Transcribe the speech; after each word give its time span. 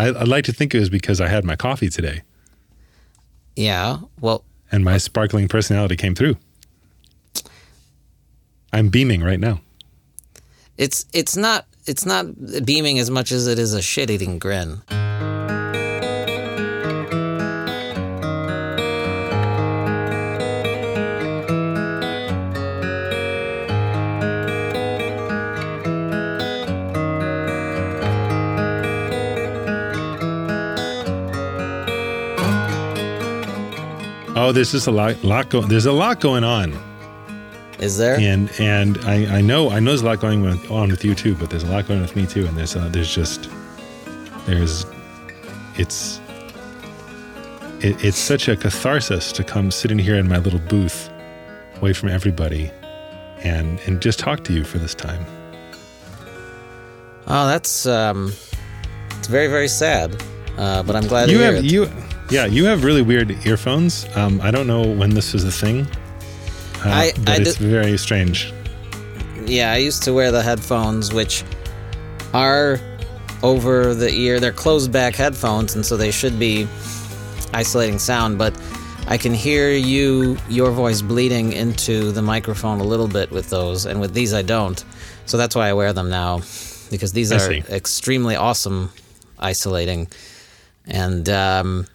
I, 0.00 0.08
I'd 0.20 0.28
like 0.28 0.44
to 0.44 0.52
think 0.52 0.74
it 0.74 0.80
was 0.80 0.88
because 0.90 1.20
I 1.20 1.28
had 1.28 1.44
my 1.44 1.56
coffee 1.56 1.90
today 1.90 2.22
Yeah. 3.56 3.98
Well, 4.20 4.44
and 4.72 4.84
my 4.84 4.98
sparkling 4.98 5.48
personality 5.48 5.96
came 5.96 6.14
through. 6.14 6.36
I'm 8.72 8.88
beaming 8.88 9.22
right 9.22 9.40
now. 9.40 9.60
it's 10.78 11.04
it's 11.12 11.36
not 11.36 11.66
it's 11.86 12.06
not 12.06 12.24
beaming 12.64 12.98
as 12.98 13.10
much 13.10 13.32
as 13.32 13.46
it 13.46 13.58
is 13.58 13.74
a 13.74 13.82
shit-eating 13.82 14.38
grin. 14.38 14.82
Oh, 34.50 34.52
there's 34.52 34.72
just 34.72 34.88
a 34.88 34.90
lot, 34.90 35.22
lot 35.22 35.48
going. 35.48 35.68
There's 35.68 35.86
a 35.86 35.92
lot 35.92 36.18
going 36.18 36.42
on, 36.42 36.72
Is 37.78 37.96
there? 37.96 38.18
and 38.18 38.50
and 38.58 38.98
I, 39.04 39.36
I 39.38 39.40
know 39.40 39.70
I 39.70 39.78
know 39.78 39.92
there's 39.92 40.02
a 40.02 40.06
lot 40.06 40.18
going 40.18 40.42
with, 40.42 40.68
on 40.72 40.90
with 40.90 41.04
you 41.04 41.14
too, 41.14 41.36
but 41.36 41.50
there's 41.50 41.62
a 41.62 41.68
lot 41.68 41.86
going 41.86 42.00
on 42.00 42.02
with 42.04 42.16
me 42.16 42.26
too, 42.26 42.46
and 42.48 42.58
there's 42.58 42.74
uh, 42.74 42.88
there's 42.88 43.14
just 43.14 43.48
there's 44.46 44.84
it's 45.76 46.20
it, 47.78 48.04
it's 48.04 48.18
such 48.18 48.48
a 48.48 48.56
catharsis 48.56 49.30
to 49.30 49.44
come 49.44 49.70
sitting 49.70 50.00
here 50.00 50.16
in 50.16 50.28
my 50.28 50.38
little 50.38 50.58
booth, 50.58 51.08
away 51.76 51.92
from 51.92 52.08
everybody, 52.08 52.72
and 53.44 53.78
and 53.86 54.02
just 54.02 54.18
talk 54.18 54.42
to 54.42 54.52
you 54.52 54.64
for 54.64 54.78
this 54.78 54.96
time. 54.96 55.24
Oh, 57.28 57.46
that's 57.46 57.86
um, 57.86 58.32
it's 59.16 59.28
very 59.28 59.46
very 59.46 59.68
sad. 59.68 60.20
Uh, 60.58 60.82
but 60.82 60.96
I'm 60.96 61.06
glad 61.06 61.26
to 61.26 61.32
You 61.32 61.38
hear 61.38 61.54
have 61.54 61.64
it. 61.64 61.70
Yeah 62.30 62.46
you 62.46 62.64
have 62.66 62.84
really 62.84 63.02
weird 63.02 63.30
earphones. 63.46 64.06
Um, 64.16 64.40
I 64.40 64.50
don't 64.50 64.66
know 64.66 64.82
when 64.82 65.10
this 65.10 65.32
was 65.32 65.44
a 65.44 65.50
thing, 65.50 65.86
uh, 66.84 66.88
I- 66.88 67.12
but 67.24 67.28
I 67.28 67.42
it's 67.42 67.56
very 67.56 67.96
strange. 67.98 68.52
Yeah, 69.46 69.72
I 69.72 69.76
used 69.78 70.02
to 70.04 70.12
wear 70.12 70.30
the 70.30 70.42
headphones, 70.42 71.12
which 71.12 71.42
are 72.32 72.78
over 73.42 73.94
the 73.94 74.12
ear. 74.12 74.38
They're 74.38 74.52
closed 74.52 74.92
back 74.92 75.14
headphones, 75.16 75.74
and 75.74 75.84
so 75.84 75.96
they 75.96 76.10
should 76.10 76.38
be 76.38 76.68
isolating 77.52 77.98
sound. 77.98 78.38
But 78.38 78.54
I 79.08 79.16
can 79.16 79.34
hear 79.34 79.70
you, 79.72 80.36
your 80.48 80.70
voice 80.70 81.00
bleeding 81.02 81.52
into 81.52 82.12
the 82.12 82.22
microphone 82.22 82.80
a 82.80 82.84
little 82.84 83.08
bit 83.08 83.30
with 83.32 83.50
those, 83.50 83.86
and 83.86 84.00
with 84.00 84.12
these 84.14 84.32
I 84.34 84.42
don't. 84.42 84.84
So 85.26 85.36
that's 85.36 85.56
why 85.56 85.68
I 85.68 85.72
wear 85.72 85.92
them 85.92 86.10
now, 86.10 86.42
because 86.90 87.12
these 87.12 87.32
I 87.32 87.36
are 87.36 87.38
see. 87.40 87.62
extremely 87.70 88.36
awesome 88.36 88.92
isolating. 89.38 90.06
And 90.86 91.28
um, 91.28 91.86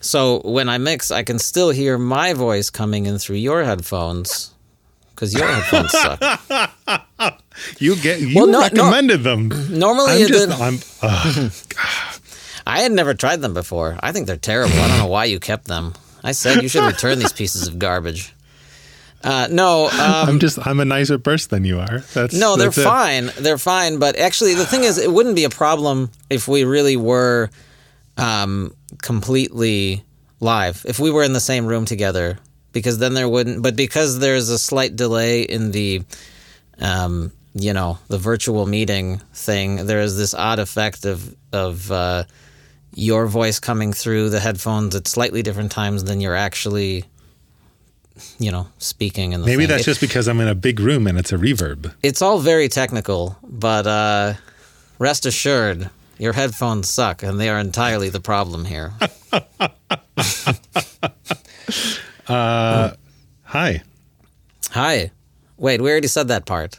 so 0.00 0.40
when 0.44 0.68
I 0.68 0.78
mix, 0.78 1.10
I 1.10 1.22
can 1.22 1.38
still 1.38 1.70
hear 1.70 1.98
my 1.98 2.32
voice 2.34 2.70
coming 2.70 3.06
in 3.06 3.18
through 3.18 3.36
your 3.36 3.64
headphones. 3.64 4.54
Because 5.14 5.34
your 5.34 5.46
headphones 5.48 5.90
suck. 5.92 7.40
You 7.80 7.96
get 7.96 8.20
you 8.20 8.36
Well, 8.36 8.46
no- 8.46 8.60
no. 8.60 8.62
recommended 8.62 9.24
them. 9.24 9.48
Normally, 9.70 10.22
I'm 10.22 10.28
just. 10.28 10.60
I'm 10.60 10.78
ugh. 11.02 11.52
I 12.66 12.80
had 12.80 12.92
never 12.92 13.14
tried 13.14 13.40
them 13.40 13.52
before. 13.52 13.98
I 14.00 14.12
think 14.12 14.26
they're 14.28 14.36
terrible. 14.36 14.78
I 14.78 14.86
don't 14.88 14.98
know 14.98 15.06
why 15.06 15.24
you 15.24 15.40
kept 15.40 15.66
them. 15.66 15.94
I 16.22 16.32
said 16.32 16.62
you 16.62 16.68
should 16.68 16.84
return 16.84 17.18
these 17.18 17.32
pieces 17.32 17.66
of 17.66 17.78
garbage. 17.80 18.32
Uh, 19.24 19.48
no, 19.50 19.86
um, 19.92 20.28
I'm 20.28 20.38
just 20.38 20.64
I'm 20.64 20.78
a 20.78 20.84
nicer 20.84 21.18
person 21.18 21.48
than 21.50 21.64
you 21.64 21.80
are. 21.80 21.98
That's 22.14 22.32
no, 22.34 22.56
they're 22.56 22.70
that's 22.70 22.84
fine. 22.86 23.30
They're 23.40 23.58
fine. 23.58 23.98
But 23.98 24.16
actually, 24.16 24.54
the 24.54 24.66
thing 24.66 24.84
is, 24.84 24.98
it 24.98 25.10
wouldn't 25.10 25.34
be 25.34 25.44
a 25.44 25.50
problem 25.50 26.10
if 26.30 26.46
we 26.46 26.62
really 26.62 26.96
were 26.96 27.50
um, 28.16 28.72
completely 29.02 30.02
live. 30.40 30.84
If 30.88 30.98
we 30.98 31.10
were 31.10 31.22
in 31.24 31.32
the 31.32 31.40
same 31.40 31.66
room 31.66 31.84
together, 31.84 32.38
because 32.72 32.98
then 32.98 33.14
there 33.14 33.28
wouldn't. 33.28 33.62
But 33.62 33.76
because 33.76 34.18
there's 34.18 34.48
a 34.48 34.58
slight 34.58 34.94
delay 34.96 35.42
in 35.42 35.70
the, 35.72 36.02
um, 36.80 37.32
you 37.54 37.72
know, 37.72 37.98
the 38.08 38.18
virtual 38.18 38.66
meeting 38.66 39.18
thing, 39.34 39.86
there 39.86 40.00
is 40.00 40.16
this 40.16 40.34
odd 40.34 40.58
effect 40.58 41.04
of 41.04 41.34
of 41.52 41.90
uh, 41.90 42.24
your 42.94 43.26
voice 43.26 43.58
coming 43.58 43.92
through 43.92 44.30
the 44.30 44.40
headphones 44.40 44.94
at 44.94 45.08
slightly 45.08 45.42
different 45.42 45.72
times 45.72 46.04
than 46.04 46.20
you're 46.20 46.36
actually. 46.36 47.04
You 48.40 48.50
know, 48.50 48.66
speaking 48.78 49.32
in 49.32 49.42
the 49.42 49.46
Maybe 49.46 49.62
thing. 49.62 49.68
that's 49.68 49.82
It- 49.82 49.90
just 49.92 50.00
because 50.00 50.26
I'm 50.26 50.40
in 50.40 50.48
a 50.48 50.54
big 50.54 50.80
room 50.80 51.06
and 51.06 51.16
it's 51.16 51.30
a 51.32 51.36
reverb. 51.38 51.94
it's 52.02 52.20
all 52.20 52.40
very 52.40 52.68
technical, 52.68 53.36
but 53.44 53.86
uh, 53.86 54.34
rest 54.98 55.24
assured, 55.24 55.88
your 56.18 56.32
headphones 56.32 56.88
suck, 56.88 57.22
and 57.22 57.38
they 57.40 57.48
are 57.48 57.58
entirely 57.58 58.08
the 58.08 58.20
problem 58.20 58.64
here. 58.64 58.92
Hi. 62.26 63.82
Hi. 64.70 65.10
Wait, 65.56 65.80
we 65.80 65.90
already 65.90 66.08
said 66.08 66.28
that 66.28 66.46
part. 66.46 66.78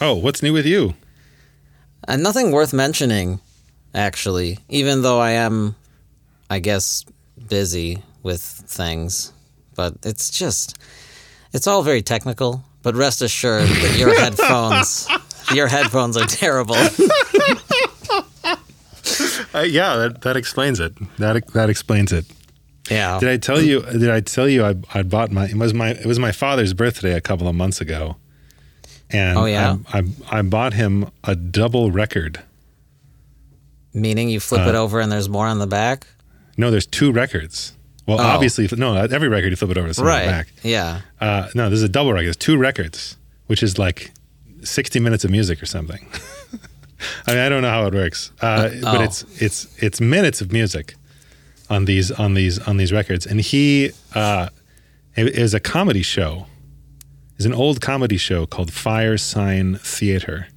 Oh, 0.00 0.14
what's 0.14 0.42
new 0.42 0.52
with 0.52 0.66
you? 0.66 0.94
Uh, 2.06 2.16
nothing 2.16 2.50
worth 2.52 2.72
mentioning, 2.72 3.40
actually, 3.94 4.58
even 4.68 5.02
though 5.02 5.18
I 5.20 5.30
am, 5.30 5.74
I 6.50 6.58
guess, 6.58 7.04
busy 7.48 8.02
with 8.22 8.42
things. 8.42 9.32
But 9.74 9.94
it's 10.02 10.30
just, 10.30 10.76
it's 11.52 11.66
all 11.66 11.82
very 11.82 12.02
technical. 12.02 12.62
But 12.82 12.94
rest 12.96 13.22
assured 13.22 13.66
that 13.68 13.96
your 13.98 14.14
headphones, 14.20 15.08
your 15.54 15.68
headphones 15.68 16.18
are 16.18 16.26
terrible. 16.26 16.76
Uh, 19.54 19.60
yeah, 19.60 19.96
that, 19.96 20.22
that 20.22 20.36
explains 20.36 20.80
it. 20.80 20.92
That 21.18 21.46
that 21.52 21.70
explains 21.70 22.12
it. 22.12 22.24
yeah. 22.90 23.18
Did 23.20 23.28
I 23.28 23.36
tell 23.36 23.60
you? 23.62 23.82
Did 23.82 24.10
I 24.10 24.20
tell 24.20 24.48
you 24.48 24.64
I 24.64 24.74
I 24.92 25.02
bought 25.02 25.30
my 25.30 25.46
it 25.46 25.54
was 25.56 25.72
my 25.72 25.90
it 25.90 26.06
was 26.06 26.18
my 26.18 26.32
father's 26.32 26.74
birthday 26.74 27.12
a 27.12 27.20
couple 27.20 27.46
of 27.48 27.54
months 27.54 27.80
ago, 27.80 28.16
and 29.10 29.38
Oh, 29.38 29.44
yeah? 29.44 29.76
I, 29.92 29.98
I 29.98 30.38
I 30.38 30.42
bought 30.42 30.72
him 30.74 31.10
a 31.22 31.36
double 31.36 31.90
record. 31.92 32.42
Meaning 33.92 34.28
you 34.28 34.40
flip 34.40 34.66
it 34.66 34.74
over 34.74 34.98
and 35.00 35.12
there's 35.12 35.28
more 35.28 35.46
on 35.46 35.60
the 35.60 35.68
back? 35.68 36.06
No, 36.56 36.70
there's 36.72 36.86
two 36.86 37.12
records. 37.12 37.74
Well, 38.06 38.20
Oh. 38.20 38.24
obviously, 38.24 38.68
no. 38.76 38.96
Every 38.96 39.28
record 39.28 39.50
you 39.50 39.56
flip 39.56 39.70
it 39.70 39.78
over 39.78 39.86
to 39.88 39.94
something 39.94 40.08
Right. 40.08 40.26
back. 40.26 40.48
Yeah. 40.64 41.02
Uh, 41.20 41.48
no, 41.54 41.70
this 41.70 41.76
is 41.78 41.84
a 41.84 41.88
double 41.88 42.12
record. 42.12 42.28
It's 42.28 42.36
two 42.36 42.56
records, 42.56 43.16
which 43.46 43.62
is 43.62 43.78
like 43.78 44.10
60 44.64 44.98
minutes 44.98 45.24
of 45.24 45.30
music 45.30 45.62
or 45.62 45.66
something. 45.66 46.06
I 47.26 47.30
mean, 47.32 47.40
I 47.40 47.48
don't 47.48 47.62
know 47.62 47.70
how 47.70 47.86
it 47.86 47.94
works, 47.94 48.30
uh, 48.40 48.68
but 48.82 49.00
oh. 49.00 49.02
it's 49.02 49.24
it's 49.42 49.82
it's 49.82 50.00
minutes 50.00 50.40
of 50.40 50.52
music 50.52 50.94
on 51.70 51.84
these 51.86 52.10
on 52.12 52.34
these 52.34 52.58
on 52.60 52.76
these 52.76 52.92
records. 52.92 53.26
And 53.26 53.40
he 53.40 53.90
uh, 54.14 54.48
is 55.16 55.54
a 55.54 55.60
comedy 55.60 56.02
show. 56.02 56.46
is 57.38 57.46
an 57.46 57.54
old 57.54 57.80
comedy 57.80 58.16
show 58.16 58.46
called 58.46 58.70
Firesign 58.70 59.80
Theatre, 59.80 60.48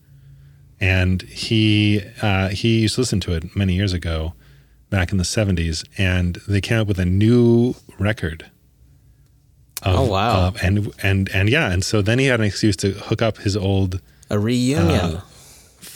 and 0.80 1.22
he 1.24 2.02
uh, 2.22 2.50
he 2.50 2.82
used 2.82 2.96
to 2.96 3.02
listen 3.02 3.20
to 3.22 3.34
it 3.34 3.56
many 3.56 3.74
years 3.76 3.94
ago, 3.94 4.34
back 4.90 5.12
in 5.12 5.18
the 5.18 5.24
70s, 5.24 5.86
and 5.98 6.36
they 6.48 6.62
came 6.62 6.80
up 6.80 6.88
with 6.88 7.00
a 7.00 7.06
new 7.06 7.76
record. 8.00 8.44
of- 9.84 9.96
Oh, 9.96 10.04
wow. 10.06 10.48
of- 10.48 10.58
and 10.64 10.92
and 11.04 11.30
and 11.34 11.50
yeah, 11.50 11.72
and 11.72 11.84
so 11.84 12.02
then 12.02 12.20
he 12.20 12.26
had 12.26 12.40
an 12.40 12.46
excuse 12.46 12.76
to 12.78 12.92
hook 12.92 13.22
up 13.22 13.38
his 13.38 13.56
old 13.56 14.02
A 14.30 14.38
reunion. 14.40 14.90
Uh, 14.90 15.22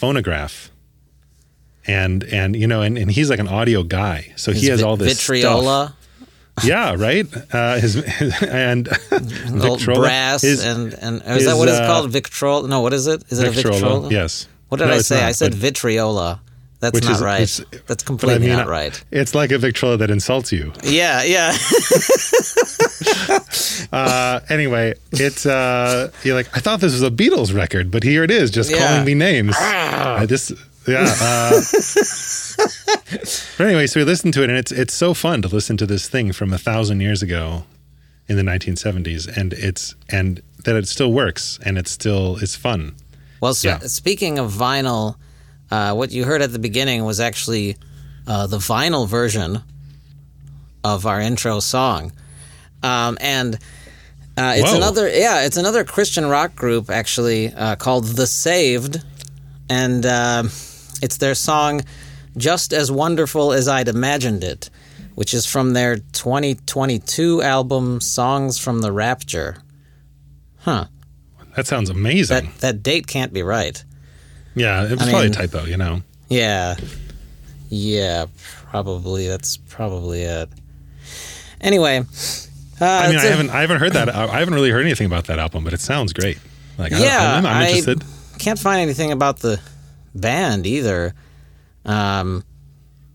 phonograph. 0.01 0.72
And 1.88 2.23
and 2.25 2.56
you 2.56 2.67
know 2.67 2.81
and, 2.81 2.97
and 2.97 3.09
he's 3.09 3.29
like 3.29 3.39
an 3.39 3.47
audio 3.47 3.81
guy, 3.84 4.34
so 4.35 4.51
he 4.51 4.67
has 4.67 4.84
all 4.84 4.97
this 4.97 5.17
vitriola, 5.19 5.88
Stuff. 5.88 6.66
Yeah, 6.66 6.94
right. 6.95 7.25
Uh, 7.51 7.79
his 7.79 7.95
and 8.44 8.88
old 9.12 9.79
Victrola. 9.79 10.00
brass, 10.01 10.41
His- 10.44 10.63
and 10.63 10.94
and 10.94 11.22
is 11.23 11.34
his, 11.34 11.45
that 11.45 11.57
what 11.57 11.69
it's 11.69 11.79
uh, 11.79 11.88
called? 11.88 12.12
Victrola? 12.12 12.67
No, 12.67 12.81
what 12.81 12.94
is 12.94 13.07
it? 13.07 13.23
Is 13.29 13.39
it 13.39 13.47
a 13.47 13.51
Victrola, 13.51 13.79
Victrola? 13.79 14.09
Yes. 14.12 14.47
What 14.69 14.78
did 14.78 14.88
No, 14.89 14.94
I 14.94 15.00
say? 15.00 15.16
not, 15.16 15.23
I 15.25 15.31
said 15.31 15.53
vitriola. 15.53 16.39
That's 16.81 16.96
Which 16.96 17.06
not 17.06 17.14
is- 17.14 17.22
right. 17.22 17.59
That's 17.88 18.03
completely 18.03 18.36
I 18.47 18.50
mean, 18.50 18.58
not 18.58 18.68
right. 18.68 19.02
It's 19.12 19.33
like 19.36 19.51
a 19.51 19.57
Victrola 19.60 19.98
that 19.98 20.10
insults 20.12 20.51
you. 20.51 20.74
Yeah, 20.83 21.24
yeah. 21.24 21.54
Uh, 23.92 24.39
anyway, 24.50 24.94
it's 25.12 25.45
uh, 25.45 26.10
you're 26.24 26.36
like 26.36 26.48
I 26.56 26.60
thought 26.62 26.80
this 26.80 26.94
was 26.94 27.04
a 27.04 27.10
Beatles 27.12 27.54
record, 27.54 27.92
but 27.92 28.04
here 28.04 28.24
it 28.24 28.31
is, 28.31 28.50
just 28.51 28.72
Yeah. 28.72 28.88
calling 28.88 29.06
me 29.06 29.13
names. 29.16 29.54
I 29.57 30.25
just 30.25 30.51
yeah. 30.88 31.13
Uh, 31.19 31.51
but 33.57 33.66
anyway, 33.68 33.88
so 33.88 34.00
we 34.00 34.04
listened 34.06 34.33
to 34.36 34.44
it, 34.44 34.50
and 34.50 34.57
it's 34.57 34.72
it's 34.72 34.94
so 34.94 35.13
fun 35.13 35.42
to 35.42 35.48
listen 35.50 35.75
to 35.78 35.86
this 35.86 36.07
thing 36.07 36.31
from 36.31 36.54
a 36.54 36.57
thousand 36.57 37.01
years 37.01 37.22
ago 37.22 37.66
in 38.30 38.38
the 38.38 38.44
1970s, 38.44 39.28
and 39.36 39.51
it's 39.54 39.95
and 40.10 40.42
that 40.63 40.75
it 40.75 40.88
still 40.88 41.12
works, 41.12 41.60
and 41.66 41.78
it's 41.78 41.92
still 41.92 42.38
it's 42.38 42.56
fun. 42.56 42.95
Well, 43.42 43.54
so, 43.54 43.68
Yeah. 43.69 43.80
speaking 43.80 44.39
of 44.39 44.51
vinyl, 44.54 45.16
uh, 45.71 45.94
what 45.94 46.12
you 46.12 46.25
heard 46.25 46.41
at 46.41 46.51
the 46.51 46.59
beginning 46.59 47.06
was 47.06 47.19
actually 47.19 47.77
uh, 48.27 48.45
the 48.47 48.57
vinyl 48.57 49.07
version 49.07 49.63
of 50.83 51.06
our 51.06 51.19
intro 51.19 51.59
song, 51.59 52.12
um, 52.83 53.18
and 53.21 53.56
uh, 54.38 54.53
it's 54.57 54.71
Whoa. 54.71 54.77
another 54.77 55.07
yeah, 55.09 55.44
it's 55.44 55.57
another 55.57 55.83
Christian 55.83 56.25
rock 56.25 56.56
group 56.56 56.89
actually 56.89 57.53
uh, 57.53 57.75
called 57.75 58.06
The 58.06 58.27
Saved, 58.27 59.01
and 59.69 60.06
uh, 60.06 60.44
it's 61.01 61.18
their 61.18 61.35
song 61.35 61.81
Just 62.35 62.73
as 62.73 62.91
Wonderful 62.91 63.53
as 63.53 63.68
I'd 63.68 63.88
Imagined 63.88 64.44
It, 64.44 64.69
which 65.15 65.33
is 65.33 65.45
from 65.45 65.73
their 65.73 65.97
2022 65.97 67.41
album 67.41 68.01
Songs 68.01 68.57
from 68.57 68.81
the 68.81 68.91
Rapture. 68.91 69.57
Huh. 70.59 70.85
That 71.56 71.68
sounds 71.68 71.89
amazing. 71.89 72.45
That 72.45 72.57
that 72.59 72.83
date 72.83 73.07
can't 73.07 73.33
be 73.33 73.44
right. 73.44 73.83
Yeah, 74.56 74.83
it 74.86 74.92
was 74.92 75.01
I 75.01 75.09
probably 75.12 75.30
mean- 75.30 75.31
a 75.31 75.48
typo, 75.48 75.65
you 75.65 75.77
know. 75.77 76.01
Yeah. 76.30 76.75
Yeah, 77.69 78.25
probably. 78.69 79.27
That's 79.27 79.57
probably 79.57 80.24
it. 80.24 80.50
Anyway, 81.62 82.00
uh, 82.00 82.86
I 82.86 83.07
mean, 83.09 83.18
I 83.19 83.24
haven't 83.25 83.50
I 83.50 83.62
haven't 83.62 83.80
heard 83.80 83.94
that. 83.94 84.13
I 84.13 84.25
I 84.27 84.39
haven't 84.39 84.53
really 84.56 84.71
heard 84.71 84.86
anything 84.86 85.06
about 85.06 85.25
that 85.25 85.39
album, 85.39 85.63
but 85.63 85.74
it 85.74 85.80
sounds 85.80 86.12
great. 86.13 86.38
Like, 86.77 86.92
I- 86.94 87.00
Yeah, 87.00 87.33
I'm, 87.38 87.45
I'm 87.45 87.56
I- 87.63 87.68
interested. 87.69 88.03
can't 88.39 88.57
find 88.59 88.81
anything 88.81 89.12
about 89.12 89.39
the 89.39 89.59
band 90.15 90.65
either. 90.68 91.13
Um, 91.86 92.44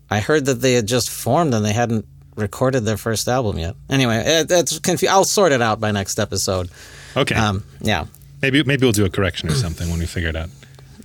I 0.09 0.19
heard 0.21 0.45
that 0.45 0.55
they 0.61 0.73
had 0.73 0.87
just 0.87 1.09
formed 1.09 1.53
and 1.53 1.65
they 1.65 1.73
hadn't 1.73 2.05
recorded 2.35 2.85
their 2.85 2.97
first 2.97 3.27
album 3.27 3.57
yet. 3.59 3.75
Anyway, 3.89 4.17
it, 4.25 4.47
it's 4.51 4.79
confu- 4.79 5.07
I'll 5.07 5.25
sort 5.25 5.51
it 5.51 5.61
out 5.61 5.79
by 5.79 5.91
next 5.91 6.19
episode. 6.19 6.69
Okay, 7.15 7.35
Um, 7.35 7.63
yeah, 7.81 8.05
maybe 8.41 8.63
maybe 8.63 8.85
we'll 8.85 8.91
do 8.93 9.05
a 9.05 9.09
correction 9.09 9.49
or 9.49 9.55
something 9.55 9.89
when 9.89 9.99
we 9.99 10.05
figure 10.05 10.29
it 10.29 10.35
out. 10.35 10.49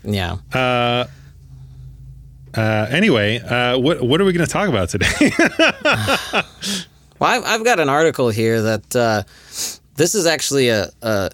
Yeah. 0.04 0.36
Uh, 0.52 1.06
uh, 2.54 2.86
anyway, 2.90 3.38
uh, 3.38 3.78
what 3.78 4.02
what 4.02 4.20
are 4.20 4.24
we 4.24 4.32
going 4.32 4.46
to 4.46 4.52
talk 4.52 4.68
about 4.68 4.88
today? 4.88 5.30
Well, 7.18 7.30
I've, 7.30 7.44
I've 7.44 7.64
got 7.64 7.78
an 7.78 7.88
article 7.88 8.30
here 8.30 8.60
that 8.62 8.96
uh, 8.96 9.22
this 9.94 10.16
is 10.16 10.26
actually 10.26 10.70
a 10.70 10.90
a, 11.02 11.30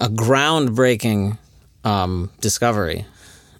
a 0.00 0.08
groundbreaking 0.08 1.38
um, 1.84 2.32
discovery 2.40 3.06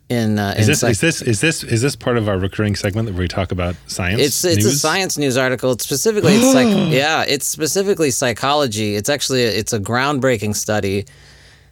in, 0.09 0.39
uh, 0.39 0.55
is 0.59 0.67
in 0.67 0.73
this 0.73 0.81
psych- 0.81 0.91
is 0.91 1.01
this 1.01 1.23
is 1.23 1.41
this 1.41 1.63
is 1.63 1.81
this 1.81 1.95
part 1.95 2.19
of 2.19 2.29
our 2.29 2.39
recurring 2.39 2.75
segment 2.75 3.09
where 3.11 3.21
we 3.21 3.29
talk 3.29 3.53
about 3.53 3.77
science? 3.87 4.21
It's 4.21 4.45
it's 4.45 4.65
a 4.65 4.73
science 4.73 5.17
news 5.17 5.37
article. 5.37 5.73
It's 5.73 5.85
specifically 5.85 6.35
it's 6.35 6.55
like 6.55 6.67
yeah, 6.93 7.25
it's 7.27 7.47
specifically 7.47 8.11
psychology. 8.11 8.97
It's 8.97 9.09
actually 9.09 9.45
a, 9.45 9.51
it's 9.51 9.73
a 9.73 9.79
groundbreaking 9.79 10.57
study. 10.57 11.07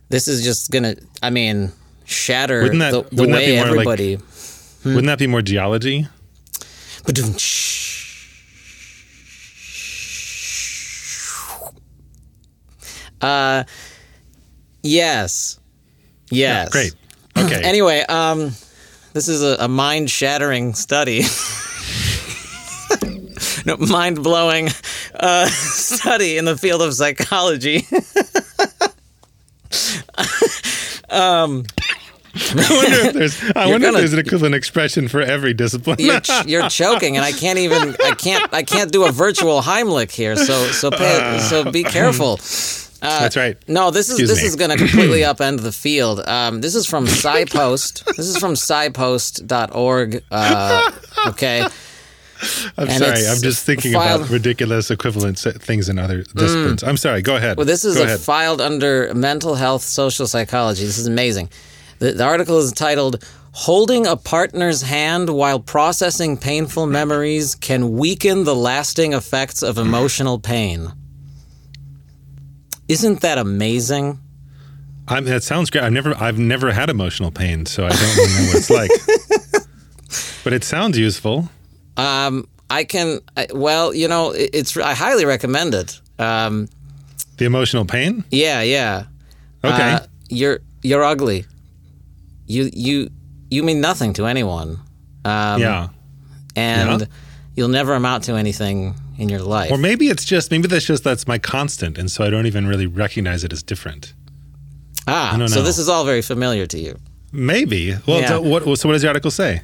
This 0.08 0.28
is 0.28 0.44
just 0.44 0.70
gonna, 0.70 0.94
I 1.22 1.30
mean, 1.30 1.72
shatter 2.10 2.62
Wouldn't 2.62 2.80
that- 2.80 2.92
the, 2.92 3.02
the 3.02 3.22
wouldn't 3.22 3.32
that 3.32 3.38
way 3.38 3.46
be 3.46 3.56
more 3.56 3.64
like- 3.64 3.88
everybody. 4.00 4.18
Wouldn't 4.84 5.06
that 5.06 5.18
be 5.18 5.26
more 5.26 5.42
geology? 5.42 6.06
Uh, 13.20 13.64
yes, 14.82 15.58
yes, 16.30 16.70
Great. 16.70 16.94
Okay. 17.36 17.60
Anyway, 17.70 18.00
um, 18.08 18.50
this 19.12 19.28
is 19.28 19.42
a, 19.42 19.56
a 19.64 19.68
mind 19.68 20.10
shattering 20.10 20.72
study. 20.74 21.22
no, 23.66 23.76
mind 23.76 24.22
blowing 24.22 24.68
uh, 25.14 25.46
study 25.50 26.38
in 26.38 26.44
the 26.46 26.56
field 26.56 26.80
of 26.82 26.94
psychology. 26.94 27.84
I 32.34 32.54
wonder 32.54 32.96
if 33.08 33.12
there's 33.14 33.42
I 33.56 33.66
wonder 33.66 33.86
gonna- 33.86 33.98
if 33.98 34.00
there's 34.02 34.12
an 34.12 34.18
equivalent 34.20 34.54
expression 34.54 35.08
for 35.08 35.20
every 35.20 35.52
discipline. 35.54 35.96
you're, 35.98 36.20
ch- 36.20 36.46
you're 36.46 36.68
choking, 36.80 37.16
and 37.16 37.24
I 37.24 37.32
can't 37.32 37.58
even 37.58 37.96
I 38.04 38.12
can't 38.12 38.52
I 38.54 38.62
can't 38.62 38.92
do 38.92 39.04
a 39.04 39.12
virtual 39.12 39.60
Heimlich 39.62 40.10
here. 40.12 40.36
So 40.36 40.66
so 40.68 40.90
pay, 40.90 41.38
so 41.48 41.70
be 41.70 41.82
careful. 41.82 42.36
That's 43.00 43.36
right. 43.36 43.56
No, 43.66 43.90
this 43.90 44.08
is 44.10 44.18
Excuse 44.20 44.28
this 44.28 44.40
me. 44.42 44.46
is 44.48 44.56
going 44.56 44.70
to 44.70 44.76
completely 44.76 45.20
upend 45.20 45.62
the 45.62 45.72
field. 45.72 46.20
Um, 46.28 46.60
this 46.60 46.74
is 46.74 46.84
from 46.86 47.06
PsyPost. 47.06 48.04
this 48.16 48.28
is 48.28 48.36
from 48.36 48.52
PsyPost.org. 48.54 50.22
Uh, 50.30 50.90
okay. 51.28 51.62
I'm 52.76 52.88
and 52.88 52.92
sorry. 53.04 53.26
I'm 53.26 53.40
just 53.42 53.64
thinking 53.64 53.92
filed- 53.94 54.20
about 54.22 54.30
ridiculous 54.32 54.90
equivalent 54.90 55.38
things 55.38 55.88
in 55.88 55.98
other 55.98 56.22
disciplines. 56.22 56.82
I'm 56.82 56.96
sorry. 56.98 57.22
Go 57.22 57.36
ahead. 57.36 57.56
Well, 57.56 57.66
this 57.66 57.84
is 57.86 57.96
Go 57.96 58.02
a 58.02 58.04
ahead. 58.04 58.20
filed 58.20 58.60
under 58.60 59.12
mental 59.14 59.54
health 59.54 59.82
social 59.82 60.26
psychology. 60.26 60.84
This 60.84 60.98
is 60.98 61.06
amazing. 61.06 61.48
The, 62.00 62.12
the 62.12 62.24
article 62.24 62.58
is 62.58 62.72
titled 62.72 63.24
Holding 63.52 64.06
a 64.06 64.16
Partner's 64.16 64.82
Hand 64.82 65.28
While 65.30 65.60
Processing 65.60 66.36
Painful 66.36 66.86
Memories 66.86 67.54
Can 67.54 67.92
Weaken 67.92 68.44
the 68.44 68.54
Lasting 68.54 69.12
Effects 69.12 69.62
of 69.62 69.78
Emotional 69.78 70.38
Pain. 70.38 70.92
Isn't 72.88 73.20
that 73.20 73.38
amazing? 73.38 74.18
I 75.06 75.16
mean, 75.16 75.24
that 75.30 75.42
sounds 75.42 75.70
great. 75.70 75.84
I've 75.84 75.92
never 75.92 76.14
I've 76.16 76.38
never 76.38 76.72
had 76.72 76.88
emotional 76.90 77.30
pain, 77.30 77.66
so 77.66 77.84
I 77.84 77.90
don't 77.90 78.00
know 78.00 78.46
what 78.46 78.56
it's 78.56 78.70
like. 78.70 78.90
but 80.44 80.52
it 80.52 80.64
sounds 80.64 80.96
useful. 80.98 81.48
Um, 81.96 82.48
I 82.70 82.84
can, 82.84 83.20
I, 83.36 83.48
well, 83.52 83.92
you 83.94 84.08
know, 84.08 84.30
it, 84.30 84.50
it's, 84.54 84.76
I 84.76 84.94
highly 84.94 85.24
recommend 85.24 85.74
it. 85.74 86.00
Um, 86.18 86.68
The 87.36 87.44
emotional 87.44 87.84
pain. 87.84 88.24
yeah, 88.30 88.62
yeah. 88.62 89.04
Okay. 89.64 89.92
Uh, 89.92 90.00
you're, 90.28 90.60
you're 90.82 91.04
ugly. 91.04 91.44
You, 92.50 92.70
you, 92.72 93.10
you 93.50 93.62
mean 93.62 93.80
nothing 93.80 94.12
to 94.14 94.26
anyone. 94.26 94.78
Um, 95.24 95.60
yeah. 95.60 95.88
and 96.56 97.00
Yeah. 97.02 97.06
you'll 97.56 97.68
never 97.68 97.94
amount 97.94 98.24
to 98.24 98.34
anything 98.34 98.94
in 99.18 99.28
your 99.28 99.40
life. 99.42 99.70
Or 99.70 99.78
maybe 99.78 100.06
it's 100.08 100.24
just 100.24 100.50
maybe 100.50 100.66
that's 100.66 100.84
just 100.86 101.04
that's 101.04 101.26
my 101.28 101.38
constant, 101.38 101.98
and 101.98 102.10
so 102.10 102.24
I 102.24 102.30
don't 102.30 102.46
even 102.46 102.66
really 102.66 102.86
recognize 102.86 103.44
it 103.44 103.52
as 103.52 103.62
different. 103.62 104.14
ah, 105.06 105.36
so 105.46 105.62
this 105.62 105.78
is 105.78 105.88
all 105.88 106.04
very 106.04 106.22
familiar 106.22 106.66
to 106.66 106.78
you. 106.78 106.98
Maybe. 107.32 107.94
Well, 108.06 108.20
Yeah. 108.20 108.28
so 108.28 108.40
what? 108.40 108.62
So 108.78 108.88
what 108.88 108.94
does 108.94 109.02
the 109.02 109.08
article 109.08 109.30
say? 109.30 109.62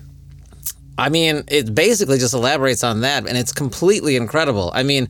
I 0.98 1.08
mean, 1.08 1.42
it 1.48 1.74
basically 1.74 2.18
just 2.18 2.34
elaborates 2.34 2.84
on 2.84 3.00
that, 3.00 3.26
and 3.28 3.36
it's 3.36 3.52
completely 3.52 4.16
incredible. 4.16 4.70
I 4.74 4.82
mean, 4.82 5.08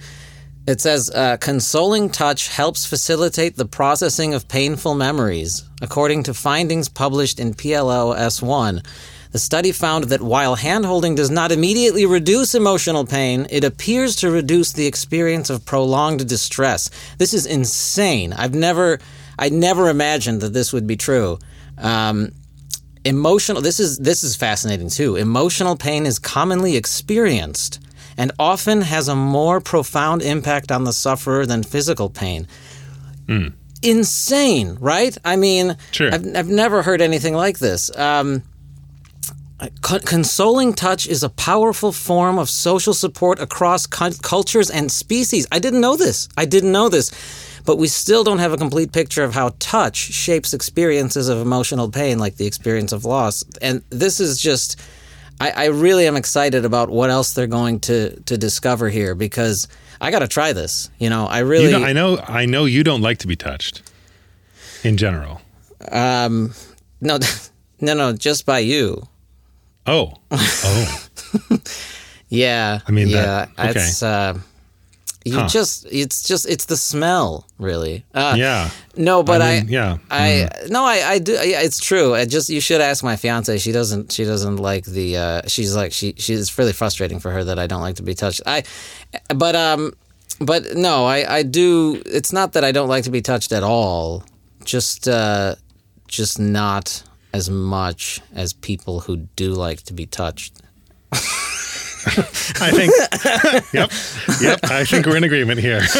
it 0.67 0.81
says 0.81 1.11
uh, 1.11 1.37
consoling 1.37 2.11
touch 2.11 2.49
helps 2.49 2.85
facilitate 2.85 3.57
the 3.57 3.67
processing 3.67 4.35
of 4.35 4.49
painful 4.49 4.95
memories, 4.95 5.65
according 5.81 6.25
to 6.25 6.35
findings 6.35 6.89
published 6.89 7.39
in 7.39 7.55
PLOS 7.55 8.43
One. 8.43 8.83
The 9.31 9.39
study 9.39 9.71
found 9.71 10.05
that 10.05 10.23
while 10.23 10.57
handholding 10.57 11.15
does 11.15 11.31
not 11.31 11.53
immediately 11.53 12.07
reduce 12.07 12.55
emotional 12.55 13.05
pain, 13.05 13.47
it 13.51 13.65
appears 13.65 14.17
to 14.17 14.31
reduce 14.31 14.73
the 14.73 14.87
experience 14.87 15.51
of 15.51 15.65
prolonged 15.65 16.29
distress. 16.29 16.91
This 17.19 17.35
is 17.35 17.47
insane. 17.47 18.33
I've 18.33 18.55
never, 18.55 18.99
I 19.39 19.51
never 19.51 19.89
imagined 19.89 20.41
that 20.41 20.53
this 20.53 20.73
would 20.73 20.87
be 20.87 20.97
true. 20.97 21.39
Um, 21.79 22.33
emotional 23.05 23.63
this 23.63 23.79
is 23.79 23.99
this 23.99 24.25
is 24.25 24.35
fascinating 24.35 24.89
too 24.89 25.15
emotional 25.15 25.77
pain 25.77 26.07
is 26.07 26.19
commonly 26.19 26.77
experienced 26.77 27.79
and 28.19 28.33
often 28.39 28.81
has 28.83 29.09
a 29.09 29.15
more 29.17 29.61
profound 29.61 30.23
impact 30.23 30.73
on 30.73 30.85
the 30.85 30.93
sufferer 30.93 31.45
than 31.47 31.63
physical 31.63 32.09
pain 32.11 32.47
insane 33.83 34.77
right 34.81 35.19
i 35.25 35.37
mean 35.37 35.77
Sure. 35.91 36.13
I've, 36.15 36.37
I've 36.37 36.49
never 36.49 36.83
heard 36.83 37.01
anything 37.01 37.35
like 37.35 37.59
this 37.59 37.95
um, 37.97 38.43
consoling 39.81 40.75
touch 40.75 41.07
is 41.07 41.23
a 41.23 41.29
powerful 41.31 41.91
form 41.93 42.39
of 42.39 42.51
social 42.51 42.93
support 42.93 43.41
across 43.41 43.87
cu- 43.87 44.11
cultures 44.23 44.71
and 44.71 44.93
species. 44.93 45.47
I 45.51 45.59
didn't 45.59 45.81
know 45.81 45.97
this. 45.97 46.29
I 46.37 46.45
didn't 46.45 46.73
know 46.73 46.91
this. 46.91 47.11
But 47.65 47.79
we 47.79 47.89
still 47.89 48.23
don't 48.23 48.39
have 48.39 48.53
a 48.53 48.59
complete 48.59 48.93
picture 48.93 49.25
of 49.25 49.33
how 49.35 49.55
touch 49.59 49.97
shapes 49.97 50.53
experiences 50.53 51.29
of 51.31 51.39
emotional 51.39 51.91
pain, 51.91 52.19
like 52.19 52.37
the 52.37 52.47
experience 52.47 52.93
of 52.93 53.07
loss. 53.07 53.45
And 53.63 53.83
this 53.89 54.21
is 54.21 54.39
just, 54.41 54.79
I, 55.41 55.51
I 55.51 55.65
really 55.67 56.07
am 56.07 56.17
excited 56.17 56.65
about 56.65 56.89
what 56.91 57.11
else 57.11 57.35
they're 57.35 57.47
going 57.47 57.81
to, 57.81 58.19
to 58.23 58.39
discover 58.39 58.89
here 58.89 59.15
because 59.15 59.69
I 60.01 60.11
got 60.11 60.21
to 60.21 60.29
try 60.29 60.53
this. 60.53 60.91
You 60.99 61.11
know, 61.11 61.27
I 61.27 61.41
really. 61.41 61.67
You 61.71 61.79
know, 61.79 61.85
I 61.85 61.93
know. 61.93 62.19
I 62.27 62.47
know 62.47 62.65
you 62.65 62.83
don't 62.85 63.03
like 63.03 63.19
to 63.19 63.27
be 63.27 63.37
touched. 63.37 63.83
In 64.85 64.97
general. 64.97 65.41
um, 65.91 66.53
no, 67.01 67.19
no, 67.81 67.95
no, 67.95 68.13
just 68.13 68.47
by 68.47 68.61
you. 68.61 69.07
Oh. 69.87 70.15
Oh. 70.31 71.09
Yeah. 72.29 72.81
I 72.87 72.91
mean, 72.93 73.09
yeah. 73.09 73.47
that- 73.57 73.71
okay. 73.71 73.81
It's 73.81 74.03
uh, 74.03 74.39
you 75.27 75.41
Huh. 75.41 75.49
just 75.49 75.87
it's 75.91 76.23
just 76.23 76.49
it's 76.49 76.67
the 76.67 76.77
smell, 76.77 77.49
really. 77.59 78.05
Uh, 78.15 78.37
yeah. 78.39 78.71
No, 78.97 79.25
but 79.25 79.43
I, 79.43 79.57
mean, 79.61 79.69
yeah. 79.69 79.95
Mm-hmm. 79.95 80.07
I 80.13 80.69
no, 80.69 80.85
I, 80.85 81.03
I 81.15 81.19
do. 81.19 81.33
Yeah, 81.33 81.63
it's 81.63 81.81
true. 81.81 82.15
I 82.15 82.27
just 82.27 82.49
you 82.49 82.61
should 82.61 82.81
ask 82.81 83.03
my 83.03 83.17
fiance. 83.17 83.59
She 83.59 83.73
doesn't. 83.73 84.13
She 84.13 84.25
doesn't 84.25 84.59
like 84.59 84.85
the. 84.85 85.17
Uh, 85.17 85.43
she's 85.49 85.75
like 85.75 85.93
she. 85.93 86.15
She's 86.17 86.57
really 86.57 86.73
frustrating 86.73 87.19
for 87.19 87.33
her 87.33 87.43
that 87.43 87.59
I 87.59 87.67
don't 87.67 87.83
like 87.83 87.97
to 87.97 88.05
be 88.05 88.15
touched. 88.15 88.41
I, 88.47 88.63
but 89.35 89.57
um, 89.57 89.95
but 90.39 90.77
no, 90.77 91.07
I 91.07 91.39
I 91.39 91.43
do. 91.43 92.01
It's 92.07 92.33
not 92.33 92.53
that 92.53 92.63
I 92.63 92.71
don't 92.71 92.89
like 92.89 93.03
to 93.05 93.11
be 93.11 93.21
touched 93.21 93.51
at 93.51 93.65
all. 93.65 94.23
Just 94.65 95.09
uh, 95.09 95.57
just 96.07 96.39
not 96.39 97.03
as 97.33 97.51
much 97.51 98.21
as 98.33 98.53
people 98.53 99.01
who 99.01 99.17
do 99.35 99.55
like 99.55 99.83
to 99.83 99.93
be 99.93 100.07
touched. 100.07 100.63
I 102.61 102.71
think. 102.71 102.93
yep. 103.73 103.91
Yep. 104.41 104.61
I 104.71 104.85
think 104.85 105.07
we're 105.07 105.17
in 105.17 105.25
agreement 105.25 105.59
here. 105.59 105.81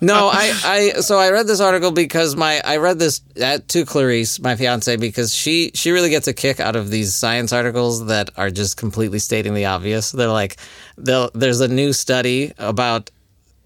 no, 0.00 0.28
I, 0.32 0.52
I 0.64 0.92
so 1.00 1.18
I 1.18 1.30
read 1.30 1.46
this 1.46 1.60
article 1.60 1.90
because 1.90 2.36
my 2.36 2.60
I 2.64 2.76
read 2.76 2.98
this 2.98 3.20
at, 3.40 3.68
to 3.70 3.84
Clarice, 3.84 4.40
my 4.40 4.54
fiance, 4.54 4.94
because 4.96 5.34
she 5.34 5.72
she 5.74 5.90
really 5.90 6.10
gets 6.10 6.28
a 6.28 6.32
kick 6.32 6.60
out 6.60 6.76
of 6.76 6.90
these 6.90 7.14
science 7.14 7.52
articles 7.52 8.06
that 8.06 8.30
are 8.36 8.50
just 8.50 8.76
completely 8.76 9.18
stating 9.18 9.54
the 9.54 9.64
obvious. 9.64 10.12
They're 10.12 10.28
like, 10.28 10.56
there's 10.96 11.60
a 11.60 11.68
new 11.68 11.92
study 11.92 12.52
about. 12.58 13.10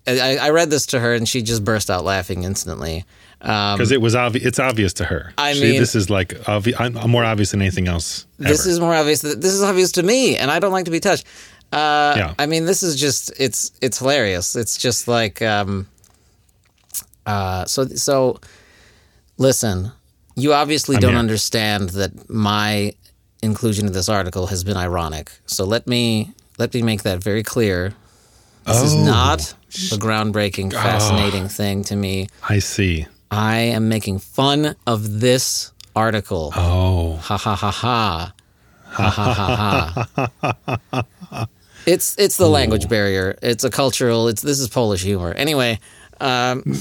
I, 0.06 0.36
I 0.38 0.50
read 0.50 0.70
this 0.70 0.86
to 0.86 1.00
her 1.00 1.14
and 1.14 1.28
she 1.28 1.42
just 1.42 1.64
burst 1.64 1.88
out 1.88 2.02
laughing 2.04 2.42
instantly. 2.42 3.04
Um, 3.42 3.76
Because 3.76 3.90
it 3.90 4.00
was 4.00 4.14
obvious. 4.14 4.46
It's 4.46 4.58
obvious 4.60 4.92
to 4.94 5.04
her. 5.04 5.32
I 5.36 5.52
She- 5.54 5.60
mean- 5.62 5.80
this 5.80 5.94
is 5.96 6.08
like 6.08 6.28
obvi- 6.44 6.74
I'm, 6.78 6.96
I'm 6.96 7.10
more 7.10 7.24
obvious 7.24 7.50
than 7.50 7.60
anything 7.60 7.88
else. 7.88 8.24
this 8.38 8.60
ever. 8.60 8.70
is 8.70 8.78
more 8.80 8.94
obvious. 8.94 9.20
This 9.20 9.52
is 9.52 9.62
obvious 9.62 9.90
to 9.92 10.02
me, 10.02 10.36
and 10.36 10.50
I 10.50 10.58
don't 10.60 10.72
like 10.72 10.84
to 10.84 10.90
be 10.92 11.00
touched. 11.00 11.24
Uh, 11.72 12.14
Yeah. 12.16 12.34
I 12.38 12.46
mean, 12.46 12.66
this 12.66 12.82
is 12.82 12.94
just 13.00 13.32
it's 13.38 13.72
it's 13.80 13.98
hilarious. 13.98 14.54
It's 14.54 14.76
just 14.78 15.08
like 15.08 15.42
um, 15.42 15.86
uh, 17.26 17.64
so 17.66 17.86
so. 17.86 18.38
Listen, 19.38 19.90
you 20.36 20.52
obviously 20.52 20.96
don't 20.98 21.12
here. 21.12 21.18
understand 21.18 21.90
that 21.90 22.30
my 22.30 22.92
inclusion 23.42 23.86
of 23.86 23.94
this 23.94 24.08
article 24.08 24.46
has 24.48 24.62
been 24.62 24.76
ironic. 24.76 25.32
So 25.46 25.64
let 25.64 25.86
me 25.88 26.32
let 26.58 26.72
me 26.74 26.82
make 26.82 27.02
that 27.02 27.22
very 27.24 27.42
clear. 27.42 27.94
This 28.66 28.82
is 28.82 28.92
Oh. 28.94 29.04
not 29.04 29.54
a 29.90 29.96
groundbreaking, 29.98 30.72
fascinating 30.72 31.48
thing 31.48 31.82
to 31.84 31.96
me. 31.96 32.28
I 32.48 32.60
see. 32.60 33.06
I 33.32 33.56
am 33.58 33.88
making 33.88 34.18
fun 34.18 34.76
of 34.86 35.20
this 35.20 35.72
article. 35.96 36.52
Oh. 36.54 37.16
Ha 37.16 37.36
ha 37.36 37.56
ha 37.56 37.70
ha. 37.70 38.34
Ha 38.84 39.10
ha 39.10 40.06
ha 40.14 40.68
ha. 40.92 41.48
It's 41.86 42.16
it's 42.18 42.36
the 42.36 42.48
language 42.48 42.88
barrier. 42.88 43.38
It's 43.42 43.64
a 43.64 43.70
cultural. 43.70 44.28
It's 44.28 44.42
this 44.42 44.60
is 44.60 44.68
Polish 44.68 45.02
humor. 45.02 45.32
Anyway, 45.32 45.80
um, 46.20 46.62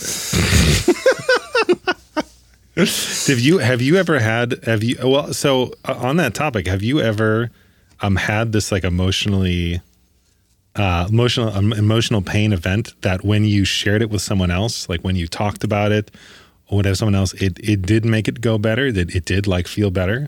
Have 2.76 3.40
you 3.40 3.58
have 3.58 3.82
you 3.82 3.98
ever 3.98 4.20
had 4.20 4.64
have 4.64 4.82
you 4.82 4.96
well 5.04 5.34
so 5.34 5.74
uh, 5.84 5.94
on 5.98 6.16
that 6.18 6.34
topic 6.34 6.68
have 6.68 6.82
you 6.82 7.02
ever 7.02 7.52
um 8.00 8.16
had 8.16 8.54
this 8.54 8.72
like 8.72 8.86
emotionally 8.86 9.82
uh 10.78 11.06
emotional 11.10 11.50
um, 11.50 11.74
emotional 11.74 12.22
pain 12.22 12.54
event 12.54 12.94
that 13.02 13.26
when 13.26 13.44
you 13.44 13.66
shared 13.66 14.02
it 14.02 14.10
with 14.10 14.22
someone 14.22 14.50
else 14.52 14.88
like 14.88 15.02
when 15.02 15.18
you 15.18 15.28
talked 15.28 15.66
about 15.66 15.92
it 15.92 16.12
or 16.72 16.78
whatever 16.78 16.96
someone 16.96 17.16
else 17.16 17.34
it 17.34 17.60
it 17.60 17.84
did 17.84 18.04
make 18.04 18.28
it 18.28 18.42
go 18.42 18.58
better 18.58 18.92
that 18.92 19.14
it 19.14 19.26
did 19.26 19.46
like 19.46 19.68
feel 19.68 19.92
better 19.92 20.28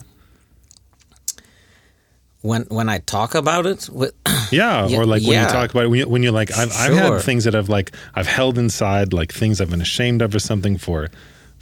when 2.44 2.64
when 2.64 2.90
I 2.90 2.98
talk 2.98 3.34
about 3.34 3.64
it, 3.64 3.88
with, 3.88 4.12
yeah, 4.52 4.86
Yeah, 4.86 4.98
or 4.98 5.06
like 5.06 5.22
when 5.22 5.32
yeah. 5.32 5.46
you 5.46 5.48
talk 5.48 5.70
about 5.70 5.84
it 5.84 5.88
when, 5.88 6.00
you, 6.00 6.06
when 6.06 6.22
you're 6.22 6.30
like 6.30 6.52
I've, 6.52 6.70
I've 6.72 6.92
had 6.92 7.22
things 7.22 7.44
that 7.44 7.54
I've 7.54 7.70
like 7.70 7.92
I've 8.14 8.26
held 8.26 8.58
inside 8.58 9.14
like 9.14 9.32
things 9.32 9.62
I've 9.62 9.70
been 9.70 9.80
ashamed 9.80 10.20
of 10.20 10.34
or 10.34 10.38
something 10.38 10.76
for 10.76 11.08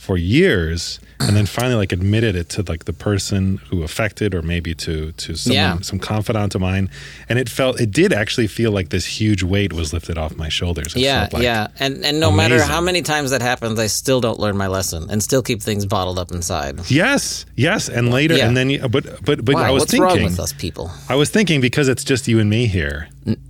for 0.07 0.17
years 0.17 0.99
and 1.21 1.37
then 1.37 1.47
finally 1.47 1.77
like 1.77 1.93
admitted 1.93 2.35
it 2.35 2.49
to 2.49 2.61
like 2.73 2.87
the 2.87 2.93
person 2.93 3.59
who 3.71 3.85
affected 3.85 4.35
or 4.35 4.43
maybe 4.43 4.75
to 4.75 5.13
to 5.13 5.37
someone 5.37 5.55
Yeah. 5.55 5.79
some 5.91 6.01
confidant 6.01 6.57
of 6.57 6.61
mine 6.61 6.91
and 7.29 7.39
it 7.39 7.49
felt 7.49 7.81
it 7.81 7.93
did 7.93 8.13
actually 8.13 8.49
feel 8.49 8.73
like 8.73 8.89
this 8.89 9.07
huge 9.21 9.43
weight 9.45 9.73
was 9.73 9.93
lifted 9.93 10.19
off 10.19 10.35
my 10.37 10.49
shoulders 10.59 10.97
It 10.97 11.03
yeah, 11.03 11.21
felt 11.21 11.35
like- 11.35 11.43
yeah, 11.45 11.69
and 11.79 12.05
and 12.05 12.19
no 12.19 12.31
matter 12.33 12.59
how 12.73 12.81
many 12.81 13.03
times 13.03 13.31
that 13.31 13.43
happens, 13.43 13.79
I 13.79 13.87
still 13.89 14.21
don't 14.21 14.41
learn 14.45 14.57
my 14.57 14.67
lesson 14.79 15.01
and 15.11 15.23
still 15.23 15.43
keep 15.43 15.61
things 15.63 15.87
bottled 15.87 16.19
up 16.19 16.33
inside. 16.33 16.75
yes 16.91 17.47
yes 17.55 17.89
and 17.89 18.11
later 18.11 18.35
Yeah. 18.37 18.47
and 18.49 18.57
then 18.57 18.69
you, 18.71 18.79
but 18.89 19.05
but 19.25 19.37
but 19.47 19.55
Why? 19.55 19.69
I 19.69 19.71
was 19.71 19.83
What's 19.83 19.93
thinking 19.93 20.09
wrong 20.23 20.31
with 20.31 20.41
us 20.41 20.53
people? 20.65 20.87
I 21.09 21.15
was 21.15 21.31
thinking 21.31 21.61
because 21.61 21.87
it's 21.93 22.03
just 22.13 22.27
you 22.27 22.41
and 22.41 22.51
me 22.51 22.67
here. 22.67 22.99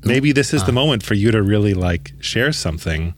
Maybe 0.04 0.32
this 0.32 0.52
Uh. 0.52 0.56
is 0.58 0.64
the 0.64 0.72
moment 0.82 1.02
for 1.02 1.14
you 1.14 1.30
to 1.36 1.40
really 1.42 1.72
like 1.88 2.12
share 2.20 2.52
something 2.52 3.14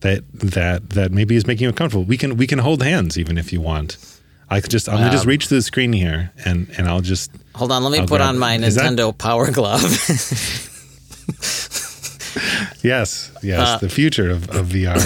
that 0.00 0.22
that 0.32 0.90
that 0.90 1.12
maybe 1.12 1.36
is 1.36 1.46
making 1.46 1.64
you 1.64 1.68
uncomfortable. 1.68 2.04
We 2.04 2.16
can 2.16 2.36
we 2.36 2.46
can 2.46 2.58
hold 2.60 2.82
hands 2.82 3.18
even 3.18 3.38
if 3.38 3.52
you 3.52 3.60
want. 3.60 3.96
I 4.50 4.60
could 4.60 4.70
just 4.70 4.88
I'm 4.88 4.98
gonna 4.98 5.10
just 5.10 5.24
Um, 5.24 5.30
reach 5.30 5.46
through 5.48 5.58
the 5.58 5.62
screen 5.62 5.92
here 5.92 6.32
and 6.44 6.68
and 6.78 6.88
I'll 6.88 7.00
just 7.02 7.30
Hold 7.54 7.72
on, 7.72 7.82
let 7.82 7.92
me 7.92 7.98
I'll 7.98 8.06
put 8.06 8.18
grab- 8.18 8.28
on 8.30 8.38
my 8.38 8.56
is 8.56 8.76
that- 8.76 8.92
Nintendo 8.92 9.16
Power 9.16 9.50
Glove. 9.50 9.82
yes 12.82 13.30
yes 13.42 13.58
Uh, 13.68 13.78
the 13.78 13.88
future 13.88 14.30
of, 14.30 14.48
of 14.50 14.66
VR 14.68 14.96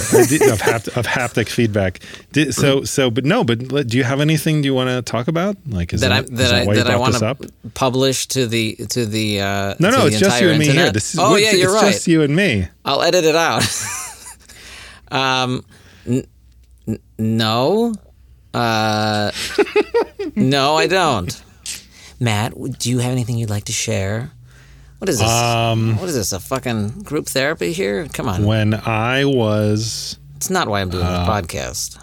of, 0.52 0.61
hapt, 0.61 0.88
of 0.88 1.06
haptic 1.06 1.49
feedback. 1.49 2.00
Did, 2.32 2.54
so 2.54 2.84
so 2.84 3.11
but 3.11 3.25
no 3.25 3.44
but 3.44 3.87
do 3.87 3.96
you 3.96 4.04
have 4.04 4.20
anything 4.20 4.61
Do 4.62 4.66
you 4.66 4.75
want 4.75 4.90
to 4.90 5.00
talk 5.02 5.28
about 5.28 5.56
like 5.66 5.92
is 5.94 6.00
that 6.02 6.12
I 6.12 6.20
that, 6.22 6.52
I 6.52 6.75
that 6.75 6.90
I 6.90 6.96
want 6.96 7.14
to 7.14 7.37
publish 7.75 8.26
to 8.28 8.46
the 8.46 8.76
to 8.90 9.06
the 9.06 9.40
uh, 9.40 9.75
No 9.78 9.90
no 9.90 10.06
it's 10.06 10.18
just 10.20 10.40
you 10.42 10.50
and 10.50 10.58
me 10.58 10.66
internet. 10.66 10.84
here. 10.87 10.92
This 10.92 11.14
is 11.14 11.20
oh 11.20 11.37
yeah, 11.37 11.52
you're 11.52 11.72
it's 11.72 11.82
right. 11.82 11.92
just 11.92 12.06
you 12.08 12.22
and 12.22 12.34
me. 12.37 12.68
I'll 12.84 13.02
edit 13.02 13.25
it 13.25 13.37
out. 13.37 13.62
um, 15.12 15.64
n- 16.07 16.26
n- 16.88 16.99
no, 17.19 17.95
uh, 18.54 19.31
no, 20.37 20.76
I 20.76 20.87
don't. 20.87 21.42
Matt, 22.21 22.54
do 22.78 22.90
you 22.90 22.99
have 22.99 23.12
anything 23.12 23.37
you'd 23.38 23.50
like 23.50 23.64
to 23.64 23.73
share? 23.73 24.31
What 24.99 25.09
is 25.09 25.19
this? 25.19 25.28
Um, 25.28 25.97
what 25.99 26.09
is 26.09 26.14
this? 26.14 26.33
A 26.33 26.38
fucking 26.40 27.02
group 27.02 27.26
therapy 27.26 27.73
here? 27.73 28.07
Come 28.12 28.28
on, 28.28 28.45
when 28.45 28.75
I 28.75 29.25
was 29.25 30.19
it's 30.37 30.50
not 30.50 30.69
why 30.69 30.81
I'm 30.81 30.90
doing 30.90 31.04
this 31.04 31.28
podcast. 31.28 32.00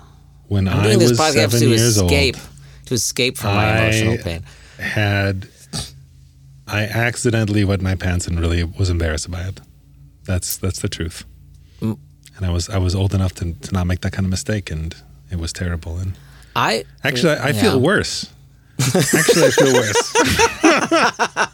when 0.47 0.67
I'm 0.67 0.79
I 0.79 0.83
doing 0.83 0.99
this 0.99 1.09
was 1.11 1.19
podcast 1.19 1.33
seven 1.33 1.59
to 1.61 1.67
years 1.67 1.81
escape, 1.97 2.35
old. 2.35 2.85
to 2.87 2.93
escape 2.93 3.37
from 3.37 3.55
my 3.55 3.65
I- 3.65 3.77
emotional 3.83 4.17
pain. 4.17 4.43
had 4.79 5.47
I 6.67 6.83
accidentally 6.83 7.63
wet 7.63 7.81
my 7.81 7.95
pants 7.95 8.27
and 8.27 8.39
really 8.39 8.63
was 8.63 8.89
embarrassed 8.89 9.31
by 9.31 9.41
it. 9.43 9.61
That's 10.25 10.57
that's 10.57 10.81
the 10.81 10.89
truth. 10.89 11.23
And 12.39 12.47
I 12.47 12.51
was 12.51 12.69
I 12.69 12.77
was 12.77 12.95
old 12.95 13.13
enough 13.13 13.33
to, 13.35 13.51
to 13.53 13.73
not 13.73 13.85
make 13.85 13.99
that 14.01 14.11
kind 14.13 14.25
of 14.25 14.29
mistake, 14.31 14.71
and 14.71 14.95
it 15.29 15.37
was 15.39 15.51
terrible. 15.53 15.97
And 15.97 16.13
I 16.55 16.85
actually, 17.03 17.33
I, 17.33 17.47
I 17.47 17.49
Yeah. 17.49 17.61
feel 17.61 17.79
worse. 17.81 18.27
actually, 18.79 19.47
I 19.47 19.51
feel 19.51 19.73
worse. 19.73 20.13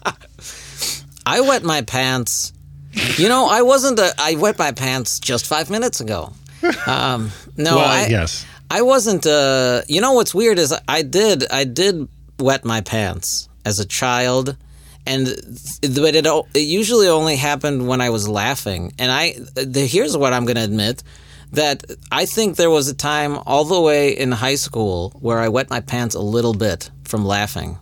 I 1.25 1.41
wet 1.41 1.63
my 1.63 1.81
pants. 1.81 2.53
You 3.17 3.27
know, 3.29 3.47
I 3.49 3.61
wasn't 3.63 3.97
a. 3.99 4.13
I 4.19 4.35
wet 4.35 4.59
my 4.59 4.71
pants 4.71 5.19
just 5.19 5.47
five 5.47 5.69
minutes 5.71 5.99
ago. 6.01 6.33
Um, 6.87 7.31
no, 7.57 7.77
well, 7.77 7.89
I, 7.89 8.07
yes, 8.07 8.45
I 8.69 8.81
wasn't. 8.83 9.25
Uh, 9.25 9.81
you 9.87 10.01
know 10.01 10.13
what's 10.13 10.33
weird 10.35 10.59
is 10.59 10.73
I 10.87 11.01
did. 11.01 11.49
I 11.51 11.63
did 11.63 12.07
wet 12.39 12.63
my 12.63 12.81
pants 12.81 13.49
as 13.65 13.79
a 13.79 13.85
child, 13.85 14.55
and 15.05 15.27
th- 15.27 15.95
but 15.95 16.15
it, 16.15 16.25
it 16.53 16.59
usually 16.59 17.07
only 17.07 17.35
happened 17.35 17.87
when 17.87 18.01
I 18.01 18.09
was 18.09 18.27
laughing. 18.27 18.93
And 18.99 19.11
I 19.11 19.35
the, 19.55 19.85
here's 19.85 20.15
what 20.17 20.33
I'm 20.33 20.45
going 20.45 20.57
to 20.57 20.63
admit 20.63 21.03
that 21.51 21.83
I 22.11 22.25
think 22.25 22.55
there 22.55 22.69
was 22.69 22.87
a 22.87 22.93
time 22.93 23.37
all 23.45 23.65
the 23.65 23.79
way 23.79 24.17
in 24.17 24.31
high 24.31 24.55
school 24.55 25.11
where 25.19 25.39
I 25.39 25.49
wet 25.49 25.69
my 25.69 25.79
pants 25.79 26.15
a 26.15 26.21
little 26.21 26.53
bit 26.53 26.89
from 27.03 27.25
laughing 27.25 27.77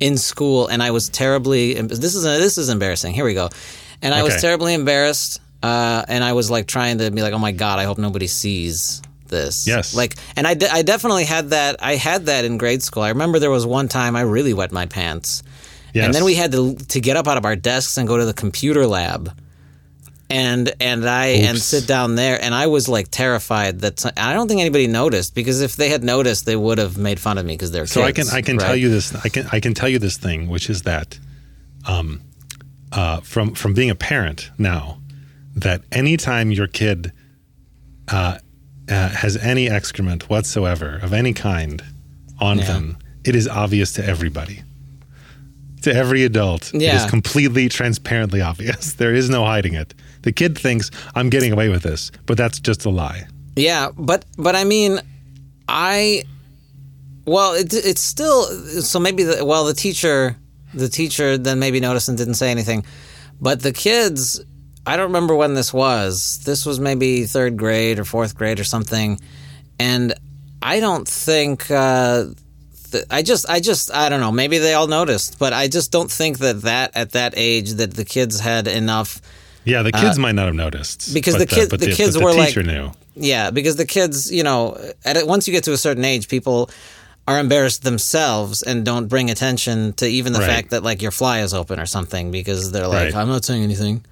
in 0.00 0.16
school, 0.16 0.68
and 0.68 0.82
I 0.82 0.92
was 0.92 1.08
terribly. 1.08 1.74
This 1.74 2.14
is 2.14 2.22
this 2.22 2.58
is 2.58 2.68
embarrassing. 2.68 3.14
Here 3.14 3.24
we 3.24 3.34
go, 3.34 3.48
and 4.02 4.14
I 4.14 4.22
was 4.22 4.40
terribly 4.40 4.74
embarrassed. 4.74 5.40
Uh, 5.60 6.04
and 6.06 6.22
I 6.22 6.34
was 6.34 6.52
like 6.52 6.68
trying 6.68 6.98
to 6.98 7.10
be 7.10 7.20
like, 7.20 7.32
oh 7.32 7.38
my 7.38 7.50
god, 7.50 7.80
I 7.80 7.84
hope 7.84 7.98
nobody 7.98 8.28
sees 8.28 9.02
this. 9.26 9.66
Yes. 9.66 9.92
Like, 9.92 10.14
and 10.36 10.46
I, 10.46 10.54
de- 10.54 10.70
I 10.72 10.82
definitely 10.82 11.24
had 11.24 11.50
that. 11.50 11.82
I 11.82 11.96
had 11.96 12.26
that 12.26 12.44
in 12.44 12.58
grade 12.58 12.82
school. 12.82 13.02
I 13.02 13.08
remember 13.08 13.40
there 13.40 13.50
was 13.50 13.66
one 13.66 13.88
time 13.88 14.14
I 14.14 14.20
really 14.20 14.54
wet 14.54 14.70
my 14.70 14.86
pants, 14.86 15.42
yes. 15.98 16.06
and 16.06 16.14
then 16.14 16.24
we 16.24 16.34
had 16.34 16.52
to 16.52 16.74
to 16.74 17.00
get 17.00 17.16
up 17.16 17.26
out 17.28 17.36
of 17.36 17.44
our 17.44 17.56
desks 17.56 17.96
and 17.98 18.08
go 18.08 18.16
to 18.16 18.24
the 18.24 18.34
computer 18.34 18.86
lab. 18.86 19.30
And 20.30 20.70
and 20.78 21.08
I 21.08 21.26
and 21.48 21.58
sit 21.58 21.86
down 21.86 22.14
there, 22.14 22.38
and 22.42 22.54
I 22.54 22.66
was 22.66 22.86
like 22.86 23.08
terrified 23.10 23.80
that 23.80 23.98
some- 24.00 24.12
I 24.18 24.34
don't 24.34 24.46
think 24.46 24.60
anybody 24.60 24.86
noticed 24.86 25.34
because 25.34 25.62
if 25.62 25.76
they 25.76 25.88
had 25.88 26.04
noticed, 26.04 26.44
they 26.44 26.54
would 26.56 26.76
have 26.76 26.98
made 26.98 27.18
fun 27.18 27.38
of 27.38 27.46
me 27.46 27.54
because 27.54 27.70
they're 27.70 27.86
So 27.86 28.02
I 28.02 28.12
can 28.12 28.28
I 28.28 28.42
can 28.42 28.58
tell 28.58 28.76
you 28.76 28.90
this 28.90 29.14
I 29.24 29.30
can 29.30 29.46
I 29.52 29.58
can 29.60 29.72
tell 29.72 29.88
you 29.88 29.98
this 29.98 30.18
thing, 30.18 30.48
which 30.48 30.68
is 30.68 30.82
that, 30.82 31.18
um, 31.86 32.20
uh, 32.92 33.20
from 33.20 33.54
from 33.54 33.72
being 33.72 33.88
a 33.88 33.94
parent 33.94 34.50
now, 34.58 34.98
that 35.56 35.80
anytime 35.92 36.50
your 36.50 36.66
kid, 36.66 37.10
uh, 38.08 38.36
uh, 38.90 39.08
has 39.08 39.38
any 39.38 39.70
excrement 39.70 40.28
whatsoever 40.28 40.98
of 41.02 41.14
any 41.14 41.32
kind 41.32 41.82
on 42.38 42.58
Yeah. 42.58 42.66
them, 42.66 42.98
it 43.24 43.34
is 43.34 43.48
obvious 43.48 43.92
to 43.92 44.04
everybody. 44.04 44.62
To 45.82 45.94
every 45.94 46.24
adult, 46.24 46.74
it 46.74 46.82
Yeah. 46.82 46.96
is 47.04 47.10
completely 47.10 47.68
transparently 47.68 48.40
obvious. 48.40 48.92
There 48.98 49.14
is 49.14 49.28
no 49.30 49.44
hiding 49.44 49.74
it. 49.74 49.94
The 50.22 50.32
kid 50.32 50.58
thinks 50.58 50.90
I'm 51.14 51.30
getting 51.30 51.52
away 51.52 51.68
with 51.68 51.82
this, 51.82 52.10
but 52.26 52.36
that's 52.36 52.58
just 52.60 52.84
a 52.86 52.90
lie. 52.90 53.26
Yeah, 53.56 53.90
but 53.96 54.24
but 54.36 54.54
I 54.56 54.64
mean, 54.64 55.00
I 55.68 56.24
well, 57.24 57.54
it, 57.54 57.72
it's 57.74 58.00
still 58.00 58.44
so 58.82 58.98
maybe 58.98 59.22
the, 59.24 59.44
well 59.44 59.64
the 59.66 59.74
teacher 59.74 60.36
the 60.74 60.88
teacher 60.88 61.38
then 61.38 61.58
maybe 61.58 61.80
noticed 61.80 62.08
and 62.08 62.18
didn't 62.18 62.34
say 62.34 62.50
anything, 62.50 62.84
but 63.40 63.60
the 63.62 63.72
kids. 63.72 64.40
I 64.86 64.96
don't 64.96 65.08
remember 65.12 65.34
when 65.36 65.52
this 65.54 65.70
was. 65.74 66.40
This 66.44 66.64
was 66.64 66.80
maybe 66.80 67.26
third 67.26 67.58
grade 67.58 67.98
or 67.98 68.04
fourth 68.06 68.34
grade 68.34 68.58
or 68.58 68.64
something, 68.64 69.20
and 69.78 70.14
I 70.62 70.80
don't 70.80 71.06
think 71.06 71.70
uh, 71.70 72.24
th- 72.92 73.04
I 73.10 73.22
just, 73.22 73.48
I 73.48 73.60
just, 73.60 73.92
I 73.94 74.08
don't 74.08 74.20
know. 74.20 74.32
Maybe 74.32 74.58
they 74.58 74.74
all 74.74 74.86
noticed, 74.86 75.38
but 75.38 75.52
I 75.52 75.68
just 75.68 75.90
don't 75.92 76.10
think 76.10 76.38
that 76.38 76.62
that 76.62 76.92
at 76.94 77.12
that 77.12 77.34
age 77.36 77.72
that 77.72 77.94
the 77.94 78.04
kids 78.04 78.40
had 78.40 78.66
enough. 78.68 79.20
Yeah, 79.64 79.82
the 79.82 79.92
kids 79.92 80.18
might 80.18 80.34
not 80.34 80.46
have 80.46 80.54
noticed 80.54 81.10
Uh, 81.10 81.14
because 81.14 81.36
the 81.38 81.46
kid- 81.46 81.70
the 81.70 81.92
kids 81.92 82.14
but 82.14 82.20
the 82.20 82.24
were 82.24 82.32
like- 82.34 82.56
knew. 82.56 82.92
Yeah, 83.14 83.50
because 83.50 83.76
the 83.76 83.84
kids, 83.86 84.30
you 84.32 84.42
know, 84.44 84.78
at 85.04 85.26
once 85.26 85.46
you 85.48 85.52
get 85.52 85.64
to 85.64 85.72
a 85.72 85.76
certain 85.78 86.04
age, 86.04 86.28
people 86.28 86.70
are 87.26 87.38
embarrassed 87.40 87.82
themselves 87.82 88.62
and 88.62 88.84
don't 88.84 89.08
bring 89.08 89.30
attention 89.30 89.92
to 89.94 90.06
even 90.06 90.32
the 90.32 90.38
Right. 90.38 90.48
fact 90.48 90.70
that 90.70 90.82
like 90.82 91.02
your 91.02 91.10
fly 91.10 91.40
is 91.40 91.52
open 91.52 91.78
or 91.80 91.84
something 91.86 92.30
because 92.30 92.70
they're 92.72 92.86
like, 92.86 93.12
Right. 93.12 93.16
I'm 93.16 93.28
not 93.28 93.44
saying 93.44 93.62
anything, 93.64 94.04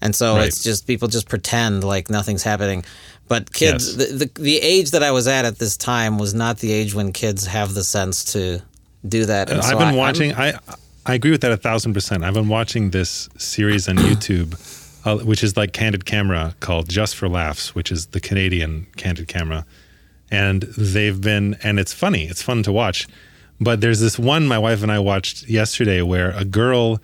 and 0.00 0.14
so 0.16 0.36
Right. 0.36 0.46
it's 0.48 0.62
just 0.62 0.86
people 0.86 1.08
just 1.08 1.28
pretend 1.28 1.84
like 1.84 2.08
nothing's 2.08 2.42
happening. 2.44 2.84
But 3.28 3.52
kids, 3.52 3.96
Yes. 3.96 4.10
the, 4.12 4.16
the 4.26 4.42
the 4.42 4.56
age 4.58 4.90
that 4.90 5.02
I 5.02 5.10
was 5.10 5.26
at 5.26 5.44
at 5.44 5.58
this 5.58 5.76
time 5.76 6.18
was 6.18 6.34
not 6.34 6.58
the 6.58 6.70
age 6.72 6.94
when 6.94 7.12
kids 7.12 7.46
have 7.46 7.74
the 7.74 7.82
sense 7.84 8.24
to 8.32 8.60
do 9.08 9.24
that. 9.24 9.50
And 9.50 9.62
so 9.64 9.70
I've 9.70 9.78
been 9.78 9.82
I- 9.88 9.90
I'm- 9.90 9.96
watching. 9.96 10.34
I 10.34 10.58
I 11.06 11.14
agree 11.14 11.30
with 11.30 11.40
that 11.42 11.52
a 11.52 11.56
thousand 11.56 11.94
percent. 11.94 12.24
I've 12.24 12.34
been 12.34 12.48
watching 12.48 12.90
this 12.90 13.28
series 13.36 13.88
on 13.88 13.96
YouTube, 13.96 14.54
uh, 15.06 15.18
which 15.24 15.42
is 15.44 15.56
like 15.56 15.72
Candid 15.72 16.04
Camera, 16.06 16.54
called 16.60 16.88
Just 16.88 17.14
for 17.16 17.28
Laughs, 17.28 17.74
which 17.74 17.90
is 17.92 18.06
the 18.06 18.20
Canadian 18.20 18.86
Candid 18.96 19.26
Camera, 19.28 19.64
and 20.30 20.62
they've 20.78 21.20
been 21.20 21.56
and 21.62 21.78
it's 21.78 21.92
funny. 21.92 22.24
It's 22.24 22.42
fun 22.42 22.62
to 22.64 22.72
watch. 22.72 23.06
But 23.60 23.80
there's 23.80 24.00
this 24.00 24.18
one 24.18 24.46
my 24.48 24.58
wife 24.58 24.82
and 24.82 24.90
I 24.92 24.98
watched 24.98 25.48
yesterday 25.48 26.02
where 26.02 26.30
a 26.30 26.44
girl 26.44 27.00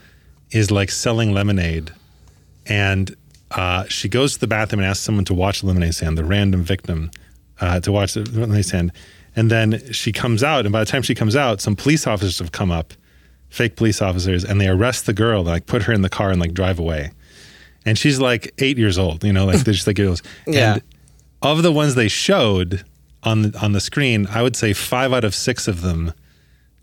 is 0.50 0.70
like 0.70 0.90
selling 0.90 1.32
lemonade, 1.32 1.92
and 2.66 3.14
uh, 3.52 3.84
she 3.88 4.08
goes 4.08 4.34
to 4.34 4.40
the 4.40 4.46
bathroom 4.46 4.80
and 4.80 4.88
asks 4.88 5.04
someone 5.04 5.24
to 5.26 5.34
watch 5.34 5.62
lemonade 5.64 5.94
stand, 5.94 6.16
the 6.16 6.24
random 6.24 6.62
victim, 6.62 7.10
uh, 7.60 7.80
to 7.80 7.92
watch 7.92 8.14
the 8.14 8.22
lemonade 8.30 8.64
stand. 8.64 8.92
And 9.36 9.50
then 9.50 9.92
she 9.92 10.12
comes 10.12 10.42
out, 10.42 10.66
and 10.66 10.72
by 10.72 10.80
the 10.80 10.86
time 10.90 11.02
she 11.02 11.14
comes 11.14 11.36
out, 11.36 11.60
some 11.60 11.76
police 11.76 12.06
officers 12.06 12.38
have 12.40 12.52
come 12.52 12.70
up, 12.70 12.94
fake 13.48 13.76
police 13.76 14.02
officers, 14.02 14.44
and 14.44 14.60
they 14.60 14.68
arrest 14.68 15.06
the 15.06 15.12
girl, 15.12 15.42
like 15.42 15.66
put 15.66 15.82
her 15.84 15.92
in 15.92 16.02
the 16.02 16.08
car 16.08 16.30
and 16.30 16.40
like 16.40 16.52
drive 16.54 16.78
away. 16.78 17.10
And 17.86 17.96
she's 17.98 18.20
like 18.20 18.52
eight 18.58 18.76
years 18.76 18.98
old, 18.98 19.24
you 19.24 19.32
know, 19.32 19.46
like 19.46 19.60
they're 19.60 19.74
just 19.74 19.86
like 19.86 19.96
girls. 19.96 20.22
Yeah. 20.46 20.74
And 20.74 20.82
of 21.42 21.62
the 21.62 21.72
ones 21.72 21.94
they 21.94 22.08
showed 22.08 22.84
on 23.22 23.42
the, 23.42 23.58
on 23.60 23.72
the 23.72 23.80
screen, 23.80 24.26
I 24.30 24.42
would 24.42 24.56
say 24.56 24.72
five 24.72 25.12
out 25.12 25.24
of 25.24 25.34
six 25.34 25.66
of 25.68 25.80
them 25.80 26.12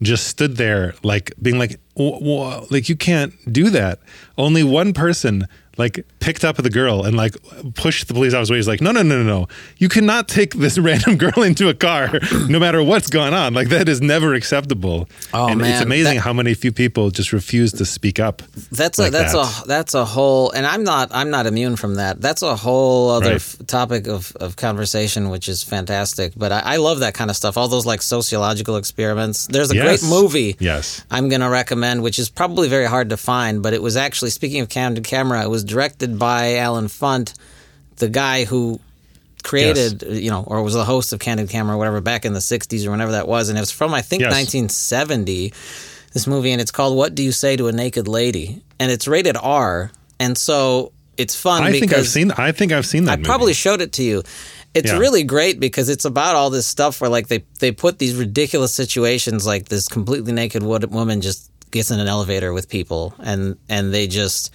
just 0.01 0.27
stood 0.27 0.57
there 0.57 0.93
like 1.03 1.31
being 1.41 1.57
like 1.57 1.79
"Wha- 1.95 2.19
wha- 2.19 2.65
like 2.69 2.88
you 2.88 2.95
can't 2.95 3.33
do 3.51 3.71
that 3.71 3.97
only 4.38 4.63
one 4.63 4.93
person 4.93 5.47
like 5.77 6.05
picked 6.19 6.43
up 6.43 6.57
the 6.57 6.69
girl 6.69 7.03
and 7.05 7.15
like 7.15 7.36
pushed 7.75 8.07
the 8.07 8.13
police 8.13 8.34
officer 8.34 8.53
away 8.53 8.57
he's 8.60 8.67
like 8.67 8.81
no 8.81 8.91
no 8.91 9.01
no 9.03 9.22
no 9.22 9.24
no 9.24 9.48
you 9.77 9.88
cannot 9.89 10.27
take 10.27 10.53
this 10.55 10.77
random 10.88 11.17
girl 11.17 11.41
into 11.43 11.69
a 11.69 11.74
car 11.74 12.19
no 12.50 12.60
matter 12.60 12.81
what's 12.84 13.10
going 13.10 13.34
on 13.34 13.53
like 13.53 13.69
that 13.69 13.88
is 13.88 14.01
never 14.01 14.34
acceptable 14.34 15.07
Oh, 15.34 15.48
and 15.48 15.62
it's 15.62 15.81
amazing 15.81 16.15
that- 16.15 16.22
how 16.22 16.34
many 16.34 16.53
few 16.53 16.72
people 16.72 17.10
just 17.12 17.31
refuse 17.34 17.72
to 17.74 17.86
speak 17.86 18.19
up 18.19 18.41
That's 18.72 18.98
a 19.00 19.10
that's 19.10 19.34
that. 19.34 19.63
a 19.63 19.67
that's 19.67 19.93
a 19.93 20.05
whole, 20.05 20.51
and 20.51 20.65
I'm 20.65 20.84
not 20.84 21.10
I'm 21.13 21.29
not 21.29 21.46
immune 21.46 21.75
from 21.75 21.96
that. 21.96 22.22
That's 22.22 22.41
a 22.41 22.55
whole 22.55 23.10
other 23.12 23.27
Right. 23.27 23.36
f- 23.36 23.57
topic 23.67 24.07
of, 24.07 24.31
of 24.39 24.55
conversation, 24.55 25.29
which 25.29 25.48
is 25.50 25.63
fantastic. 25.63 26.34
But 26.36 26.51
I, 26.51 26.60
I 26.60 26.75
love 26.77 27.00
that 27.00 27.13
kind 27.13 27.29
of 27.29 27.36
stuff. 27.36 27.57
All 27.57 27.67
those 27.67 27.86
like 27.86 28.01
sociological 28.01 28.77
experiments. 28.77 29.48
There's 29.48 29.72
a 29.72 29.75
Yes. 29.75 29.86
great 30.01 30.10
movie. 30.10 30.55
yes 30.60 31.03
I'm 31.12 31.29
going 31.29 31.41
to 31.41 31.50
recommend, 31.50 32.01
which 32.03 32.17
is 32.19 32.29
probably 32.29 32.67
very 32.69 32.86
hard 32.86 33.10
to 33.10 33.17
find, 33.17 33.62
but 33.62 33.74
it 33.74 33.81
was 33.81 33.96
actually, 33.98 34.31
speaking 34.31 34.62
of 34.62 34.69
Candid 34.69 35.03
Camera, 35.03 35.43
it 35.43 35.50
was 35.50 35.63
directed 35.67 36.17
by 36.17 36.55
Allen 36.55 36.88
Funt, 36.88 37.33
the 37.97 38.09
guy 38.09 38.45
who 38.45 38.79
created, 39.43 40.03
you 40.03 40.29
know, 40.31 40.43
or 40.45 40.62
was 40.63 40.74
the 40.74 40.83
host 40.86 41.13
of 41.13 41.19
Candid 41.19 41.50
Camera 41.50 41.75
or 41.75 41.77
whatever 41.77 42.01
back 42.01 42.25
in 42.25 42.33
the 42.33 42.39
60s 42.39 42.86
or 42.86 42.91
whenever 42.91 43.12
that 43.13 43.27
was. 43.27 43.50
And 43.50 43.57
it 43.57 43.62
was 43.62 43.71
from, 43.71 43.93
I 43.93 44.01
think, 44.01 44.21
Yes. 44.21 44.31
1970, 44.33 45.53
this 46.13 46.27
movie, 46.27 46.51
and 46.51 46.59
it's 46.62 46.71
called 46.71 46.97
What 46.97 47.15
Do 47.15 47.24
You 47.24 47.31
Say 47.31 47.55
to 47.55 47.67
a 47.67 47.71
Naked 47.71 48.07
Lady? 48.07 48.62
And 48.79 48.91
it's 48.91 49.07
rated 49.07 49.38
R. 49.38 49.91
And 50.19 50.38
so 50.38 50.91
it's 51.17 51.36
fun 51.36 51.63
i 51.63 51.71
because 51.71 51.79
think 51.79 51.93
i've 51.93 52.07
seen 52.07 52.31
i 52.38 52.51
think 52.51 52.71
i've 52.71 52.86
seen 52.86 53.05
that 53.05 53.13
I 53.13 53.15
movie. 53.15 53.25
probably 53.25 53.53
showed 53.53 53.81
it 53.81 53.93
to 53.93 54.03
you. 54.03 54.21
It's 54.75 54.91
Yeah. 54.91 55.00
really 55.00 55.24
great 55.24 55.59
because 55.59 55.89
it's 55.89 56.05
about 56.05 56.36
all 56.36 56.51
this 56.51 56.67
stuff 56.67 57.01
where 57.01 57.09
like 57.09 57.27
they 57.27 57.43
they 57.59 57.71
put 57.71 57.97
these 57.97 58.13
ridiculous 58.13 58.71
situations 58.71 59.43
like 59.43 59.67
this 59.69 59.88
completely 59.88 60.31
naked 60.31 60.62
woman 60.62 61.21
just 61.21 61.50
gets 61.71 61.89
in 61.89 62.00
an 62.00 62.07
elevator 62.07 62.53
with 62.53 62.69
people 62.69 63.15
and 63.19 63.57
and 63.67 63.91
they 63.91 64.05
just 64.05 64.53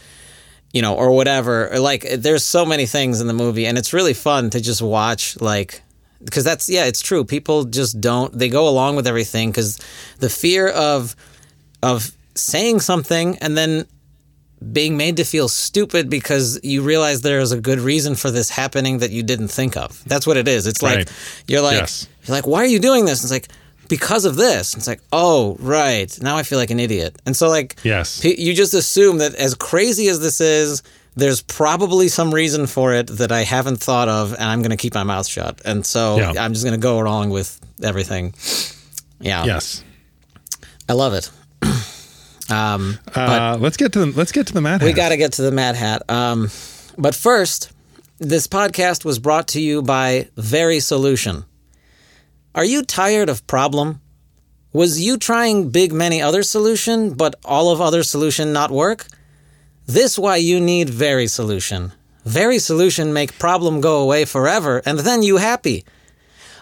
you 0.73 0.83
know 0.83 0.95
or 0.95 1.11
whatever 1.13 1.73
or 1.73 1.79
like 1.79 2.07
there's 2.19 2.45
so 2.45 2.65
many 2.65 2.87
things 2.87 3.21
in 3.21 3.27
the 3.27 3.33
movie 3.35 3.67
and 3.67 3.77
it's 3.79 3.93
really 3.93 4.15
fun 4.15 4.51
to 4.51 4.61
just 4.61 4.81
watch 4.83 5.41
like 5.41 5.83
because 6.25 6.45
that's 6.45 6.69
yeah 6.69 6.85
it's 6.87 7.01
true 7.03 7.25
people 7.25 7.65
just 7.65 8.01
don't 8.01 8.37
they 8.39 8.49
go 8.49 8.69
along 8.69 8.97
with 8.97 9.07
everything 9.07 9.51
because 9.51 9.79
the 10.21 10.29
fear 10.31 10.69
of 10.69 11.15
of 11.83 12.13
saying 12.35 12.81
something 12.81 13.37
and 13.39 13.57
then 13.57 13.85
being 14.73 14.97
made 14.97 15.17
to 15.17 15.25
feel 15.25 15.49
stupid 15.49 16.09
because 16.09 16.59
you 16.63 16.83
realize 16.83 17.21
there 17.23 17.41
is 17.41 17.51
a 17.51 17.61
good 17.61 17.81
reason 17.81 18.15
for 18.15 18.31
this 18.31 18.49
happening 18.49 18.99
that 18.99 19.11
you 19.11 19.25
didn't 19.25 19.49
think 19.49 19.77
of. 19.77 20.01
That's 20.05 20.25
what 20.25 20.37
it 20.37 20.47
is. 20.47 20.69
It's 20.69 20.83
like 20.83 21.09
you're 21.49 21.61
like 21.61 21.79
Yes. 21.79 22.07
you're 22.25 22.37
like, 22.37 22.47
why 22.47 22.61
are 22.63 22.67
you 22.67 22.79
doing 22.79 23.05
this? 23.05 23.25
It's 23.25 23.33
like 23.33 23.49
because 23.89 24.25
of 24.25 24.37
this. 24.37 24.75
It's 24.75 24.87
like, 24.87 25.01
oh, 25.13 25.57
right. 25.61 26.17
Now 26.23 26.37
I 26.37 26.43
feel 26.43 26.59
like 26.59 26.71
an 26.71 26.81
idiot. 26.81 27.21
And 27.27 27.37
so 27.37 27.49
like 27.49 27.77
Yes. 27.83 28.25
you 28.25 28.55
just 28.55 28.75
assume 28.75 29.19
that 29.19 29.35
as 29.35 29.55
crazy 29.55 30.09
as 30.09 30.21
this 30.21 30.41
is, 30.41 30.83
there's 31.15 31.43
probably 31.43 32.09
some 32.09 32.33
reason 32.33 32.67
for 32.67 32.95
it 32.95 33.07
that 33.09 33.31
I 33.33 33.43
haven't 33.43 33.77
thought 33.81 34.09
of, 34.09 34.33
and 34.33 34.45
I'm 34.45 34.61
going 34.61 34.71
to 34.71 34.77
keep 34.79 34.95
my 34.95 35.03
mouth 35.03 35.27
shut. 35.27 35.61
And 35.65 35.85
so 35.85 36.17
Yeah. 36.17 36.33
I'm 36.43 36.53
just 36.55 36.65
going 36.65 36.79
to 36.79 36.83
go 36.83 37.01
along 37.01 37.31
with 37.31 37.61
everything. 37.83 38.33
Yeah, 39.21 39.45
yes 39.45 39.85
I 40.89 40.95
love 40.95 41.15
it. 41.15 41.31
um, 42.51 42.99
uh, 43.15 43.57
let's 43.61 43.77
get 43.77 43.93
to 43.93 44.01
the 44.01 44.07
let's 44.19 44.33
get 44.33 44.47
to 44.49 44.53
the 44.53 44.61
Mad 44.61 44.81
Hat. 44.81 44.87
We 44.87 44.93
got 44.93 45.11
to 45.11 45.17
get 45.17 45.35
to 45.35 45.43
the 45.43 45.53
Mad 45.53 45.77
Hat. 45.77 46.03
Um, 46.11 46.51
but 46.99 47.15
first, 47.15 47.73
this 48.19 48.47
podcast 48.47 49.05
was 49.05 49.19
brought 49.19 49.49
to 49.49 49.61
you 49.61 49.83
by 49.83 50.29
Very 50.37 50.81
Solution. 50.81 51.45
Are 52.55 52.67
you 52.67 52.83
tired 52.83 53.31
of 53.31 53.47
problem? 53.47 54.03
Was 54.75 55.01
you 55.01 55.17
trying 55.17 55.71
big 55.71 55.91
many 55.91 56.21
other 56.21 56.43
solution, 56.43 57.15
but 57.15 57.35
all 57.47 57.71
of 57.71 57.81
other 57.81 58.03
solution 58.03 58.53
not 58.53 58.71
work? 58.71 59.07
This 59.87 60.19
why 60.19 60.37
you 60.37 60.61
need 60.61 60.91
Very 60.91 61.27
Solution. 61.27 61.93
Very 62.27 62.59
Solution 62.59 63.15
make 63.15 63.39
problem 63.39 63.81
go 63.81 64.03
away 64.03 64.27
forever, 64.27 64.83
and 64.85 64.99
then 64.99 65.23
you 65.23 65.39
happy. 65.39 65.87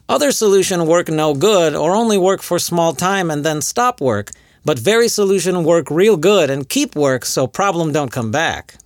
Other 0.09 0.31
solution 0.31 0.87
work 0.87 1.09
no 1.09 1.35
good 1.35 1.75
or 1.75 1.97
only 1.97 2.17
work 2.17 2.43
for 2.43 2.61
small 2.61 2.93
time 2.93 3.29
and 3.29 3.45
then 3.45 3.61
stop 3.61 4.01
work, 4.01 4.31
but 4.65 4.79
very 4.79 5.09
solution 5.09 5.65
work 5.65 5.91
real 5.91 6.17
good 6.17 6.51
and 6.51 6.69
keep 6.69 6.95
work 6.95 7.25
so 7.25 7.49
problem 7.49 7.91
don't 7.91 8.13
come 8.13 8.31
back. 8.31 8.77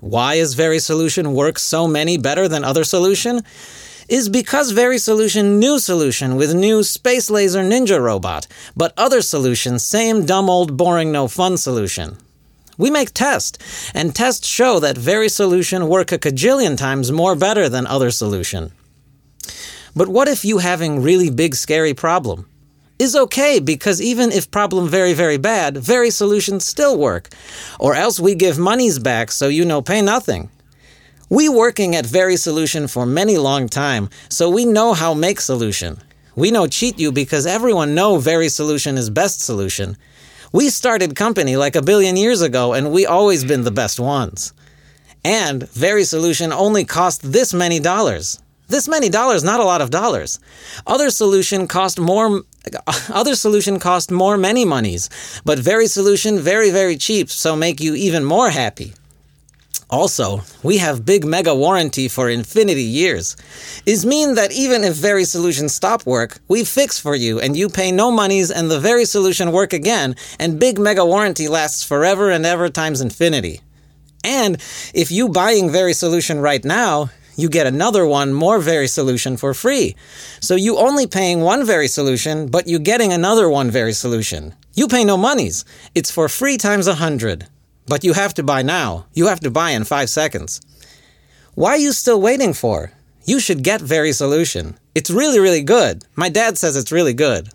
Why 0.00 0.34
is 0.34 0.52
very 0.52 0.80
solution 0.80 1.32
work 1.32 1.58
so 1.58 1.88
many 1.88 2.18
better 2.18 2.46
than 2.46 2.62
other 2.62 2.84
solution? 2.84 3.42
Is 4.08 4.28
because 4.28 4.70
very 4.70 4.98
solution 4.98 5.58
new 5.58 5.80
solution 5.80 6.36
with 6.36 6.54
new 6.54 6.84
space 6.84 7.28
laser 7.28 7.62
ninja 7.64 8.00
robot, 8.00 8.46
but 8.76 8.92
other 8.96 9.20
solution 9.20 9.80
same 9.80 10.24
dumb 10.24 10.48
old 10.48 10.76
boring 10.76 11.10
no 11.10 11.26
fun 11.26 11.56
solution. 11.56 12.16
We 12.78 12.88
make 12.88 13.12
tests, 13.12 13.58
and 13.94 14.14
tests 14.14 14.46
show 14.46 14.78
that 14.78 14.96
very 14.96 15.28
solution 15.28 15.88
work 15.88 16.12
a 16.12 16.18
cajillion 16.18 16.76
times 16.76 17.10
more 17.10 17.34
better 17.34 17.68
than 17.68 17.84
other 17.88 18.12
solution. 18.12 18.70
But 19.96 20.08
what 20.08 20.28
if 20.28 20.44
you 20.44 20.58
having 20.58 21.02
really 21.02 21.30
big 21.30 21.56
scary 21.56 21.94
problem? 21.94 22.48
Is 23.00 23.16
okay 23.16 23.58
because 23.58 24.00
even 24.00 24.30
if 24.30 24.52
problem 24.52 24.88
very 24.88 25.14
very 25.14 25.36
bad, 25.36 25.76
very 25.78 26.10
solutions 26.10 26.64
still 26.64 26.96
work. 26.96 27.28
Or 27.80 27.96
else 27.96 28.20
we 28.20 28.36
give 28.36 28.56
monies 28.56 29.00
back 29.00 29.32
so 29.32 29.48
you 29.48 29.64
no 29.64 29.82
pay 29.82 30.00
nothing. 30.00 30.48
We 31.28 31.48
working 31.48 31.96
at 31.96 32.06
Very 32.06 32.36
Solution 32.36 32.86
for 32.86 33.04
many 33.04 33.36
long 33.36 33.68
time, 33.68 34.10
so 34.28 34.48
we 34.48 34.64
know 34.64 34.92
how 34.92 35.12
make 35.12 35.40
solution. 35.40 36.00
We 36.36 36.52
know 36.52 36.68
cheat 36.68 37.00
you 37.00 37.10
because 37.10 37.46
everyone 37.46 37.96
know 37.96 38.18
Very 38.18 38.48
Solution 38.48 38.96
is 38.96 39.10
best 39.10 39.40
solution. 39.40 39.96
We 40.52 40.70
started 40.70 41.16
company 41.16 41.56
like 41.56 41.74
a 41.74 41.82
billion 41.82 42.16
years 42.16 42.42
ago 42.42 42.74
and 42.74 42.92
we 42.92 43.06
always 43.06 43.44
been 43.44 43.64
the 43.64 43.72
best 43.72 43.98
ones. 43.98 44.52
And 45.24 45.68
Very 45.70 46.04
Solution 46.04 46.52
only 46.52 46.84
cost 46.84 47.32
this 47.32 47.52
many 47.52 47.80
dollars. 47.80 48.40
This 48.68 48.86
many 48.86 49.08
dollars, 49.08 49.42
not 49.42 49.58
a 49.58 49.64
lot 49.64 49.80
of 49.80 49.90
dollars. 49.90 50.38
Other 50.86 51.10
solution 51.10 51.66
cost 51.66 51.98
more 51.98 52.42
other 53.12 53.34
solution 53.34 53.80
cost 53.80 54.12
more 54.12 54.36
many 54.36 54.64
monies, 54.64 55.10
but 55.44 55.58
Very 55.58 55.88
Solution 55.88 56.38
very 56.38 56.70
very 56.70 56.96
cheap, 56.96 57.30
so 57.30 57.56
make 57.56 57.80
you 57.80 57.96
even 57.96 58.24
more 58.24 58.50
happy. 58.50 58.92
Also, 59.88 60.42
we 60.64 60.78
have 60.78 61.04
big 61.06 61.24
mega 61.24 61.54
warranty 61.54 62.08
for 62.08 62.28
infinity 62.28 62.82
years. 62.82 63.36
Is 63.86 64.04
mean 64.04 64.34
that 64.34 64.50
even 64.50 64.82
if 64.82 64.94
Very 64.94 65.24
Solution 65.24 65.68
stop 65.68 66.04
work, 66.04 66.38
we 66.48 66.64
fix 66.64 66.98
for 66.98 67.14
you 67.14 67.38
and 67.38 67.56
you 67.56 67.68
pay 67.68 67.92
no 67.92 68.10
monies 68.10 68.50
and 68.50 68.68
the 68.68 68.80
Very 68.80 69.04
Solution 69.04 69.52
work 69.52 69.72
again 69.72 70.16
and 70.40 70.58
big 70.58 70.78
mega 70.78 71.06
warranty 71.06 71.46
lasts 71.46 71.84
forever 71.84 72.30
and 72.30 72.44
ever 72.44 72.68
times 72.68 73.00
infinity. 73.00 73.60
And 74.24 74.56
if 74.92 75.12
you 75.12 75.28
buying 75.28 75.70
Very 75.70 75.92
Solution 75.92 76.40
right 76.40 76.64
now, 76.64 77.10
you 77.36 77.48
get 77.48 77.68
another 77.68 78.04
one 78.04 78.32
more 78.32 78.58
Very 78.58 78.88
solution 78.88 79.36
for 79.36 79.54
free. 79.54 79.94
So 80.40 80.56
you 80.56 80.78
only 80.78 81.06
paying 81.06 81.42
one 81.42 81.64
Very 81.64 81.86
solution, 81.86 82.48
but 82.48 82.66
you 82.66 82.80
getting 82.80 83.12
another 83.12 83.48
one 83.48 83.70
Very 83.70 83.92
solution. 83.92 84.54
You 84.74 84.88
pay 84.88 85.04
no 85.04 85.16
monies. 85.16 85.64
It's 85.94 86.10
for 86.10 86.28
free 86.28 86.56
times 86.56 86.88
a 86.88 86.94
hundred. 86.94 87.46
But 87.88 88.04
you 88.04 88.14
have 88.14 88.34
to 88.34 88.42
buy 88.42 88.62
now. 88.62 89.06
You 89.14 89.26
have 89.26 89.40
to 89.40 89.50
buy 89.50 89.70
in 89.70 89.84
five 89.84 90.10
seconds. 90.10 90.60
Why 91.54 91.70
are 91.70 91.78
you 91.78 91.92
still 91.92 92.20
waiting 92.20 92.52
for? 92.52 92.92
You 93.24 93.40
should 93.40 93.62
get 93.62 93.80
Very 93.80 94.12
Solution. 94.12 94.76
It's 94.94 95.10
really, 95.10 95.38
really 95.38 95.62
good. 95.62 96.04
My 96.16 96.28
dad 96.28 96.58
says 96.58 96.76
it's 96.76 96.92
really 96.92 97.14
good. 97.14 97.48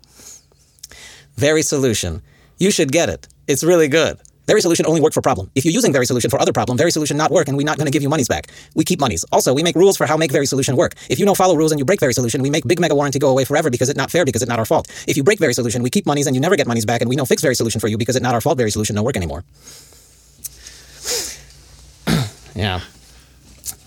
Very 1.35 1.61
Solution. 1.61 2.21
You 2.57 2.71
should 2.71 2.91
get 2.91 3.09
it. 3.09 3.27
It's 3.47 3.63
really 3.63 3.87
good. 3.87 4.19
Very 4.47 4.61
Solution 4.61 4.85
only 4.85 5.01
work 5.01 5.13
for 5.13 5.21
problem. 5.21 5.51
If 5.55 5.65
you're 5.65 5.73
using 5.73 5.93
Very 5.93 6.05
Solution 6.05 6.29
for 6.29 6.41
other 6.41 6.51
problem, 6.51 6.77
Very 6.77 6.91
Solution 6.91 7.15
not 7.15 7.31
work 7.31 7.47
and 7.47 7.55
we're 7.55 7.65
not 7.65 7.77
going 7.77 7.85
to 7.85 7.91
give 7.91 8.01
you 8.01 8.09
monies 8.09 8.27
back. 8.27 8.47
We 8.75 8.83
keep 8.83 8.99
monies. 8.99 9.23
Also, 9.31 9.53
we 9.53 9.63
make 9.63 9.75
rules 9.75 9.97
for 9.97 10.05
how 10.05 10.17
make 10.17 10.31
Very 10.31 10.45
Solution 10.45 10.75
work. 10.75 10.95
If 11.09 11.19
you 11.19 11.25
don't 11.25 11.37
follow 11.37 11.55
rules 11.55 11.71
and 11.71 11.79
you 11.79 11.85
break 11.85 11.99
Very 11.99 12.13
Solution, 12.13 12.41
we 12.41 12.49
make 12.49 12.67
big 12.67 12.79
mega 12.79 12.95
warranty 12.95 13.19
go 13.19 13.29
away 13.29 13.45
forever 13.45 13.69
because 13.69 13.89
it's 13.89 13.97
not 13.97 14.11
fair 14.11 14.25
because 14.25 14.41
it's 14.41 14.49
not 14.49 14.59
our 14.59 14.65
fault. 14.65 14.87
If 15.07 15.15
you 15.15 15.23
break 15.23 15.39
Very 15.39 15.53
Solution, 15.53 15.83
we 15.83 15.89
keep 15.89 16.05
monies 16.05 16.27
and 16.27 16.35
you 16.35 16.41
never 16.41 16.55
get 16.55 16.67
monies 16.67 16.85
back 16.85 17.01
and 17.01 17.09
we 17.09 17.15
no 17.15 17.25
fix 17.25 17.41
Very 17.41 17.55
Solution 17.55 17.79
for 17.79 17.87
you 17.87 17.97
because 17.97 18.15
it's 18.15 18.23
not 18.23 18.33
our 18.33 18.41
fault 18.41 18.57
Very 18.57 18.71
Solution 18.71 18.95
no 18.95 19.03
work 19.03 19.15
anymore. 19.15 19.43
Yeah. 22.55 22.81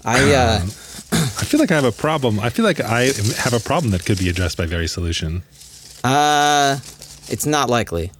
I 0.04 0.34
uh 0.34 0.60
I 1.12 1.44
feel 1.46 1.60
like 1.60 1.70
I 1.70 1.74
have 1.74 1.84
a 1.84 1.92
problem. 1.92 2.40
I 2.40 2.50
feel 2.50 2.64
like 2.64 2.80
I 2.80 3.02
have 3.38 3.52
a 3.54 3.60
problem 3.60 3.92
that 3.92 4.04
could 4.04 4.18
be 4.18 4.28
addressed 4.28 4.56
by 4.56 4.66
Very 4.66 4.86
Solution. 4.88 5.42
Uh, 6.02 6.78
it's 7.28 7.46
not 7.46 7.70
likely. 7.70 8.10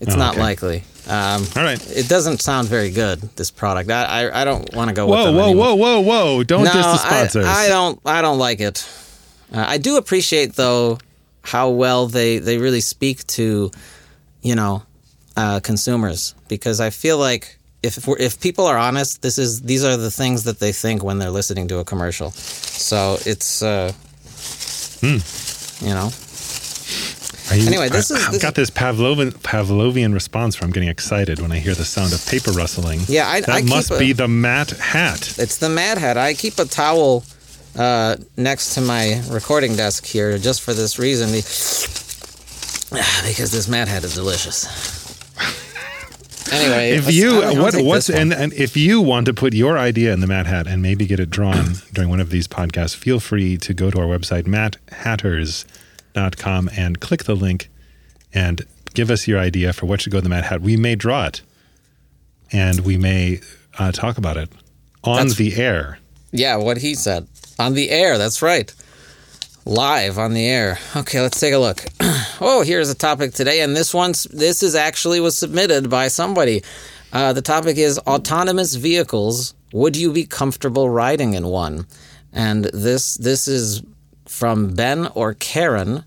It's 0.00 0.14
Oh, 0.14 0.18
not 0.18 0.32
okay. 0.34 0.40
likely. 0.40 0.84
Um, 1.08 1.44
All 1.56 1.62
right. 1.64 1.80
it 1.90 2.08
doesn't 2.08 2.40
sound 2.40 2.68
very 2.68 2.90
good. 2.90 3.20
This 3.36 3.50
product. 3.50 3.90
I 3.90 4.04
I, 4.28 4.42
I 4.42 4.44
don't 4.44 4.72
want 4.74 4.88
to 4.88 4.94
go 4.94 5.06
with 5.06 5.18
Whoa, 5.18 5.24
them 5.26 5.34
whoa, 5.36 5.44
anymore. 5.46 5.76
whoa, 5.76 6.00
whoa, 6.00 6.00
whoa! 6.36 6.44
Don't 6.44 6.64
No, 6.64 6.72
diss 6.72 6.86
the 6.86 6.92
I, 6.92 6.96
sponsors. 6.96 7.46
I 7.46 7.68
don't. 7.68 8.00
I 8.06 8.22
don't 8.22 8.38
like 8.38 8.60
it. 8.60 8.88
Uh, 9.52 9.64
I 9.66 9.78
do 9.78 9.96
appreciate 9.96 10.54
though 10.54 10.98
how 11.42 11.70
well 11.70 12.06
they 12.06 12.38
they 12.38 12.58
really 12.58 12.80
speak 12.80 13.26
to, 13.28 13.70
you 14.42 14.54
know, 14.54 14.82
uh, 15.36 15.60
consumers 15.60 16.34
because 16.48 16.80
I 16.80 16.90
feel 16.90 17.18
like 17.18 17.58
if 17.82 17.96
if, 17.98 18.06
we're, 18.06 18.18
if 18.18 18.40
people 18.40 18.66
are 18.66 18.76
honest, 18.78 19.22
this 19.22 19.38
is 19.38 19.62
these 19.62 19.84
are 19.84 19.96
the 19.96 20.10
things 20.10 20.44
that 20.44 20.58
they 20.58 20.72
think 20.72 21.02
when 21.02 21.18
they're 21.18 21.30
listening 21.30 21.68
to 21.68 21.78
a 21.78 21.84
commercial. 21.84 22.30
So 22.32 23.18
it's. 23.26 23.62
Uh, 23.62 23.92
Hmm. 25.02 25.16
You 25.86 25.94
know. 25.94 26.10
You- 27.56 27.66
Anyway, 27.66 27.88
this 27.88 28.10
I, 28.12 28.16
is- 28.16 28.34
I've 28.34 28.42
got 28.42 28.54
this 28.54 28.68
Pavlovian, 28.70 29.32
Pavlovian 29.32 30.12
response 30.12 30.60
where 30.60 30.66
I'm 30.66 30.72
getting 30.72 30.90
excited 30.90 31.40
when 31.40 31.50
I 31.52 31.58
hear 31.58 31.74
the 31.74 31.86
sound 31.86 32.12
of 32.12 32.24
paper 32.26 32.50
rustling. 32.52 33.00
Yeah, 33.08 33.26
I- 33.26 33.40
that 33.40 33.48
I 33.48 33.62
must 33.62 33.90
a- 33.90 33.98
be 33.98 34.12
the 34.12 34.28
Matt 34.28 34.70
hat. 34.72 35.38
It's 35.38 35.56
the 35.56 35.70
Mad 35.70 35.96
Hat. 35.98 36.18
I 36.18 36.34
keep 36.34 36.58
a 36.58 36.66
towel 36.66 37.24
uh, 37.78 38.16
next 38.36 38.74
to 38.74 38.82
my 38.82 39.22
recording 39.30 39.74
desk 39.74 40.04
here 40.04 40.36
just 40.38 40.60
for 40.60 40.74
this 40.74 40.98
reason. 40.98 41.30
Because 42.90 43.52
this 43.52 43.68
Mad 43.68 43.88
Hat 43.88 44.04
is 44.04 44.14
delicious. 44.14 44.66
Anyway, 46.52 46.90
If 46.90 47.12
you 47.12 47.40
what 47.60 47.74
what's 47.82 48.08
and, 48.10 48.32
and 48.32 48.52
if 48.54 48.76
you 48.76 49.00
want 49.00 49.26
to 49.26 49.34
put 49.34 49.54
your 49.54 49.78
idea 49.78 50.12
in 50.12 50.20
the 50.20 50.26
Matt 50.26 50.46
Hat 50.46 50.66
and 50.66 50.82
maybe 50.82 51.06
get 51.06 51.20
it 51.20 51.30
drawn 51.30 51.74
during 51.92 52.10
one 52.10 52.20
of 52.20 52.30
these 52.30 52.48
podcasts, 52.48 52.94
feel 52.96 53.20
free 53.20 53.56
to 53.58 53.74
go 53.74 53.90
to 53.90 53.98
our 54.00 54.06
website 54.06 54.44
matthatters.com 54.44 56.70
and 56.76 57.00
click 57.00 57.24
the 57.24 57.34
link 57.36 57.68
and 58.32 58.62
give 58.94 59.10
us 59.10 59.28
your 59.28 59.38
idea 59.38 59.72
for 59.72 59.86
what 59.86 60.00
should 60.00 60.12
go 60.12 60.18
in 60.18 60.24
the 60.24 60.30
Matt 60.30 60.44
Hat. 60.44 60.60
We 60.60 60.76
may 60.76 60.94
draw 60.94 61.26
it 61.26 61.42
and 62.52 62.80
we 62.80 62.96
may 62.96 63.40
uh, 63.78 63.92
talk 63.92 64.18
about 64.18 64.36
it 64.36 64.50
on 65.04 65.16
That's- 65.28 65.36
the 65.36 65.54
air. 65.56 65.98
yeah, 66.32 66.56
what 66.56 66.78
he 66.78 66.94
said 66.94 67.26
on 67.58 67.74
the 67.74 67.90
air. 67.90 68.18
That's 68.18 68.42
right, 68.42 68.72
live 69.64 70.18
on 70.18 70.34
the 70.34 70.46
air. 70.46 70.78
Okay, 70.96 71.20
let's 71.20 71.38
take 71.38 71.54
a 71.54 71.58
look. 71.58 71.84
oh, 72.40 72.62
here's 72.64 72.90
a 72.90 72.94
topic 72.94 73.32
today, 73.32 73.60
and 73.60 73.76
this 73.76 73.92
one's 73.92 74.24
this 74.24 74.62
is 74.62 74.74
actually 74.74 75.20
was 75.20 75.36
submitted 75.36 75.90
by 75.90 76.08
somebody. 76.08 76.62
Uh, 77.12 77.32
the 77.32 77.42
topic 77.42 77.76
is 77.76 77.98
autonomous 78.00 78.74
vehicles. 78.74 79.54
Would 79.72 79.96
you 79.96 80.12
be 80.12 80.24
comfortable 80.24 80.88
riding 80.88 81.34
in 81.34 81.46
one? 81.46 81.86
And 82.32 82.64
this 82.66 83.14
this 83.16 83.48
is 83.48 83.82
from 84.26 84.74
Ben 84.74 85.06
or 85.08 85.34
Karen. 85.34 86.04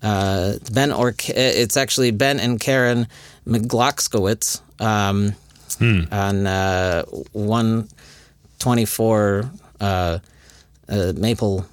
Uh, 0.00 0.54
ben 0.72 0.92
or 0.92 1.14
it's 1.26 1.76
actually 1.76 2.12
Ben 2.12 2.38
and 2.38 2.60
Karen 2.60 3.08
McGlockskowitz 3.46 4.60
um, 4.80 5.34
on 6.12 6.46
uh, 6.46 7.02
one 7.32 7.88
twenty 8.60 8.84
four 8.84 9.50
uh, 9.80 10.18
uh, 10.88 11.12
Maple 11.16 11.66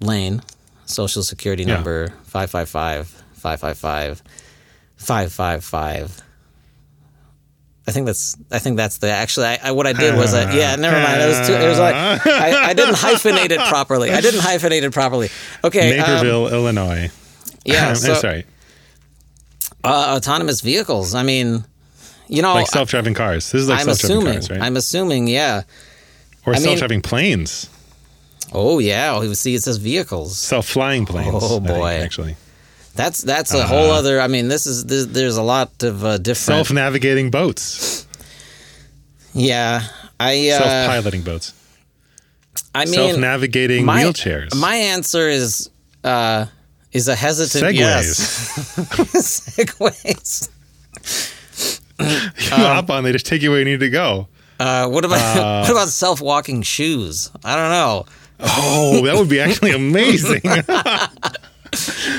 Lane, 0.00 0.42
social 0.88 1.22
security 1.22 1.64
yeah. 1.64 1.74
number 1.74 2.08
555 2.24 3.08
555 3.08 4.22
555. 4.96 6.22
I 7.86 7.90
think 7.90 8.04
that's 8.04 8.36
I 8.50 8.58
think 8.58 8.76
that's 8.76 8.98
the 8.98 9.10
actually 9.10 9.46
I, 9.46 9.58
I, 9.64 9.70
what 9.70 9.86
I 9.86 9.94
did 9.94 10.14
was 10.14 10.34
I, 10.34 10.52
yeah 10.56 10.76
never 10.76 11.00
mind. 11.00 11.22
It 11.22 11.28
was 11.28 11.48
too, 11.48 11.54
it 11.54 11.68
was 11.68 11.78
like 11.78 11.94
I, 11.94 12.70
I, 12.70 12.74
didn't 12.74 12.94
hyphenate 12.96 13.50
it 13.50 13.60
properly. 13.60 14.10
I 14.10 14.20
didn't 14.20 14.40
hyphenate 14.40 14.82
it 14.82 14.92
properly. 14.92 15.30
Okay 15.64 15.98
um, 15.98 16.06
Naperville 16.06 16.46
um, 16.46 16.52
Illinois. 16.52 17.10
Yeah 17.64 17.92
so, 17.94 18.14
sorry. 18.14 18.44
Uh, 19.82 20.16
autonomous 20.16 20.60
vehicles. 20.60 21.14
I 21.14 21.22
mean 21.22 21.64
you 22.28 22.42
know 22.42 22.52
like 22.52 22.66
self 22.66 22.90
driving 22.90 23.14
cars. 23.14 23.50
This 23.52 23.62
is 23.62 23.68
like 23.70 23.80
I'm 23.80 23.86
self 23.86 24.00
driving 24.00 24.16
assuming, 24.16 24.34
cars 24.34 24.50
right? 24.50 24.60
I'm 24.60 24.76
assuming 24.76 25.28
yeah. 25.28 25.62
Or 26.44 26.54
self 26.56 26.78
driving 26.78 27.00
planes. 27.00 27.70
Oh 28.52 28.78
yeah. 28.78 29.14
Oh, 29.14 29.32
see, 29.34 29.54
it 29.54 29.62
says 29.62 29.76
vehicles. 29.76 30.38
self-flying 30.38 31.06
planes. 31.06 31.34
Oh, 31.34 31.56
I 31.56 31.66
think, 31.66 31.66
boy. 31.66 31.90
actually, 32.02 32.36
That's 32.94 33.22
that's 33.22 33.52
Uh-huh. 33.54 33.62
a 33.64 33.66
whole 33.66 33.90
other. 33.90 34.20
I 34.20 34.26
mean, 34.28 34.48
this 34.48 34.66
is 34.66 34.84
this, 34.84 35.06
there's 35.06 35.36
a 35.36 35.42
lot 35.42 35.82
of 35.82 36.04
uh, 36.04 36.18
different. 36.18 36.66
self-navigating 36.66 37.30
boats, 37.30 38.06
yeah, 39.34 39.82
I 40.18 40.50
uh, 40.50 40.58
self-piloting 40.58 41.22
boats, 41.22 41.52
I 42.74 42.84
mean, 42.86 42.94
self-navigating 42.94 43.84
my, 43.84 44.02
wheelchairs. 44.02 44.54
My 44.58 44.74
answer 44.76 45.28
is 45.28 45.70
uh, 46.04 46.46
is 46.92 47.06
a 47.08 47.14
hesitant 47.14 47.64
Segways. 47.64 47.78
yes. 47.78 48.76
Segways. 49.56 50.48
you 52.00 52.56
hop 52.56 52.90
on, 52.90 53.04
they 53.04 53.12
just 53.12 53.26
take 53.26 53.42
you 53.42 53.50
where 53.50 53.58
you 53.58 53.64
need 53.64 53.80
to 53.80 53.90
go. 53.90 54.28
Uh, 54.58 54.88
what 54.88 55.04
about 55.04 55.62
what 55.62 55.70
about 55.70 55.88
self 55.88 56.20
walking 56.20 56.62
shoes? 56.62 57.30
I 57.44 57.54
don't 57.56 57.70
know. 57.70 58.06
Oh, 58.40 59.04
that 59.04 59.16
would 59.16 59.28
be 59.28 59.40
actually 59.40 59.72
amazing. 59.72 60.42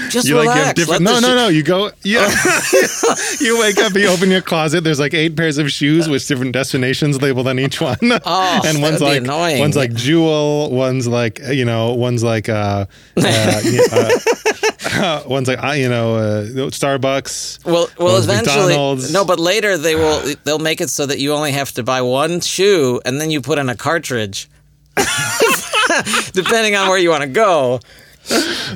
Just 0.10 0.27
you 0.27 0.36
like 0.36 0.47
have 0.49 0.58
relax. 0.58 0.73
different. 0.73 1.03
Let 1.03 1.21
No, 1.21 1.27
no, 1.27 1.36
no. 1.36 1.47
You 1.47 1.63
go. 1.63 1.91
Yeah. 2.03 2.29
you 3.39 3.60
wake 3.60 3.77
up. 3.79 3.93
You 3.93 4.08
open 4.08 4.29
your 4.29 4.41
closet. 4.41 4.84
There's 4.84 4.99
like 4.99 5.13
eight 5.13 5.36
pairs 5.36 5.58
of 5.58 5.71
shoes 5.71 6.08
with 6.08 6.25
different 6.27 6.51
destinations 6.53 7.21
labeled 7.21 7.47
on 7.47 7.60
each 7.60 7.82
one. 7.82 7.97
Oh, 8.01 8.62
and 8.65 8.82
one's 8.82 9.01
like 9.01 9.21
annoying. 9.21 9.60
one's 9.60 9.75
like 9.75 9.93
Jewel. 9.93 10.69
One's 10.71 11.08
like 11.08 11.39
you 11.51 11.65
know. 11.65 11.93
One's 11.93 12.23
like 12.23 12.47
uh, 12.47 12.86
uh, 13.17 14.19
uh, 14.93 15.23
one's 15.25 15.47
like 15.47 15.63
uh, 15.63 15.71
you 15.71 15.89
know 15.89 16.15
uh, 16.15 16.43
Starbucks. 16.69 17.65
Well, 17.65 17.89
well, 17.97 18.21
eventually, 18.21 18.67
McDonald's. 18.67 19.12
no, 19.12 19.25
but 19.25 19.39
later 19.39 19.77
they 19.77 19.95
will. 19.95 20.36
They'll 20.43 20.60
make 20.60 20.82
it 20.82 20.89
so 20.89 21.05
that 21.05 21.19
you 21.19 21.34
only 21.34 21.51
have 21.51 21.71
to 21.73 21.84
buy 21.84 22.01
one 22.01 22.39
shoe, 22.41 23.01
and 23.05 23.19
then 23.19 23.32
you 23.32 23.41
put 23.41 23.58
in 23.58 23.69
a 23.69 23.75
cartridge, 23.75 24.49
depending 26.34 26.76
on 26.76 26.88
where 26.90 26.98
you 26.98 27.10
want 27.10 27.24
to 27.24 27.30
go. 27.30 27.80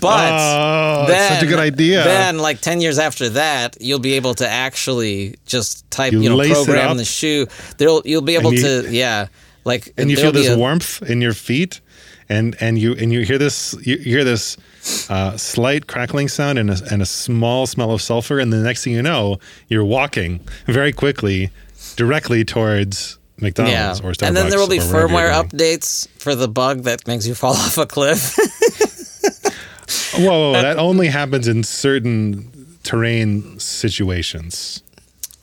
But 0.02 0.32
Oh, 0.32 1.06
then, 1.08 1.18
that's 1.18 1.36
such 1.36 1.44
a 1.44 1.48
good 1.48 1.60
idea. 1.60 2.04
Then, 2.04 2.40
like 2.40 2.60
ten 2.62 2.82
years 2.82 2.98
after 2.98 3.30
that, 3.30 3.78
you'll 3.80 4.00
be 4.00 4.14
able 4.14 4.34
to 4.36 4.48
actually 4.48 5.36
just 5.46 5.90
type, 5.92 6.14
You 6.14 6.22
you, 6.22 6.30
know, 6.30 6.38
program 6.54 6.98
the 6.98 7.06
shoe. 7.06 7.48
There'll 7.78 8.02
you'll 8.06 8.22
be 8.22 8.36
able 8.36 8.54
you- 8.54 8.62
to, 8.84 8.88
yeah, 8.92 9.28
like 9.66 9.94
and 9.98 10.10
you 10.10 10.18
feel 10.18 10.32
this 10.32 10.50
a- 10.50 10.58
warmth 10.58 11.02
in 11.04 11.22
your 11.22 11.34
feet 11.34 11.82
and 12.30 12.56
and 12.60 12.80
you 12.80 12.94
and 12.96 13.12
you 13.14 13.22
hear 13.22 13.38
this 13.38 13.76
you 13.86 13.98
hear 13.98 14.24
this 14.24 14.58
uh, 15.10 15.38
slight 15.38 15.88
crackling 15.88 16.30
sound 16.30 16.58
and 16.58 16.70
a, 16.72 16.78
and 16.92 17.02
a 17.02 17.06
small 17.06 17.68
smell 17.68 17.92
of 17.92 18.02
sulfur 18.02 18.40
and 18.40 18.52
the 18.52 18.58
next 18.58 18.84
thing 18.84 18.94
you 18.94 19.02
know 19.02 19.38
you're 19.68 19.84
walking 19.86 20.40
very 20.66 20.94
quickly 20.94 21.50
directly 21.98 22.44
towards 22.46 23.18
McDonald's 23.44 24.00
Yeah, 24.02 24.08
or 24.08 24.14
Starbucks 24.14 24.28
and 24.28 24.36
then 24.38 24.50
there 24.50 24.60
will 24.60 24.68
be 24.68 24.80
or 24.80 24.84
wherever 24.86 25.14
you're 25.14 25.32
firmware 25.32 25.44
updates 25.44 26.08
for 26.18 26.34
the 26.36 26.48
bug 26.48 26.84
that 26.84 27.06
makes 27.08 27.28
you 27.28 27.36
fall 27.36 27.54
off 27.64 27.78
a 27.78 27.86
cliff. 27.86 28.36
Whoa, 30.16 30.24
whoa, 30.26 30.52
whoa, 30.54 30.62
that 30.62 30.78
only 30.78 31.08
happens 31.08 31.48
in 31.48 31.64
certain 31.64 32.52
terrain 32.84 33.60
situations. 33.60 34.82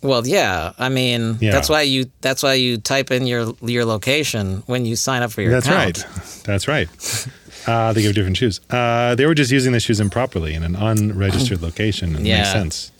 Well, 0.02 0.26
yeah. 0.26 0.72
I 0.78 0.88
mean, 0.88 1.36
Yeah. 1.40 1.50
that's 1.52 1.68
why 1.68 1.82
you 1.82 2.06
that's 2.22 2.42
why 2.42 2.54
you 2.54 2.78
type 2.78 3.10
in 3.10 3.26
your 3.26 3.52
your 3.62 3.84
location 3.84 4.62
when 4.66 4.86
you 4.86 4.96
sign 4.96 5.22
up 5.22 5.30
for 5.32 5.42
your 5.42 5.50
That's 5.52 5.66
account. 5.66 6.06
That's 6.44 6.66
right. 6.68 6.88
That's 6.88 7.28
right. 7.66 7.68
Uh, 7.68 7.92
they 7.92 8.00
give 8.02 8.14
different 8.14 8.38
shoes. 8.38 8.60
Uh, 8.70 9.14
they 9.16 9.26
were 9.26 9.34
just 9.34 9.50
using 9.50 9.72
the 9.72 9.80
shoes 9.80 10.00
improperly 10.00 10.54
in 10.54 10.62
an 10.62 10.74
unregistered 10.74 11.60
location. 11.60 12.16
and 12.16 12.26
It 12.26 12.30
makes 12.30 12.48
Yeah. 12.48 12.52
sense. 12.52 12.92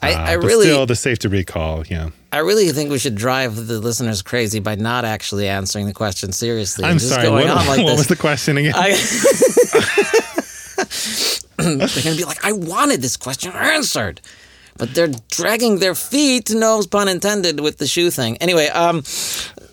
I, 0.00 0.14
Uh, 0.14 0.18
I 0.18 0.32
really, 0.34 0.66
still 0.66 0.86
the 0.86 0.94
safe 0.96 1.18
to 1.20 1.28
recall. 1.28 1.84
Yeah. 1.86 2.10
I 2.30 2.38
really 2.38 2.68
think 2.70 2.90
we 2.90 2.98
should 2.98 3.14
drive 3.16 3.56
the 3.66 3.80
listeners 3.80 4.22
crazy 4.22 4.60
by 4.60 4.74
not 4.76 5.04
actually 5.04 5.48
answering 5.48 5.86
the 5.86 5.94
question 5.94 6.32
seriously. 6.32 6.84
I'm 6.84 6.98
just 6.98 7.10
sorry. 7.10 7.26
Going 7.26 7.48
What, 7.48 7.56
on 7.56 7.66
like 7.72 7.84
what 7.84 7.96
was 7.96 8.06
the 8.06 8.16
question 8.16 8.58
again? 8.58 8.74
I, 8.76 8.90
they're 11.58 12.02
gonna 12.04 12.16
be 12.16 12.24
like, 12.24 12.44
I 12.44 12.52
wanted 12.52 13.02
this 13.02 13.16
question 13.16 13.52
answered, 13.52 14.20
but 14.76 14.94
they're 14.94 15.10
dragging 15.30 15.78
their 15.80 15.94
feet. 15.94 16.50
No 16.50 16.82
pun 16.88 17.08
intended 17.08 17.60
with 17.60 17.78
the 17.78 17.86
shoe 17.86 18.10
thing. 18.10 18.36
Anyway, 18.38 18.68
um, 18.68 18.98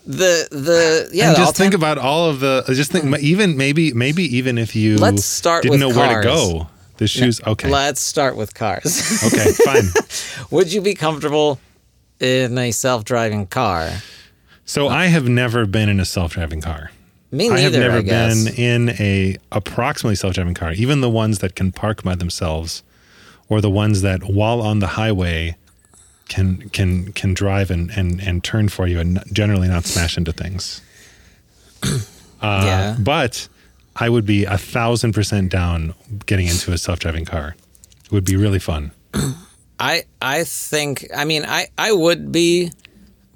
the 0.07 0.47
the 0.49 1.09
yeah. 1.13 1.29
and 1.29 1.37
just 1.37 1.55
think 1.55 1.73
about 1.73 1.97
all 1.97 2.29
of 2.29 2.39
the. 2.39 2.63
Just 2.69 2.91
think, 2.91 3.17
even 3.19 3.57
maybe, 3.57 3.93
maybe 3.93 4.23
even 4.37 4.57
if 4.57 4.75
you 4.75 4.97
Let's 4.97 5.25
start 5.25 5.63
didn't 5.63 5.73
with 5.73 5.79
know 5.81 5.89
where 5.89 6.21
to 6.21 6.27
go, 6.27 6.67
the 6.97 7.07
shoes. 7.07 7.41
okay, 7.45 7.69
Let's 7.69 8.01
start 8.01 8.35
with 8.35 8.53
cars. 8.53 9.23
okay, 9.33 9.51
fine. 9.65 9.83
Would 10.51 10.71
you 10.71 10.81
be 10.81 10.93
comfortable 10.93 11.59
in 12.19 12.57
a 12.57 12.71
self-driving 12.71 13.47
car? 13.47 13.89
So 14.65 14.87
I 14.87 15.07
have 15.07 15.27
never 15.27 15.65
been 15.65 15.89
in 15.89 15.99
a 15.99 16.05
self-driving 16.05 16.61
car. 16.61 16.91
Me 17.31 17.49
neither. 17.49 17.57
I 17.57 17.59
have 17.61 17.73
never 17.73 17.97
I 17.97 18.01
been 18.01 18.47
in 18.55 18.89
a 18.91 19.37
approximately 19.51 20.15
self-driving 20.15 20.53
car, 20.53 20.71
even 20.73 21.01
the 21.01 21.09
ones 21.09 21.39
that 21.39 21.55
can 21.55 21.71
park 21.71 22.01
by 22.03 22.15
themselves, 22.15 22.81
or 23.49 23.61
the 23.61 23.69
ones 23.69 24.01
that, 24.01 24.23
while 24.23 24.61
on 24.61 24.79
the 24.79 24.87
highway, 24.87 25.55
can 26.29 26.69
can 26.69 27.11
can 27.11 27.33
drive 27.33 27.69
and 27.69 27.91
and, 27.91 28.21
and 28.21 28.43
turn 28.43 28.69
for 28.69 28.87
you 28.87 28.99
and 28.99 29.21
generally 29.31 29.67
not 29.67 29.85
smash 29.85 30.17
into 30.17 30.31
things. 30.31 30.81
Uh, 32.41 32.61
Yeah. 32.65 32.95
But 32.99 33.47
I 33.95 34.09
would 34.09 34.25
be 34.25 34.43
a 34.45 34.57
thousand 34.57 35.13
percent 35.13 35.51
down 35.51 35.93
getting 36.25 36.47
into 36.47 36.73
a 36.73 36.77
self-driving 36.77 37.25
car. 37.25 37.55
It 38.05 38.11
would 38.11 38.25
be 38.25 38.35
really 38.35 38.59
fun. 38.59 38.91
I 39.79 40.03
I 40.21 40.43
think 40.43 41.07
I 41.15 41.25
mean 41.25 41.45
I 41.45 41.67
I 41.77 41.91
would 41.91 42.31
be, 42.31 42.71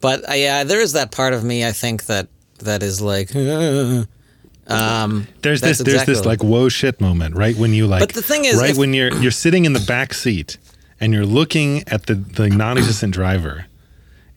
but 0.01 0.29
uh, 0.29 0.33
yeah, 0.33 0.63
there 0.63 0.81
is 0.81 0.93
that 0.93 1.11
part 1.11 1.33
of 1.33 1.43
me 1.43 1.65
I 1.65 1.71
think 1.71 2.05
that 2.05 2.27
that 2.59 2.83
is 2.83 3.01
like. 3.01 3.33
um, 4.67 5.27
There's 5.41 5.61
this 5.61 5.79
there's 5.79 6.05
this 6.05 6.25
like 6.25 6.43
whoa 6.43 6.69
shit 6.69 6.99
moment, 7.01 7.35
right? 7.35 7.55
When 7.55 7.73
you 7.73 7.87
like 7.87 8.01
But 8.01 8.13
the 8.13 8.21
thing 8.21 8.45
is, 8.45 8.57
right 8.59 8.71
if- 8.71 8.77
when 8.77 8.93
you're 8.93 9.13
you're 9.15 9.31
sitting 9.31 9.65
in 9.65 9.73
the 9.73 9.79
back 9.79 10.13
seat 10.13 10.57
and 10.99 11.13
you're 11.13 11.25
looking 11.25 11.83
at 11.87 12.05
the 12.07 12.15
the 12.15 12.49
non-existent 12.49 13.13
driver 13.13 13.65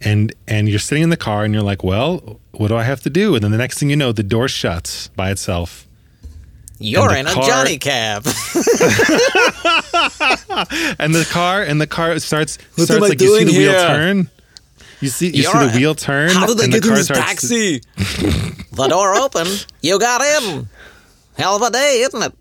and 0.00 0.32
and 0.48 0.68
you're 0.68 0.78
sitting 0.78 1.02
in 1.02 1.10
the 1.10 1.16
car 1.16 1.44
and 1.44 1.52
you're 1.52 1.62
like, 1.62 1.82
"Well, 1.84 2.40
what 2.52 2.68
do 2.68 2.76
I 2.76 2.84
have 2.84 3.00
to 3.02 3.10
do?" 3.10 3.34
And 3.34 3.42
then 3.44 3.50
the 3.50 3.58
next 3.58 3.78
thing 3.78 3.90
you 3.90 3.96
know, 3.96 4.12
the 4.12 4.22
door 4.22 4.48
shuts 4.48 5.08
by 5.08 5.30
itself. 5.30 5.86
You're 6.82 7.08
the 7.08 7.18
in 7.18 7.26
a 7.26 7.32
car- 7.32 7.44
Johnny 7.48 7.78
cab. 7.78 8.24
And 10.98 11.14
the 11.14 11.26
car 11.30 11.62
and 11.62 11.80
the 11.80 11.86
car 11.86 12.18
starts 12.18 12.58
What 12.76 12.84
starts 12.84 12.90
am 12.90 13.04
I 13.04 13.08
like 13.08 13.20
you 13.20 13.28
see 13.28 13.44
doing 13.44 13.46
the 13.46 13.58
wheel 13.58 13.72
turn. 13.86 14.30
You 15.00 15.08
see 15.08 15.26
you 15.28 15.42
see 15.42 15.50
You're- 15.52 15.66
the 15.68 15.76
wheel 15.78 15.94
turn 15.94 16.30
How 16.30 16.46
did 16.46 16.58
they 16.58 16.64
and 16.64 16.72
get 16.72 16.82
the 16.82 16.88
in 16.88 16.94
car 16.94 16.96
this 16.98 17.06
starts 17.06 17.24
taxi? 17.24 17.80
the 18.72 18.88
door 18.88 19.14
open. 19.16 19.46
You 19.80 19.98
got 19.98 20.20
in. 20.22 20.68
Hell 21.36 21.56
of 21.56 21.62
a 21.62 21.70
day, 21.70 22.02
isn't 22.06 22.22
it? 22.22 22.32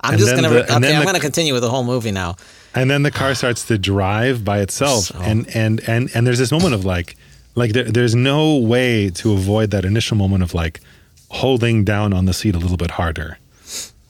I'm 0.00 0.14
And 0.14 0.20
just 0.20 0.34
gonna 0.34 0.48
the- 0.48 0.64
okay. 0.64 0.74
I'm 0.74 0.80
the- 0.82 1.04
gonna 1.04 1.20
continue 1.20 1.52
with 1.52 1.62
the 1.62 1.70
whole 1.70 1.84
movie 1.84 2.10
now. 2.12 2.36
and 2.74 2.90
then 2.90 3.02
the 3.02 3.10
car 3.10 3.34
starts 3.34 3.64
to 3.66 3.78
drive 3.78 4.44
by 4.44 4.58
itself 4.60 5.04
So- 5.04 5.18
and 5.20 5.46
and 5.54 5.80
and 5.86 6.10
and 6.14 6.26
there's 6.26 6.38
this 6.38 6.50
moment 6.52 6.74
of 6.74 6.84
like 6.84 7.16
like 7.54 7.72
there, 7.72 7.84
there's 7.84 8.14
no 8.14 8.56
way 8.56 9.10
to 9.10 9.32
avoid 9.34 9.70
that 9.72 9.84
initial 9.84 10.16
moment 10.16 10.42
of 10.42 10.54
like 10.54 10.80
holding 11.28 11.84
down 11.84 12.12
on 12.12 12.24
the 12.26 12.32
seat 12.34 12.54
a 12.54 12.58
little 12.58 12.76
bit 12.76 12.90
harder 12.92 13.38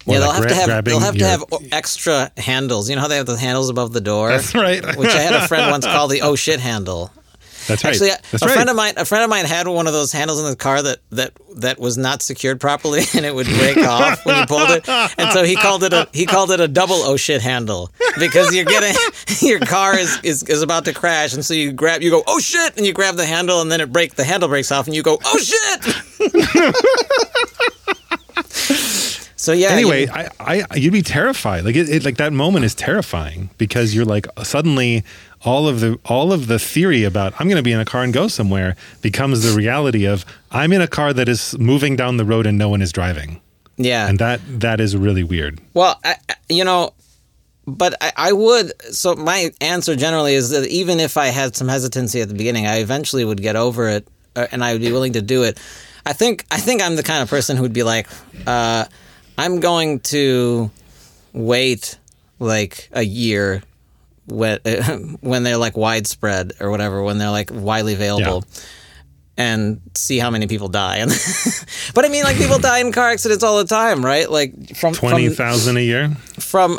Yeah, 0.07 0.19
they'll 0.19 0.29
like 0.29 0.35
have 0.37 0.43
gra- 0.43 0.49
to 0.51 0.55
have 0.57 0.67
grabbing 0.67 0.91
they'll 0.91 1.01
have 1.01 1.17
to 1.17 1.27
have 1.27 1.45
extra 1.73 2.31
handles. 2.37 2.89
You 2.91 2.97
know 2.97 3.03
how 3.03 3.09
they 3.09 3.17
have 3.17 3.27
the 3.27 3.37
handles 3.37 3.69
above 3.71 3.93
the 3.93 4.01
door, 4.01 4.29
that's 4.31 4.55
right 4.55 4.85
which 4.97 5.11
I 5.11 5.21
had 5.21 5.35
a 5.35 5.47
friend 5.49 5.71
once 5.71 5.85
call 5.85 6.09
the 6.09 6.23
"oh 6.23 6.35
shit" 6.37 6.59
handle. 6.61 7.11
that's 7.69 7.85
right 7.85 7.91
Actually, 7.93 8.09
that's 8.31 8.43
a 8.43 8.47
right 8.47 8.55
friend 8.55 8.69
of 8.71 8.75
mine, 8.77 8.95
a 8.97 9.05
friend 9.05 9.23
of 9.23 9.31
mine 9.31 9.45
had 9.45 9.69
one 9.69 9.87
of 9.87 9.93
those 9.93 10.11
handles 10.13 10.41
in 10.41 10.47
the 10.47 10.57
car 10.57 10.83
that 10.83 10.99
that 11.11 11.33
that 11.57 11.79
was 11.79 11.97
not 11.97 12.23
secured 12.23 12.61
properly, 12.61 13.03
and 13.15 13.25
it 13.25 13.33
would 13.35 13.47
break 13.47 13.77
off 13.87 14.25
when 14.27 14.39
you 14.41 14.47
pulled 14.47 14.71
it. 14.71 14.89
And 14.89 15.31
so 15.33 15.45
he 15.45 15.55
called 15.55 15.85
it 15.85 15.93
a 15.93 16.09
he 16.13 16.27
called 16.27 16.51
it 16.51 16.59
a 16.61 16.67
double 16.69 16.97
oh 16.97 17.17
shit 17.17 17.41
handle 17.43 17.91
because 18.19 18.53
you're 18.55 18.65
getting 18.65 18.95
your 19.41 19.61
car 19.61 19.97
is, 19.99 20.19
is 20.25 20.43
is 20.45 20.63
about 20.63 20.85
to 20.87 20.93
crash, 20.93 21.35
and 21.35 21.45
so 21.45 21.55
you 21.55 21.71
grab 21.73 22.03
you 22.03 22.11
go 22.11 22.23
oh 22.27 22.41
shit, 22.41 22.77
and 22.77 22.85
you 22.87 22.93
grab 22.93 23.15
the 23.17 23.27
handle, 23.27 23.61
and 23.61 23.71
then 23.71 23.81
it 23.81 23.93
break 23.93 24.15
the 24.17 24.25
handle 24.25 24.49
breaks 24.49 24.73
off, 24.73 24.87
and 24.87 24.97
you 24.97 25.03
go 25.05 25.19
oh 25.25 25.39
shit. 25.39 25.95
So 29.43 29.53
yeah. 29.53 29.69
anyway 29.79 30.07
I, 30.09 30.31
I 30.71 30.77
you'd 30.83 30.93
be 30.93 31.03
terrified 31.03 31.65
like 31.65 31.77
it, 31.77 31.89
it 31.89 32.05
like 32.05 32.17
that 32.25 32.33
moment 32.33 32.65
is 32.65 32.75
terrifying 32.75 33.51
because 33.59 33.95
you're 33.95 34.11
like 34.17 34.27
suddenly 34.43 35.03
all 35.45 35.65
of 35.73 35.81
the 35.81 35.99
all 36.05 36.33
of 36.33 36.47
the 36.47 36.59
theory 36.59 37.03
about 37.05 37.31
i'm 37.39 37.47
going 37.49 37.63
to 37.65 37.69
be 37.71 37.73
in 37.73 37.81
a 37.81 37.85
car 37.93 38.03
and 38.05 38.13
go 38.13 38.29
somewhere 38.29 38.77
becomes 39.09 39.43
the 39.43 39.53
reality 39.63 40.05
of 40.07 40.25
i'm 40.51 40.73
in 40.73 40.81
a 40.81 40.87
car 40.99 41.13
that 41.13 41.29
is 41.29 41.59
moving 41.59 41.97
down 41.97 42.17
the 42.17 42.25
road 42.33 42.47
and 42.47 42.57
no 42.59 42.69
one 42.69 42.81
is 42.83 42.93
driving 42.93 43.41
yeah. 43.77 44.09
and 44.09 44.19
that 44.19 44.41
that 44.67 44.79
is 44.81 44.97
really 44.97 45.25
weird 45.25 45.55
Well, 45.75 45.99
I, 46.05 46.15
I- 46.29 46.35
you 46.49 46.65
know, 46.65 46.93
but 47.67 47.95
I, 48.01 48.13
I 48.29 48.33
would. 48.33 48.73
So 48.93 49.15
my 49.15 49.51
answer 49.61 49.97
generally 49.97 50.35
is 50.35 50.51
that 50.51 50.67
even 50.69 51.01
if 51.01 51.17
I 51.17 51.29
had 51.29 51.57
some 51.57 51.69
hesitancy 51.69 52.21
at 52.21 52.29
the 52.29 52.35
beginning, 52.35 52.67
I 52.67 52.81
eventually 52.81 53.25
would 53.25 53.41
get 53.41 53.57
over 53.57 53.89
it, 53.89 54.07
uh, 54.37 54.47
and 54.53 54.63
I 54.63 54.73
would 54.73 54.83
be 54.83 54.93
willing 54.93 55.15
to 55.15 55.23
do 55.23 55.45
it. 55.45 55.59
I 56.05 56.13
think 56.13 56.45
I 56.51 56.59
think 56.59 56.83
I'm 56.83 56.97
the 56.97 57.03
kind 57.03 57.23
of 57.23 57.31
person 57.31 57.57
who 57.57 57.63
would 57.63 57.73
be 57.73 57.85
like, 57.85 58.07
uh, 58.47 58.85
I'm 59.43 59.59
going 59.61 60.01
to 60.01 60.71
wait 61.33 61.99
like 62.39 62.89
a 62.93 63.03
year 63.03 63.63
when 64.27 64.59
when 65.21 65.43
they're 65.43 65.57
like 65.57 65.77
widespread 65.77 66.53
or 66.61 66.71
whatever, 66.71 67.03
when 67.03 67.19
they're 67.19 67.31
like 67.31 67.51
widely 67.53 67.95
available. 67.95 68.45
And 69.35 69.81
see 69.95 70.19
how 70.19 70.31
many 70.31 70.47
people 70.47 70.69
die, 70.69 71.05
but 71.95 72.05
I 72.05 72.09
mean, 72.09 72.23
like 72.23 72.37
people 72.37 72.59
die 72.59 72.81
in 72.81 72.93
car 72.93 73.09
accidents 73.11 73.43
all 73.43 73.57
the 73.59 73.65
time, 73.65 74.05
right? 74.05 74.31
Like 74.31 74.77
from 74.77 74.93
from 74.93 75.09
20000 75.09 75.77
a 75.79 75.81
year 75.81 76.11
from 76.39 76.79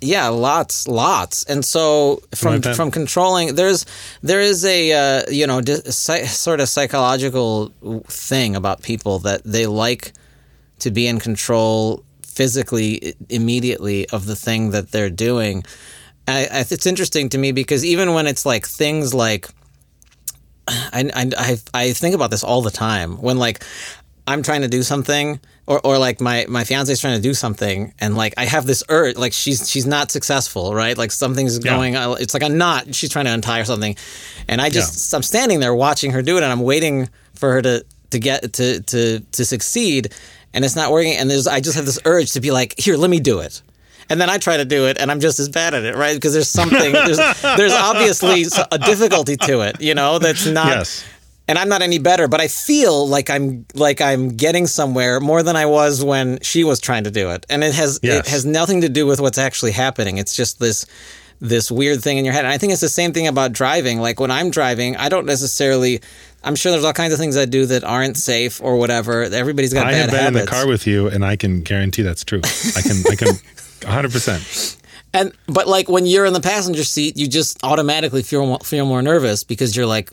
yeah 0.00 0.28
lots 0.28 0.86
lots 0.88 1.44
and 1.44 1.64
so 1.64 2.20
from 2.34 2.60
from 2.76 2.90
controlling 2.90 3.54
there's 3.54 3.86
there 4.22 4.40
is 4.40 4.64
a 4.64 4.92
uh, 4.92 5.22
you 5.30 5.46
know 5.46 5.60
di- 5.60 5.82
psy- 5.90 6.26
sort 6.26 6.60
of 6.60 6.68
psychological 6.68 7.68
thing 8.08 8.56
about 8.56 8.82
people 8.82 9.20
that 9.20 9.42
they 9.44 9.66
like 9.66 10.12
to 10.84 10.90
be 10.90 11.06
in 11.06 11.18
control 11.18 12.04
physically 12.22 13.14
immediately 13.30 14.08
of 14.10 14.26
the 14.26 14.36
thing 14.36 14.70
that 14.70 14.90
they're 14.90 15.10
doing. 15.10 15.64
I, 16.28 16.40
I, 16.40 16.60
it's 16.60 16.86
interesting 16.86 17.30
to 17.30 17.38
me 17.38 17.52
because 17.52 17.84
even 17.84 18.12
when 18.12 18.26
it's 18.26 18.44
like 18.44 18.66
things 18.66 19.14
like 19.14 19.48
I, 20.68 21.10
I, 21.36 21.56
I, 21.74 21.92
think 21.92 22.14
about 22.14 22.30
this 22.30 22.42
all 22.42 22.62
the 22.62 22.70
time. 22.70 23.20
When 23.20 23.38
like 23.38 23.62
I'm 24.26 24.42
trying 24.42 24.62
to 24.62 24.68
do 24.68 24.82
something 24.82 25.40
or, 25.66 25.80
or 25.84 25.98
like 25.98 26.20
my, 26.20 26.46
my 26.48 26.64
fiance 26.64 26.92
is 26.92 27.00
trying 27.00 27.16
to 27.16 27.22
do 27.22 27.34
something 27.34 27.92
and 27.98 28.16
like 28.16 28.34
I 28.36 28.44
have 28.44 28.66
this 28.66 28.82
urge 28.88 29.16
like 29.16 29.32
she's 29.32 29.70
she's 29.70 29.86
not 29.86 30.10
successful 30.10 30.74
right? 30.74 30.96
Like 30.96 31.12
something's 31.12 31.58
going 31.58 31.96
uh, 31.96 32.12
it's 32.12 32.34
like 32.34 32.42
a 32.42 32.48
knot 32.48 32.94
she's 32.94 33.10
trying 33.10 33.26
to 33.26 33.32
untie 33.32 33.60
or 33.60 33.64
something. 33.64 33.96
And 34.48 34.60
I 34.60 34.70
just 34.70 35.14
I'm 35.14 35.22
standing 35.22 35.60
there 35.60 35.74
watching 35.74 36.10
her 36.12 36.22
do 36.22 36.36
it 36.36 36.42
and 36.42 36.52
I'm 36.52 36.62
waiting 36.62 37.08
for 37.34 37.52
her 37.52 37.62
to 37.62 37.84
to 38.10 38.18
get 38.18 38.54
to 38.54 38.80
to 38.80 39.20
to 39.20 39.44
succeed 39.44 40.14
and 40.54 40.64
it's 40.64 40.76
not 40.76 40.90
working 40.90 41.12
and 41.12 41.30
there's 41.30 41.46
I 41.46 41.60
just 41.60 41.76
have 41.76 41.84
this 41.84 41.98
urge 42.04 42.32
to 42.32 42.40
be 42.40 42.50
like 42.50 42.74
here 42.78 42.96
let 42.96 43.10
me 43.10 43.20
do 43.20 43.40
it 43.40 43.62
and 44.10 44.20
then 44.20 44.30
I 44.30 44.38
try 44.38 44.56
to 44.56 44.64
do 44.64 44.86
it, 44.86 44.98
and 44.98 45.10
I'm 45.10 45.20
just 45.20 45.38
as 45.38 45.48
bad 45.48 45.74
at 45.74 45.84
it, 45.84 45.96
right? 45.96 46.14
Because 46.14 46.32
there's 46.34 46.48
something, 46.48 46.92
there's, 46.92 47.16
there's 47.42 47.72
obviously 47.72 48.44
a 48.70 48.78
difficulty 48.78 49.36
to 49.36 49.60
it, 49.60 49.80
you 49.80 49.94
know, 49.94 50.18
that's 50.18 50.46
not. 50.46 50.68
Yes. 50.68 51.04
And 51.46 51.58
I'm 51.58 51.68
not 51.68 51.82
any 51.82 51.98
better, 51.98 52.26
but 52.26 52.40
I 52.40 52.48
feel 52.48 53.06
like 53.06 53.28
I'm 53.28 53.66
like 53.74 54.00
I'm 54.00 54.30
getting 54.30 54.66
somewhere 54.66 55.20
more 55.20 55.42
than 55.42 55.56
I 55.56 55.66
was 55.66 56.02
when 56.02 56.40
she 56.40 56.64
was 56.64 56.80
trying 56.80 57.04
to 57.04 57.10
do 57.10 57.30
it, 57.32 57.44
and 57.50 57.62
it 57.62 57.74
has 57.74 58.00
it 58.02 58.26
has 58.28 58.46
nothing 58.46 58.80
to 58.80 58.88
do 58.88 59.06
with 59.06 59.20
what's 59.20 59.36
actually 59.36 59.72
happening. 59.72 60.16
It's 60.16 60.34
just 60.34 60.58
this 60.58 60.86
this 61.40 61.70
weird 61.70 62.02
thing 62.02 62.16
in 62.16 62.24
your 62.24 62.32
head. 62.32 62.46
And 62.46 62.52
I 62.52 62.56
think 62.56 62.72
it's 62.72 62.80
the 62.80 62.88
same 62.88 63.12
thing 63.12 63.26
about 63.26 63.52
driving. 63.52 64.00
Like 64.00 64.20
when 64.20 64.30
I'm 64.30 64.50
driving, 64.50 64.96
I 64.96 65.10
don't 65.10 65.26
necessarily. 65.26 66.00
I'm 66.44 66.54
sure 66.56 66.72
there's 66.72 66.84
all 66.84 66.92
kinds 66.92 67.12
of 67.12 67.18
things 67.18 67.36
I 67.36 67.46
do 67.46 67.66
that 67.66 67.84
aren't 67.84 68.16
safe 68.16 68.60
or 68.62 68.76
whatever. 68.76 69.22
Everybody's 69.22 69.72
got 69.72 69.86
I 69.86 69.92
bad 69.92 70.00
have 70.00 70.10
been 70.10 70.20
habits. 70.20 70.40
in 70.40 70.44
the 70.46 70.50
car 70.50 70.68
with 70.68 70.86
you, 70.86 71.08
and 71.08 71.24
I 71.24 71.36
can 71.36 71.62
guarantee 71.62 72.02
that's 72.02 72.24
true. 72.24 72.40
I 72.76 72.82
can, 72.82 73.02
I 73.10 73.14
can, 73.16 73.28
hundred 73.88 74.12
percent. 74.12 74.76
And 75.12 75.32
but 75.46 75.66
like 75.68 75.88
when 75.88 76.06
you're 76.06 76.26
in 76.26 76.32
the 76.32 76.40
passenger 76.40 76.84
seat, 76.84 77.16
you 77.16 77.28
just 77.28 77.62
automatically 77.64 78.22
feel 78.22 78.46
more, 78.46 78.58
feel 78.60 78.84
more 78.84 79.00
nervous 79.00 79.44
because 79.44 79.76
you're 79.76 79.86
like, 79.86 80.10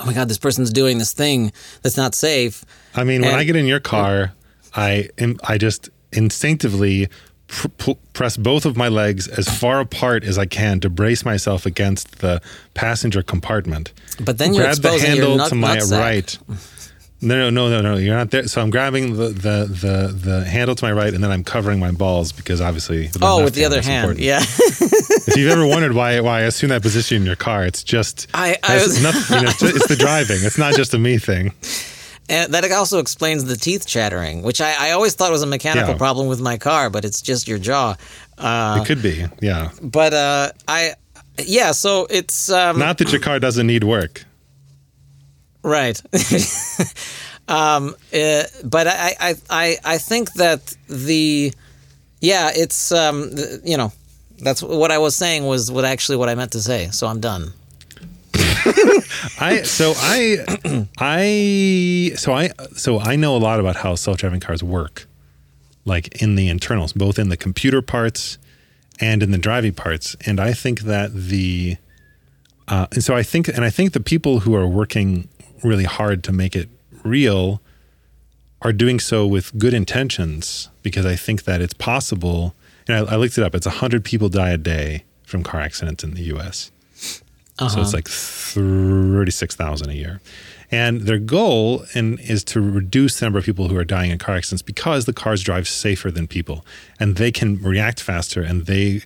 oh 0.00 0.06
my 0.06 0.12
god, 0.12 0.28
this 0.28 0.38
person's 0.38 0.72
doing 0.72 0.98
this 0.98 1.12
thing 1.12 1.52
that's 1.82 1.96
not 1.96 2.14
safe. 2.14 2.64
I 2.94 3.04
mean, 3.04 3.22
when 3.22 3.34
I 3.34 3.44
get 3.44 3.54
in 3.56 3.66
your 3.66 3.80
car, 3.80 4.32
I 4.74 5.10
I 5.44 5.58
just 5.58 5.90
instinctively 6.12 7.08
pr- 7.48 7.68
pl- 7.78 7.98
press 8.12 8.36
both 8.36 8.64
of 8.64 8.76
my 8.76 8.88
legs 8.88 9.26
as 9.28 9.48
far 9.48 9.80
apart 9.80 10.22
as 10.24 10.38
I 10.38 10.46
can 10.46 10.80
to 10.80 10.88
brace 10.90 11.24
myself 11.24 11.66
against 11.66 12.20
the 12.20 12.40
passenger 12.74 13.22
compartment. 13.22 13.92
But 14.20 14.38
then 14.38 14.54
you're 14.54 14.64
grab 14.64 14.76
the 14.78 14.98
handle 14.98 15.36
nut- 15.36 15.48
to 15.50 15.54
my 15.54 15.78
right. 15.80 16.38
No, 17.20 17.34
no, 17.36 17.50
no, 17.50 17.68
no, 17.68 17.80
no. 17.94 17.96
You're 17.98 18.14
not 18.14 18.30
there. 18.30 18.46
So 18.46 18.60
I'm 18.62 18.70
grabbing 18.70 19.16
the 19.16 19.28
the 19.30 19.66
the, 19.66 20.12
the 20.16 20.44
handle 20.44 20.76
to 20.76 20.84
my 20.84 20.92
right, 20.92 21.12
and 21.12 21.22
then 21.24 21.32
I'm 21.32 21.42
covering 21.42 21.80
my 21.80 21.90
balls 21.90 22.30
because 22.30 22.60
obviously. 22.60 23.10
Oh, 23.20 23.42
with 23.42 23.54
the 23.54 23.64
other 23.64 23.82
hand. 23.82 24.04
important. 24.04 24.24
Yeah. 24.24 24.38
if 24.40 25.36
you've 25.36 25.50
ever 25.50 25.66
wondered 25.74 25.94
why 25.94 26.20
why 26.20 26.38
I 26.38 26.42
assume 26.42 26.70
that 26.70 26.82
position 26.82 27.16
in 27.16 27.24
your 27.26 27.34
car, 27.34 27.64
it's 27.66 27.82
just 27.82 28.28
I- 28.34 28.56
I 28.62 28.76
was- 28.76 29.02
nothing, 29.02 29.36
you 29.38 29.42
know, 29.42 29.48
it's, 29.50 29.62
it's 29.64 29.88
the 29.88 29.96
driving. 29.96 30.38
It's 30.42 30.58
not 30.58 30.74
just 30.74 30.94
a 30.94 30.98
me 30.98 31.18
thing. 31.18 31.52
And 32.30 32.52
that 32.52 32.70
also 32.72 32.98
explains 32.98 33.44
the 33.44 33.56
teeth 33.56 33.86
chattering, 33.86 34.42
which 34.42 34.60
I, 34.60 34.74
I 34.78 34.90
always 34.90 35.14
thought 35.14 35.30
was 35.32 35.42
a 35.42 35.46
mechanical 35.46 35.92
Yeah. 35.92 35.98
problem 35.98 36.26
with 36.28 36.40
my 36.40 36.58
car, 36.58 36.90
but 36.90 37.04
it's 37.04 37.22
just 37.22 37.48
your 37.48 37.58
jaw. 37.58 37.96
Uh, 38.36 38.80
It 38.82 38.86
could 38.86 39.02
be, 39.02 39.24
yeah. 39.40 39.70
but 39.80 40.12
uh, 40.12 40.52
I, 40.68 40.92
yeah, 41.42 41.72
so 41.72 42.06
it's 42.10 42.50
um, 42.50 42.78
Not 42.78 42.98
that 42.98 43.10
your 43.12 43.20
car 43.20 43.38
doesn't 43.38 43.66
need 43.66 43.82
work. 43.84 44.24
right. 45.62 46.00
um, 47.48 47.94
uh, 48.12 48.42
but 48.64 48.86
I, 48.86 49.14
I, 49.20 49.34
I, 49.50 49.76
I 49.84 49.98
think 49.98 50.32
that 50.34 50.76
the, 50.88 51.52
yeah, 52.20 52.50
it's 52.54 52.92
um, 52.92 53.30
you 53.64 53.76
know, 53.76 53.92
that's 54.40 54.62
what 54.62 54.90
I 54.90 54.98
was 54.98 55.16
saying 55.16 55.46
was 55.46 55.70
what 55.72 55.84
actually 55.84 56.16
what 56.18 56.28
I 56.28 56.34
meant 56.34 56.52
to 56.52 56.60
say. 56.60 56.88
So 56.90 57.06
I'm 57.06 57.20
done. 57.20 57.52
I 59.40 59.62
so 59.64 59.92
I 59.96 60.84
I 60.98 62.12
so 62.16 62.32
I 62.32 62.50
so 62.74 62.98
I 62.98 63.16
know 63.16 63.36
a 63.36 63.38
lot 63.38 63.60
about 63.60 63.76
how 63.76 63.94
self-driving 63.94 64.40
cars 64.40 64.62
work, 64.62 65.06
like 65.84 66.20
in 66.20 66.34
the 66.34 66.48
internals, 66.48 66.92
both 66.92 67.18
in 67.18 67.28
the 67.28 67.36
computer 67.36 67.82
parts 67.82 68.38
and 69.00 69.22
in 69.22 69.30
the 69.30 69.38
driving 69.38 69.74
parts. 69.74 70.16
And 70.26 70.40
I 70.40 70.52
think 70.52 70.80
that 70.80 71.14
the 71.14 71.76
uh, 72.66 72.86
and 72.92 73.02
so 73.02 73.16
I 73.16 73.22
think 73.22 73.48
and 73.48 73.64
I 73.64 73.70
think 73.70 73.92
the 73.92 74.00
people 74.00 74.40
who 74.40 74.54
are 74.54 74.66
working 74.66 75.28
really 75.64 75.84
hard 75.84 76.22
to 76.24 76.32
make 76.32 76.54
it 76.54 76.68
real 77.04 77.60
are 78.60 78.72
doing 78.72 78.98
so 78.98 79.26
with 79.26 79.56
good 79.56 79.72
intentions 79.72 80.68
because 80.82 81.06
I 81.06 81.16
think 81.16 81.44
that 81.44 81.60
it's 81.60 81.74
possible. 81.74 82.54
And 82.86 83.08
I, 83.08 83.12
I 83.14 83.16
looked 83.16 83.38
it 83.38 83.44
up. 83.44 83.54
It's 83.54 83.66
hundred 83.66 84.04
people 84.04 84.28
die 84.28 84.50
a 84.50 84.58
day 84.58 85.04
from 85.22 85.42
car 85.42 85.60
accidents 85.60 86.02
in 86.02 86.14
the 86.14 86.22
U.S. 86.24 86.70
So 87.58 87.80
it's 87.80 87.92
like 87.92 88.06
36,000 88.08 89.90
a 89.90 89.94
year. 89.94 90.20
And 90.70 91.02
their 91.02 91.18
goal 91.18 91.84
and 91.94 92.20
is 92.20 92.44
to 92.44 92.60
reduce 92.60 93.18
the 93.18 93.26
number 93.26 93.38
of 93.38 93.44
people 93.44 93.68
who 93.68 93.76
are 93.76 93.84
dying 93.84 94.10
in 94.10 94.18
car 94.18 94.36
accidents 94.36 94.62
because 94.62 95.06
the 95.06 95.12
cars 95.12 95.42
drive 95.42 95.66
safer 95.66 96.10
than 96.10 96.26
people 96.26 96.64
and 97.00 97.16
they 97.16 97.32
can 97.32 97.60
react 97.62 98.00
faster 98.00 98.42
and 98.42 98.66
they 98.66 99.02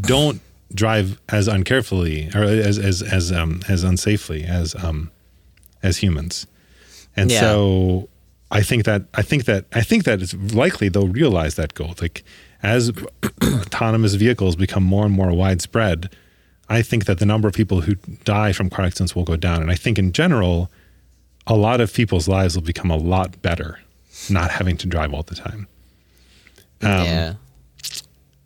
don't 0.00 0.40
drive 0.74 1.20
as 1.28 1.48
uncarefully 1.48 2.34
or 2.34 2.42
as 2.44 2.78
as 2.78 3.02
as 3.02 3.30
um 3.30 3.60
as 3.68 3.84
unsafely 3.84 4.48
as 4.48 4.74
um 4.76 5.10
as 5.82 5.98
humans. 5.98 6.46
And 7.14 7.30
Yeah. 7.30 7.40
so 7.40 8.08
I 8.50 8.62
think 8.62 8.84
that 8.84 9.02
I 9.12 9.20
think 9.22 9.44
that 9.44 9.66
I 9.74 9.82
think 9.82 10.04
that 10.04 10.22
it's 10.22 10.32
likely 10.34 10.88
they'll 10.88 11.08
realize 11.08 11.56
that 11.56 11.74
goal. 11.74 11.94
Like 12.00 12.24
as 12.62 12.90
autonomous 13.44 14.14
vehicles 14.14 14.56
become 14.56 14.82
more 14.82 15.04
and 15.04 15.14
more 15.14 15.32
widespread, 15.32 16.08
I 16.72 16.82
think 16.82 17.04
that 17.06 17.18
the 17.18 17.26
number 17.26 17.48
of 17.48 17.54
people 17.54 17.82
who 17.82 17.94
die 18.24 18.52
from 18.52 18.70
car 18.70 18.84
accidents 18.84 19.14
will 19.14 19.24
go 19.24 19.36
down. 19.36 19.62
And 19.62 19.70
I 19.70 19.74
think 19.74 19.98
in 19.98 20.12
general, 20.12 20.70
a 21.46 21.54
lot 21.54 21.80
of 21.80 21.92
people's 21.92 22.28
lives 22.28 22.54
will 22.54 22.62
become 22.62 22.90
a 22.90 22.96
lot 22.96 23.40
better 23.42 23.78
not 24.30 24.50
having 24.50 24.76
to 24.78 24.86
drive 24.86 25.12
all 25.12 25.22
the 25.22 25.34
time. 25.34 25.66
Um, 26.82 27.04
yeah. 27.04 27.34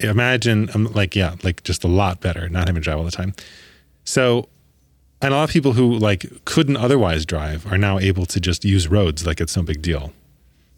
Imagine, 0.00 0.68
um, 0.74 0.92
like, 0.92 1.16
yeah, 1.16 1.36
like 1.42 1.62
just 1.62 1.84
a 1.84 1.88
lot 1.88 2.20
better 2.20 2.48
not 2.48 2.66
having 2.66 2.82
to 2.82 2.84
drive 2.84 2.98
all 2.98 3.04
the 3.04 3.10
time. 3.10 3.34
So, 4.04 4.48
and 5.22 5.32
a 5.32 5.36
lot 5.36 5.44
of 5.44 5.50
people 5.50 5.72
who 5.72 5.94
like 5.96 6.26
couldn't 6.44 6.76
otherwise 6.76 7.24
drive 7.24 7.70
are 7.70 7.78
now 7.78 7.98
able 7.98 8.26
to 8.26 8.40
just 8.40 8.64
use 8.64 8.88
roads 8.88 9.24
like 9.26 9.40
it's 9.40 9.56
no 9.56 9.62
big 9.62 9.80
deal. 9.82 10.12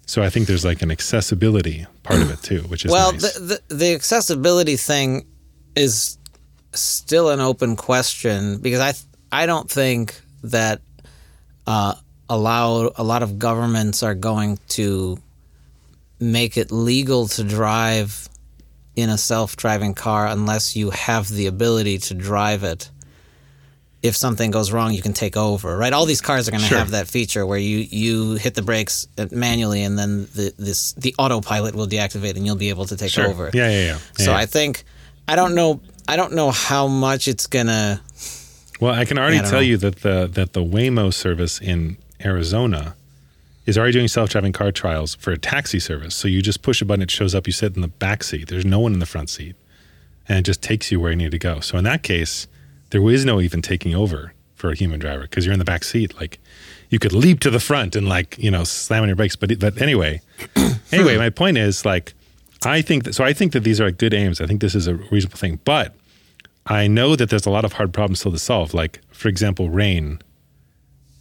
So 0.06 0.22
I 0.22 0.30
think 0.30 0.46
there's 0.46 0.64
like 0.64 0.82
an 0.82 0.90
accessibility 0.90 1.86
part 2.02 2.22
of 2.22 2.30
it 2.30 2.42
too, 2.42 2.60
which 2.62 2.84
is 2.84 2.90
Well, 2.92 3.12
nice. 3.12 3.34
the, 3.34 3.60
the 3.68 3.74
the 3.74 3.94
accessibility 3.94 4.76
thing 4.76 5.26
is 5.74 6.17
still 6.80 7.30
an 7.30 7.40
open 7.40 7.76
question 7.76 8.58
because 8.58 8.80
I 8.80 8.94
I 9.42 9.46
don't 9.46 9.70
think 9.70 10.20
that 10.44 10.80
uh, 11.66 11.94
allow 12.28 12.90
a 12.96 13.04
lot 13.04 13.22
of 13.22 13.38
governments 13.38 14.02
are 14.02 14.14
going 14.14 14.58
to 14.70 15.18
make 16.20 16.56
it 16.56 16.70
legal 16.72 17.28
to 17.28 17.44
drive 17.44 18.28
in 18.96 19.08
a 19.10 19.18
self-driving 19.18 19.94
car 19.94 20.26
unless 20.26 20.74
you 20.74 20.90
have 20.90 21.28
the 21.28 21.46
ability 21.46 21.98
to 21.98 22.14
drive 22.14 22.64
it. 22.64 22.90
If 24.02 24.16
something 24.16 24.50
goes 24.52 24.70
wrong, 24.72 24.92
you 24.92 25.02
can 25.02 25.12
take 25.12 25.36
over, 25.36 25.76
right? 25.76 25.92
All 25.92 26.06
these 26.06 26.20
cars 26.20 26.46
are 26.48 26.52
going 26.52 26.62
to 26.62 26.68
Sure. 26.68 26.78
have 26.78 26.92
that 26.92 27.08
feature 27.08 27.44
where 27.44 27.58
you, 27.58 27.78
you 27.78 28.34
hit 28.34 28.54
the 28.54 28.62
brakes 28.62 29.08
uh, 29.18 29.26
manually, 29.32 29.82
and 29.82 29.98
then 29.98 30.28
the 30.34 30.54
this 30.56 30.92
the 30.92 31.14
autopilot 31.18 31.74
will 31.74 31.88
deactivate, 31.88 32.36
and 32.36 32.46
you'll 32.46 32.54
be 32.56 32.68
able 32.70 32.86
to 32.86 32.96
take 32.96 33.10
Sure. 33.10 33.26
over. 33.26 33.50
Yeah, 33.52 33.68
yeah, 33.70 33.84
yeah. 33.86 33.98
So 34.16 34.30
Yeah. 34.30 34.36
I 34.38 34.46
think 34.46 34.84
I 35.26 35.34
don't 35.34 35.54
know 35.56 35.80
I 36.08 36.16
don't 36.16 36.32
know 36.32 36.50
how 36.50 36.88
much 36.88 37.28
it's 37.28 37.46
gonna. 37.46 38.00
Well, 38.80 38.94
I 38.94 39.04
can 39.04 39.18
already 39.18 39.38
I 39.38 39.42
tell 39.42 39.52
know. 39.52 39.58
you 39.60 39.76
that 39.76 39.96
the 39.96 40.26
that 40.32 40.54
the 40.54 40.64
Waymo 40.64 41.12
service 41.12 41.60
in 41.60 41.98
Arizona 42.24 42.96
is 43.66 43.76
already 43.76 43.92
doing 43.92 44.08
self-driving 44.08 44.52
car 44.54 44.72
trials 44.72 45.14
for 45.16 45.32
a 45.32 45.36
taxi 45.38 45.78
service. 45.78 46.14
So 46.14 46.26
you 46.26 46.40
just 46.40 46.62
push 46.62 46.80
a 46.80 46.86
button, 46.86 47.02
it 47.02 47.10
shows 47.10 47.34
up. 47.34 47.46
You 47.46 47.52
sit 47.52 47.76
in 47.76 47.82
the 47.82 47.88
back 47.88 48.24
seat. 48.24 48.48
There's 48.48 48.64
no 48.64 48.80
one 48.80 48.94
in 48.94 49.00
the 49.00 49.06
front 49.06 49.28
seat, 49.28 49.54
and 50.26 50.38
it 50.38 50.42
just 50.42 50.62
takes 50.62 50.90
you 50.90 50.98
where 50.98 51.10
you 51.10 51.16
need 51.16 51.32
to 51.32 51.38
go. 51.38 51.60
So 51.60 51.76
in 51.76 51.84
that 51.84 52.02
case, 52.02 52.46
there 52.88 53.06
is 53.10 53.26
no 53.26 53.38
even 53.42 53.60
taking 53.60 53.94
over 53.94 54.32
for 54.54 54.70
a 54.70 54.74
human 54.74 54.98
driver 54.98 55.22
because 55.22 55.44
you're 55.44 55.52
in 55.52 55.58
the 55.58 55.64
back 55.66 55.84
seat. 55.84 56.16
Like 56.18 56.38
you 56.88 56.98
could 56.98 57.12
leap 57.12 57.40
to 57.40 57.50
the 57.50 57.60
front 57.60 57.94
and 57.94 58.08
like 58.08 58.38
you 58.38 58.50
know 58.50 58.64
slam 58.64 59.02
on 59.02 59.10
your 59.10 59.16
brakes. 59.16 59.36
But 59.36 59.58
but 59.58 59.78
anyway, 59.82 60.22
anyway, 60.90 61.18
my 61.18 61.28
point 61.28 61.58
is 61.58 61.84
like 61.84 62.14
I 62.64 62.82
think 62.82 63.04
that 63.04 63.14
so 63.14 63.24
I 63.24 63.32
think 63.32 63.52
that 63.52 63.60
these 63.64 63.80
are 63.80 63.90
good 63.90 64.12
aims. 64.14 64.40
I 64.40 64.46
think 64.46 64.60
this 64.60 64.74
is 64.74 64.86
a 64.86 64.94
reasonable 64.94 65.38
thing, 65.38 65.60
but 65.64 65.94
I 66.66 66.86
know 66.86 67.16
that 67.16 67.30
there's 67.30 67.46
a 67.46 67.50
lot 67.50 67.64
of 67.64 67.74
hard 67.74 67.92
problems 67.92 68.20
still 68.20 68.32
to 68.32 68.38
solve. 68.38 68.74
Like, 68.74 69.00
for 69.10 69.28
example, 69.28 69.70
rain 69.70 70.20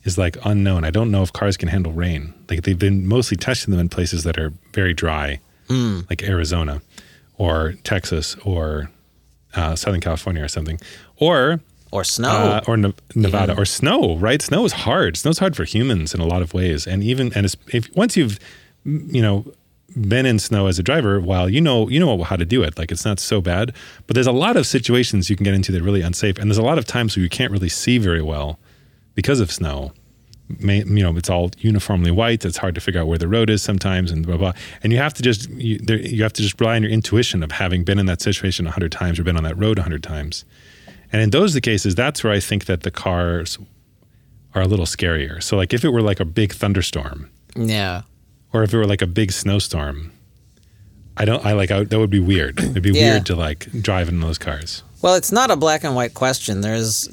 is 0.04 0.18
like 0.18 0.38
unknown. 0.46 0.84
I 0.84 0.90
don't 0.90 1.12
know 1.12 1.22
if 1.24 1.32
cars 1.34 1.58
can 1.58 1.70
handle 1.70 1.92
rain. 1.94 2.34
Like 2.50 2.64
they've 2.64 2.78
been 2.80 3.08
mostly 3.08 3.38
testing 3.38 3.72
them 3.72 3.80
in 3.80 3.90
places 3.90 4.24
that 4.24 4.38
are 4.38 4.52
very 4.74 4.94
dry, 4.94 5.40
like 6.10 6.24
Arizona 6.24 6.82
or 7.38 7.74
Texas 7.84 8.36
or 8.44 8.90
uh, 9.56 9.76
Southern 9.76 10.02
California 10.02 10.44
or 10.44 10.48
something, 10.48 10.80
or 11.18 11.60
Or 11.92 12.04
snow. 12.04 12.30
uh, 12.30 12.62
or 12.68 12.78
Ne- 12.78 12.94
Nevada 13.16 13.56
or 13.58 13.66
snow. 13.66 14.18
Right? 14.18 14.42
Snow 14.42 14.66
is 14.66 14.72
hard. 14.74 15.18
Snow's 15.18 15.40
hard 15.40 15.56
for 15.56 15.66
humans 15.66 16.14
in 16.14 16.20
a 16.22 16.26
lot 16.26 16.42
of 16.42 16.54
ways, 16.54 16.88
and 16.88 17.04
even 17.04 17.32
and 17.34 17.46
it's, 17.46 17.56
if 17.74 17.94
once 17.96 18.16
you've 18.18 18.40
mm, 18.86 19.14
you 19.14 19.22
know 19.22 19.46
been 20.02 20.26
in 20.26 20.40
snow 20.40 20.68
as 20.68 20.80
a 20.80 20.84
driver, 20.84 21.20
while 21.20 21.50
you 21.50 21.62
know 21.62 21.90
you 21.90 22.00
know 22.00 22.24
how 22.24 22.36
to 22.36 22.46
do 22.46 22.64
it, 22.64 22.78
like 22.78 22.92
it's 22.92 23.06
not 23.06 23.20
so 23.20 23.42
bad. 23.42 23.74
But 24.06 24.14
there's 24.14 24.28
a 24.28 24.32
lot 24.32 24.58
of 24.58 24.66
situations 24.66 25.30
you 25.30 25.36
can 25.36 25.44
get 25.44 25.54
into 25.54 25.72
that 25.72 25.82
are 25.82 25.86
really 25.86 26.02
unsafe, 26.02 26.38
and 26.38 26.50
there's 26.50 26.58
a 26.58 26.64
lot 26.64 26.78
of 26.78 26.86
times 26.86 27.16
where 27.16 27.24
you 27.24 27.30
can't 27.30 27.52
really 27.52 27.70
see 27.70 27.98
very 27.98 28.22
well 28.22 28.60
because 29.16 29.40
of 29.40 29.52
snow. 29.52 29.94
May, 30.60 30.78
you 30.78 31.04
know, 31.04 31.18
it's 31.18 31.30
all 31.30 31.52
uniformly 31.58 32.10
white. 32.10 32.46
It's 32.46 32.58
hard 32.58 32.74
to 32.76 32.82
figure 32.82 33.02
out 33.02 33.08
where 33.08 33.18
the 33.18 33.28
road 33.28 33.50
is 33.50 33.62
sometimes, 33.62 34.12
and 34.12 34.26
blah 34.26 34.38
blah. 34.38 34.54
And 34.84 34.94
you 34.94 35.00
have 35.00 35.14
to 35.16 35.24
just 35.24 35.50
you, 35.50 35.78
there, 35.80 36.00
you 36.00 36.24
have 36.24 36.34
to 36.34 36.42
just 36.42 36.60
rely 36.60 36.76
on 36.76 36.84
your 36.84 36.92
intuition 36.92 37.44
of 37.44 37.52
having 37.52 37.84
been 37.84 38.00
in 38.00 38.06
that 38.06 38.22
situation 38.22 38.66
a 38.68 38.72
hundred 38.72 38.92
times 38.92 39.20
or 39.20 39.24
been 39.24 39.38
on 39.38 39.44
that 39.44 39.58
road 39.58 39.80
a 39.80 39.84
hundred 39.84 40.04
times. 40.04 40.46
And 41.12 41.22
in 41.22 41.30
those 41.32 41.54
the 41.54 41.62
cases, 41.62 41.96
that's 41.96 42.24
where 42.24 42.34
I 42.34 42.40
think 42.40 42.66
that 42.66 42.84
the 42.84 42.92
cars 42.92 43.58
are 44.56 44.62
a 44.62 44.68
little 44.68 44.86
scarier. 44.86 45.42
So 45.42 45.58
like 45.58 45.74
if 45.74 45.84
it 45.84 45.90
were 45.90 46.02
like 46.02 46.20
a 46.20 46.26
big 46.26 46.54
thunderstorm, 46.54 47.30
yeah. 47.56 48.04
Or 48.58 48.64
if 48.64 48.74
it 48.74 48.78
were 48.78 48.88
like 48.88 49.02
a 49.04 49.08
big 49.08 49.32
snowstorm, 49.32 50.12
I 51.16 51.26
don't. 51.26 51.46
I 51.46 51.54
like 51.54 51.70
I, 51.72 51.84
that 51.84 52.00
would 52.00 52.10
be 52.10 52.20
weird. 52.20 52.60
It'd 52.60 52.82
be 52.84 52.92
Yeah. 52.94 53.12
weird 53.14 53.26
to 53.28 53.36
like 53.36 53.72
drive 53.82 54.10
in 54.10 54.20
those 54.20 54.38
cars. 54.38 54.84
Well, 55.02 55.16
it's 55.16 55.32
not 55.32 55.52
a 55.52 55.56
black 55.56 55.84
and 55.84 55.96
white 55.96 56.14
question. 56.16 56.62
There's 56.62 57.08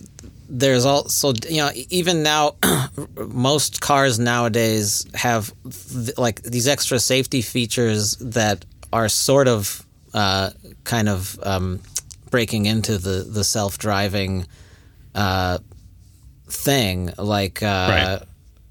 there's 0.49 0.85
also 0.87 1.33
you 1.49 1.59
know 1.59 1.71
even 1.91 2.23
now 2.23 2.55
most 3.17 3.81
cars 3.81 4.19
nowadays 4.19 5.07
have 5.15 5.53
th- 5.65 6.17
like 6.19 6.43
these 6.43 6.67
extra 6.69 6.99
safety 6.99 7.43
features 7.43 8.17
that 8.17 8.65
are 8.93 9.09
sort 9.09 9.49
of 9.49 9.85
uh, 10.15 10.51
kind 10.85 11.09
of 11.09 11.39
um, 11.43 11.81
breaking 12.31 12.67
into 12.67 12.97
the 12.99 13.25
the 13.29 13.45
self 13.45 13.77
driving 13.79 14.47
uh, 15.15 15.59
thing. 16.49 17.11
Like 17.19 17.63
uh, 17.63 18.21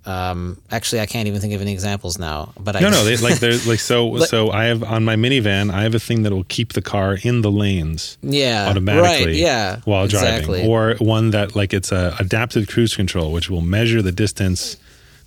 um, 0.05 0.59
actually, 0.69 0.99
I 1.01 1.05
can't 1.05 1.27
even 1.27 1.39
think 1.39 1.53
of 1.53 1.61
any 1.61 1.71
examples 1.71 2.17
now. 2.19 2.53
But 2.59 2.75
I 2.75 2.79
No, 2.81 2.89
no, 2.89 3.05
they, 3.05 3.15
like 3.17 3.39
there's 3.39 3.65
like 3.67 3.79
so 3.79 4.07
Like- 4.19 4.29
so. 4.29 4.51
I 4.51 4.65
have 4.65 4.83
on 4.83 5.05
my 5.05 5.15
minivan, 5.15 5.71
I 5.73 5.83
have 5.83 5.95
a 5.95 5.99
thing 5.99 6.23
that 6.23 6.31
will 6.33 6.43
keep 6.45 6.73
the 6.73 6.81
car 6.81 7.17
in 7.21 7.41
the 7.41 7.51
lanes 7.51 8.17
yeah 8.21 8.67
automatically 8.69 9.25
right, 9.27 9.35
yeah 9.35 9.79
while 9.85 10.07
driving, 10.07 10.33
exactly. 10.39 10.67
or 10.67 10.95
one 10.99 11.31
that 11.31 11.55
like 11.55 11.73
it's 11.73 11.91
a 11.91 12.15
adaptive 12.19 12.67
cruise 12.67 12.95
control, 12.95 13.31
which 13.31 13.49
will 13.49 13.61
measure 13.61 14.01
the 14.01 14.11
distance 14.11 14.77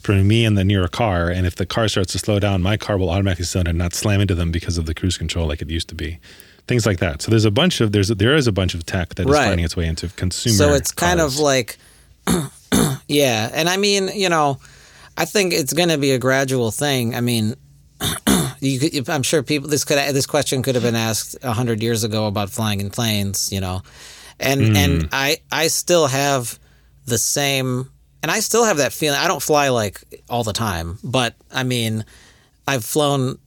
from 0.01 0.29
me 0.29 0.45
and 0.45 0.57
the 0.57 0.65
near 0.65 0.87
car. 0.89 1.31
And 1.31 1.47
if 1.47 1.57
the 1.57 1.67
car 1.67 1.89
starts 1.89 2.13
to 2.13 2.19
slow 2.19 2.39
down, 2.39 2.63
my 2.63 2.77
car 2.77 2.97
will 2.99 3.11
automatically 3.11 3.45
slow 3.47 3.63
down 3.65 3.71
and 3.71 3.79
not 3.79 3.95
slam 3.95 4.21
into 4.21 4.35
them 4.35 4.53
because 4.53 4.79
of 4.79 4.87
the 4.87 4.95
cruise 4.95 5.17
control 5.19 5.49
like 5.49 5.63
it 5.63 5.71
used 5.71 5.89
to 5.89 5.95
be. 5.95 6.19
Things 6.69 6.85
like 6.85 6.99
that. 6.99 7.23
So 7.23 7.31
there's 7.31 7.45
a 7.45 7.51
bunch 7.51 7.81
of 7.81 7.93
there's 7.93 8.09
there 8.09 8.35
is 8.37 8.47
a 8.47 8.53
bunch 8.53 8.75
of 8.75 8.85
tech 8.85 9.15
that 9.15 9.27
is 9.27 9.33
Right. 9.33 9.47
finding 9.47 9.65
its 9.65 9.77
way 9.77 9.87
into 9.87 10.09
consumer. 10.11 10.55
So 10.57 10.75
it's 10.75 10.93
kind 10.93 11.19
cars. 11.21 11.35
of 11.35 11.41
like, 11.41 11.79
yeah. 13.09 13.51
And 13.53 13.69
I 13.69 13.77
mean, 13.77 14.09
you 14.15 14.29
know, 14.29 14.59
I 15.17 15.25
think 15.25 15.53
it's 15.53 15.73
going 15.73 15.89
to 15.89 15.99
be 15.99 16.13
a 16.13 16.19
gradual 16.19 16.71
thing. 16.71 17.15
I 17.15 17.21
mean, 17.21 17.55
you 18.61 18.79
could, 18.79 19.09
I'm 19.09 19.23
sure 19.23 19.43
people 19.43 19.69
this 19.69 19.85
could 19.85 19.99
this 20.15 20.27
question 20.27 20.63
could 20.63 20.75
have 20.75 20.85
been 20.85 20.97
asked 20.97 21.37
a 21.43 21.53
hundred 21.53 21.83
years 21.83 22.05
ago 22.05 22.27
about 22.27 22.51
flying 22.51 22.81
in 22.81 22.91
planes, 22.91 23.51
you 23.53 23.61
know, 23.61 23.83
and 24.39 24.61
Hmm. 24.69 24.77
and 24.77 25.09
I 25.13 25.39
I 25.51 25.69
still 25.69 26.07
have 26.07 26.59
the 27.07 27.19
same, 27.19 27.91
and 28.23 28.31
I 28.31 28.41
still 28.41 28.65
have 28.65 28.79
that 28.79 28.93
feeling. 28.93 29.19
I 29.19 29.29
don't 29.29 29.43
fly 29.43 29.69
like 29.71 30.03
all 30.29 30.45
the 30.45 30.53
time, 30.53 30.99
but 31.03 31.35
I 31.51 31.63
mean, 31.63 32.05
I've 32.67 32.85
flown 32.85 33.39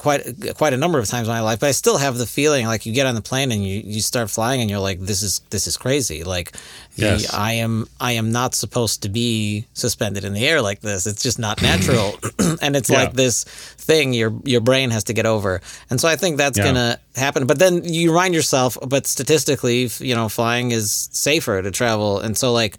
quite 0.00 0.22
quite 0.56 0.72
a 0.72 0.78
number 0.78 0.98
of 0.98 1.06
times 1.06 1.28
in 1.28 1.34
my 1.34 1.42
life, 1.42 1.60
but 1.60 1.68
I 1.68 1.72
still 1.72 1.98
have 1.98 2.16
the 2.16 2.24
feeling 2.26 2.64
like 2.66 2.86
you 2.86 2.94
get 2.94 3.04
on 3.06 3.14
the 3.14 3.20
plane 3.20 3.52
and 3.52 3.62
you, 3.62 3.82
you 3.84 4.00
start 4.00 4.30
flying 4.30 4.62
and 4.62 4.70
you're 4.70 4.80
like, 4.80 4.98
this 4.98 5.22
is 5.22 5.40
this 5.50 5.66
is 5.66 5.76
crazy. 5.76 6.24
Like, 6.24 6.56
Yes. 6.96 7.32
I 7.34 7.52
am 7.64 7.86
I 8.00 8.12
am 8.12 8.32
not 8.32 8.54
supposed 8.54 9.02
to 9.02 9.08
be 9.10 9.66
suspended 9.74 10.24
in 10.24 10.32
the 10.32 10.46
air 10.48 10.62
like 10.62 10.80
this. 10.80 11.06
It's 11.06 11.22
just 11.22 11.38
not 11.38 11.60
natural, 11.60 12.18
and 12.62 12.74
it's 12.76 12.88
Yeah. 12.88 13.00
like 13.00 13.12
this 13.12 13.44
thing 13.44 14.14
your 14.14 14.32
your 14.44 14.62
brain 14.62 14.90
has 14.90 15.04
to 15.04 15.12
get 15.12 15.26
over. 15.26 15.60
And 15.90 16.00
so 16.00 16.08
I 16.08 16.16
think 16.16 16.38
that's 16.38 16.56
Yeah. 16.56 16.64
gonna 16.64 16.98
happen. 17.14 17.46
But 17.46 17.58
then 17.58 17.84
you 17.84 18.10
remind 18.10 18.34
yourself, 18.34 18.78
but 18.88 19.06
statistically, 19.06 19.90
you 20.00 20.14
know, 20.14 20.28
flying 20.30 20.70
is 20.72 21.10
safer 21.12 21.60
to 21.62 21.70
travel, 21.70 22.20
and 22.20 22.36
so 22.38 22.52
like, 22.52 22.78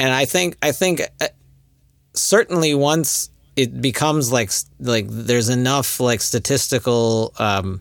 and 0.00 0.12
I 0.12 0.24
think 0.26 0.56
I 0.62 0.72
think 0.72 1.00
uh, 1.20 1.28
certainly 2.14 2.74
once 2.74 3.30
it 3.56 3.80
becomes 3.80 4.32
like 4.32 4.50
like 4.80 5.06
there's 5.08 5.48
enough 5.48 6.00
like 6.00 6.20
statistical 6.20 7.32
um 7.38 7.80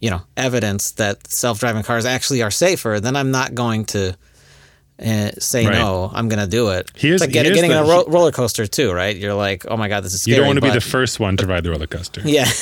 you 0.00 0.10
know 0.10 0.20
evidence 0.36 0.92
that 0.92 1.26
self-driving 1.26 1.82
cars 1.82 2.04
actually 2.06 2.40
are 2.42 2.50
safer 2.50 3.00
then 3.00 3.16
i'm 3.16 3.30
not 3.32 3.54
going 3.54 3.84
to 3.84 4.16
uh, 5.00 5.30
say 5.38 5.64
Right. 5.66 5.74
no 5.74 6.10
i'm 6.12 6.28
going 6.28 6.40
to 6.40 6.46
do 6.48 6.70
it. 6.70 6.90
Here's- 6.96 7.20
it's 7.20 7.26
like 7.28 7.32
get- 7.32 7.46
here's 7.46 7.54
getting 7.56 7.70
the- 7.70 7.82
a 7.82 7.86
ro- 7.86 8.04
roller 8.08 8.32
coaster 8.32 8.66
too 8.66 8.92
right? 8.92 9.16
You're 9.16 9.34
like 9.34 9.64
oh 9.68 9.76
my 9.76 9.88
god 9.88 10.02
this 10.04 10.12
is 10.14 10.26
You 10.26 10.34
scary 10.34 10.38
don't 10.44 10.46
want 10.48 10.56
to 10.58 10.66
be 10.66 10.70
the 10.74 10.80
first 10.80 11.20
one 11.20 11.36
to 11.36 11.46
ride 11.46 11.62
the 11.64 11.70
roller 11.70 11.86
coaster. 11.86 12.20
yeah. 12.24 12.46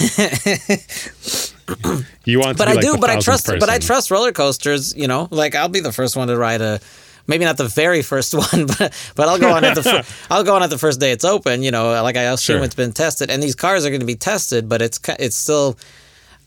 You 2.24 2.39
want 2.39 2.57
to 2.57 2.59
but 2.59 2.68
I 2.68 2.74
like 2.74 2.83
do 2.85 2.97
but 2.99 3.11
I 3.11 3.18
trust 3.18 3.47
but 3.47 3.68
I 3.68 3.79
trust 3.79 4.11
roller 4.11 4.33
coasters 4.33 4.95
you 4.97 5.09
know? 5.09 5.27
Like 5.31 5.55
I'll 5.55 5.68
be 5.68 5.81
the 5.81 5.93
first 5.93 6.14
one 6.16 6.29
to 6.29 6.37
ride 6.37 6.61
a 6.61 6.79
maybe 7.27 7.45
not 7.45 7.57
the 7.57 7.68
very 7.68 8.03
first 8.03 8.35
one 8.53 8.66
but 8.66 8.93
but 9.14 9.29
I'll 9.29 9.39
go 9.39 9.53
on 9.53 9.64
at 9.64 9.74
the 9.74 9.83
fir- 9.83 10.03
I'll 10.35 10.45
go 10.45 10.55
on 10.55 10.62
at 10.62 10.70
the 10.70 10.79
first 10.79 11.01
day 11.01 11.12
it's 11.12 11.24
open 11.24 11.62
you 11.62 11.70
know 11.70 12.03
like 12.03 12.16
I 12.16 12.22
assume 12.24 12.57
Sure. 12.59 12.64
it's 12.64 12.74
been 12.74 12.93
tested 12.93 13.31
and 13.31 13.43
these 13.43 13.55
cars 13.55 13.85
are 13.85 13.91
going 13.91 14.01
to 14.01 14.07
be 14.07 14.16
tested 14.16 14.68
but 14.68 14.81
it's 14.83 14.99
it's 15.18 15.37
still 15.37 15.77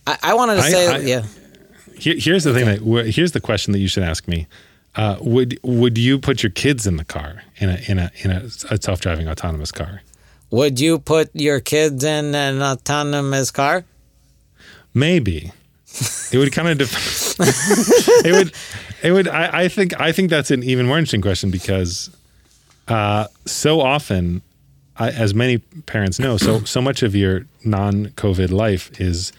I, 0.08 0.18
I 0.24 0.34
wanted 0.34 0.56
to 0.56 0.62
I- 0.62 0.70
say 0.72 0.88
I- 0.88 0.98
yeah 1.00 1.24
Here, 1.96 2.16
here's 2.18 2.44
the 2.46 2.54
thing 2.54 2.66
that 2.66 2.80
here's 3.14 3.32
the 3.34 3.42
question 3.42 3.74
that 3.74 3.80
you 3.80 3.88
should 3.90 4.04
ask 4.04 4.28
me. 4.28 4.48
Uh, 4.96 5.18
would 5.22 5.60
would 5.64 5.98
you 5.98 6.18
put 6.18 6.42
your 6.44 6.50
kids 6.50 6.88
in 6.88 6.96
the 6.98 7.06
car 7.06 7.44
in 7.58 7.70
a 7.70 7.78
in 7.88 8.00
a 8.00 8.10
in 8.24 8.32
a, 8.32 8.40
a 8.72 8.82
self 8.82 9.00
driving 9.02 9.28
autonomous 9.28 9.72
car? 9.72 10.02
would 10.52 10.80
you 10.80 10.98
put 10.98 11.30
your 11.36 11.60
kids 11.60 12.04
in 12.04 12.34
an 12.34 12.62
autonomous 12.62 13.52
car 13.52 13.84
Maybe. 14.94 15.52
It 16.32 16.38
would 16.40 16.52
kind 16.52 16.68
of 16.70 16.78
def- 16.80 17.36
it 18.26 18.32
would 18.32 18.52
it 19.04 19.12
would 19.12 19.28
I, 19.28 19.64
I 19.64 19.68
think 19.68 20.00
I 20.00 20.12
think 20.12 20.30
that's 20.30 20.52
an 20.52 20.64
even 20.64 20.86
more 20.86 20.98
interesting 20.98 21.22
question 21.22 21.52
because 21.52 22.10
uh, 22.88 23.28
so 23.46 23.82
often 23.82 24.42
I, 24.98 25.10
as 25.10 25.34
many 25.34 25.58
parents 25.58 26.20
know 26.20 26.38
so 26.38 26.60
so 26.66 26.82
much 26.82 27.04
of 27.04 27.16
your 27.16 27.46
non 27.64 28.08
COVID 28.10 28.52
life 28.52 29.00
is 29.00 29.32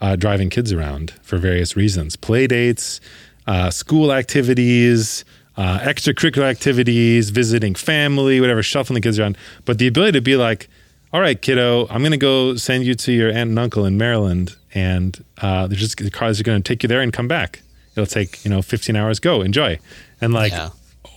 uh, 0.00 0.16
driving 0.16 0.50
kids 0.50 0.72
around 0.72 1.12
for 1.22 1.38
various 1.38 1.76
reasons 1.76 2.16
play 2.16 2.46
dates 2.46 3.00
uh, 3.46 3.70
school 3.70 4.12
activities 4.12 5.24
uh, 5.56 5.78
extracurricular 5.80 6.44
activities 6.44 7.30
visiting 7.30 7.74
family 7.74 8.40
whatever 8.40 8.62
shuffling 8.62 8.94
the 8.94 9.00
kids 9.00 9.18
around 9.18 9.36
but 9.64 9.78
the 9.78 9.86
ability 9.86 10.12
to 10.12 10.22
be 10.22 10.36
like 10.36 10.68
all 11.14 11.20
right, 11.20 11.40
kiddo, 11.40 11.86
I'm 11.90 12.00
going 12.00 12.10
to 12.10 12.16
go 12.16 12.56
send 12.56 12.84
you 12.84 12.96
to 12.96 13.12
your 13.12 13.28
aunt 13.28 13.50
and 13.50 13.56
uncle 13.56 13.84
in 13.84 13.96
Maryland, 13.96 14.56
and 14.74 15.24
uh, 15.40 15.68
they're 15.68 15.78
just 15.78 15.96
the 15.96 16.10
cars 16.10 16.40
are 16.40 16.42
going 16.42 16.60
to 16.60 16.68
take 16.68 16.82
you 16.82 16.88
there 16.88 17.00
and 17.00 17.12
come 17.12 17.28
back. 17.28 17.62
It'll 17.96 18.06
take 18.06 18.44
you 18.44 18.50
know 18.50 18.62
15 18.62 18.96
hours. 18.96 19.20
Go 19.20 19.40
enjoy, 19.42 19.78
and 20.20 20.32
like, 20.34 20.52
Yeah. 20.52 20.70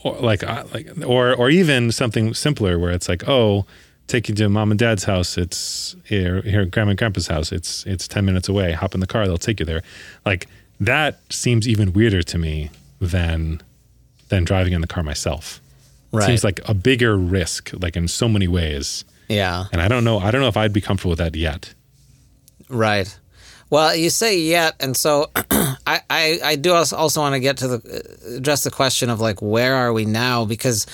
or, 0.03 0.15
like, 0.19 0.43
uh, 0.43 0.63
like, 0.73 0.89
or 1.05 1.33
or 1.33 1.49
even 1.49 1.91
something 1.91 2.33
simpler 2.33 2.77
where 2.79 2.91
it's 2.91 3.09
like, 3.09 3.27
oh, 3.27 3.65
take 4.07 4.29
you 4.29 4.35
to 4.35 4.47
mom 4.49 4.71
and 4.71 4.79
dad's 4.79 5.03
house. 5.05 5.37
It's 5.37 5.95
here, 6.05 6.41
here 6.41 6.61
at 6.61 6.71
grandma 6.71 6.91
and 6.91 6.97
grandpa's 6.99 7.27
house. 7.27 7.51
It's 7.51 7.85
it's 7.85 8.07
10 8.07 8.23
minutes 8.25 8.47
away. 8.47 8.71
Hop 8.73 8.93
in 8.93 8.99
the 9.01 9.07
car. 9.07 9.25
They'll 9.27 9.37
take 9.37 9.59
you 9.59 9.65
there. 9.65 9.81
Like 10.25 10.47
that 10.79 11.19
seems 11.31 11.67
even 11.67 11.91
weirder 11.93 12.21
to 12.23 12.37
me 12.37 12.69
than 13.01 13.61
than 14.29 14.43
driving 14.43 14.73
in 14.73 14.81
the 14.81 14.87
car 14.87 15.03
myself. 15.03 15.59
It 16.13 16.17
right 16.17 16.25
seems 16.25 16.43
like 16.43 16.59
a 16.69 16.73
bigger 16.73 17.17
risk, 17.17 17.71
like 17.73 17.95
in 17.97 18.07
so 18.07 18.29
many 18.29 18.47
ways. 18.47 19.03
yeah 19.27 19.65
And 19.71 19.81
I 19.81 19.87
don't 19.87 20.03
know. 20.03 20.19
I 20.19 20.31
don't 20.31 20.41
know 20.41 20.47
if 20.47 20.55
I'd 20.57 20.71
be 20.73 20.81
comfortable 20.81 21.09
with 21.11 21.19
that 21.19 21.35
yet. 21.35 21.73
Right. 22.69 23.17
Well, 23.69 23.95
you 23.95 24.09
say 24.09 24.39
yet, 24.39 24.75
and 24.79 24.95
so 24.95 25.29
I, 25.35 26.01
I, 26.09 26.39
I 26.43 26.55
do 26.55 26.73
also 26.73 27.19
want 27.19 27.33
to 27.33 27.39
get 27.39 27.57
to 27.57 27.67
the 27.67 27.77
uh, 28.31 28.37
address 28.37 28.63
the 28.63 28.71
question 28.71 29.09
of 29.09 29.19
like 29.19 29.41
where 29.41 29.75
are 29.75 29.91
we 29.91 30.05
now 30.05 30.45
because 30.45 30.85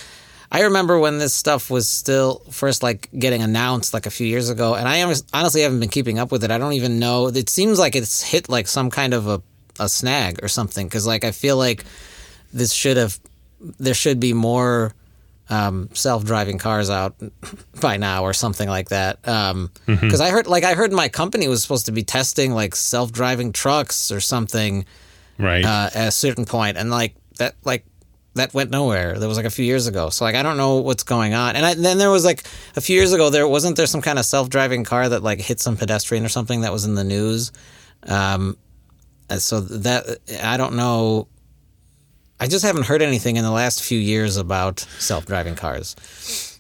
I 0.51 0.61
remember 0.61 0.99
when 0.99 1.17
this 1.17 1.34
stuff 1.34 1.69
was 1.69 1.88
still 1.88 2.43
first 2.51 2.84
like 2.84 3.09
getting 3.17 3.41
announced 3.41 3.93
like 3.93 4.05
a 4.05 4.11
few 4.11 4.28
years 4.28 4.49
ago, 4.49 4.76
and 4.76 4.88
I 4.88 5.01
honestly 5.34 5.61
haven't 5.61 5.80
been 5.80 5.89
keeping 5.89 6.19
up 6.19 6.32
with 6.32 6.43
it. 6.43 6.51
I 6.51 6.57
don't 6.57 6.74
even 6.74 6.99
know. 6.99 7.28
It 7.28 7.49
seems 7.49 7.80
like 7.80 7.95
it's 7.95 8.21
hit 8.21 8.49
like 8.49 8.67
some 8.67 8.89
kind 8.89 9.13
of 9.13 9.28
a, 9.28 9.41
a 9.80 9.89
snag 9.89 10.43
or 10.43 10.47
something 10.47 10.88
because 10.88 11.07
like 11.07 11.24
I 11.24 11.32
feel 11.32 11.57
like 11.57 11.86
this 12.53 12.71
should 12.71 12.97
have 12.97 13.19
there 13.80 13.95
should 13.95 14.19
be 14.19 14.34
more 14.34 14.93
um, 15.54 15.89
self-driving 15.93 16.58
cars 16.58 16.89
out 16.89 17.16
by 17.82 17.97
now 17.97 18.24
or 18.24 18.34
something 18.34 18.70
like 18.70 18.89
that. 18.89 19.22
Because 19.22 19.70
Mm-hmm. 19.88 20.22
I 20.22 20.30
heard, 20.30 20.47
like, 20.47 20.64
I 20.64 20.74
heard 20.74 20.91
my 20.91 21.10
company 21.10 21.47
was 21.47 21.62
supposed 21.62 21.86
to 21.88 21.91
be 21.91 22.04
testing 22.04 22.54
like 22.62 22.76
self-driving 22.76 23.51
trucks 23.54 24.12
or 24.12 24.20
something 24.20 24.86
Right. 25.38 25.66
uh, 25.66 25.89
at 25.93 26.08
a 26.08 26.12
certain 26.12 26.45
point, 26.45 26.78
and 26.78 26.89
like 26.91 27.16
that, 27.39 27.56
like 27.64 27.86
that 28.36 28.54
went 28.54 28.70
nowhere. 28.72 29.18
That 29.20 29.28
was 29.28 29.38
like 29.38 29.45
a 29.45 29.56
few 29.58 29.66
years 29.66 29.86
ago. 29.88 30.10
So 30.10 30.26
like, 30.26 30.36
I 30.36 30.43
don't 30.43 30.58
know 30.58 30.78
what's 30.78 31.04
going 31.04 31.34
on. 31.34 31.56
And 31.56 31.66
I, 31.66 31.74
then 31.76 31.97
there 31.97 32.10
was 32.12 32.24
like 32.26 32.43
a 32.76 32.82
few 32.82 32.95
years 32.95 33.14
ago, 33.14 33.30
there 33.30 33.47
wasn't 33.47 33.76
there 33.78 33.86
some 33.88 34.01
kind 34.01 34.18
of 34.20 34.26
self-driving 34.26 34.84
car 34.86 35.10
that 35.10 35.22
like 35.24 35.39
hit 35.41 35.60
some 35.60 35.76
pedestrian 35.78 36.24
or 36.26 36.30
something 36.30 36.62
that 36.62 36.72
was 36.72 36.86
in 36.86 36.95
the 36.95 37.04
news. 37.04 37.51
Um, 38.04 38.58
and 39.30 39.41
so 39.41 39.62
that 39.62 40.18
I 40.43 40.58
don't 40.58 40.76
know. 40.76 41.28
I 42.40 42.48
just 42.48 42.66
haven't 42.66 42.86
heard 42.86 43.02
anything 43.02 43.38
in 43.38 43.44
the 43.44 43.52
last 43.52 43.84
few 43.84 43.98
years 44.00 44.38
about 44.38 44.80
self-driving 45.00 45.56
cars. 45.56 45.96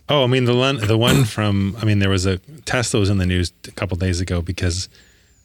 oh, 0.09 0.23
I 0.23 0.27
mean 0.27 0.45
the 0.45 0.55
one 0.55 0.77
the 0.77 0.97
one 0.97 1.25
from 1.35 1.75
I 1.81 1.85
mean 1.85 1.99
there 1.99 2.09
was 2.09 2.25
a 2.25 2.37
Tesla 2.65 2.99
was 2.99 3.09
in 3.09 3.17
the 3.17 3.25
news 3.25 3.51
a 3.67 3.71
couple 3.71 3.97
days 3.97 4.21
ago 4.21 4.41
because 4.41 4.87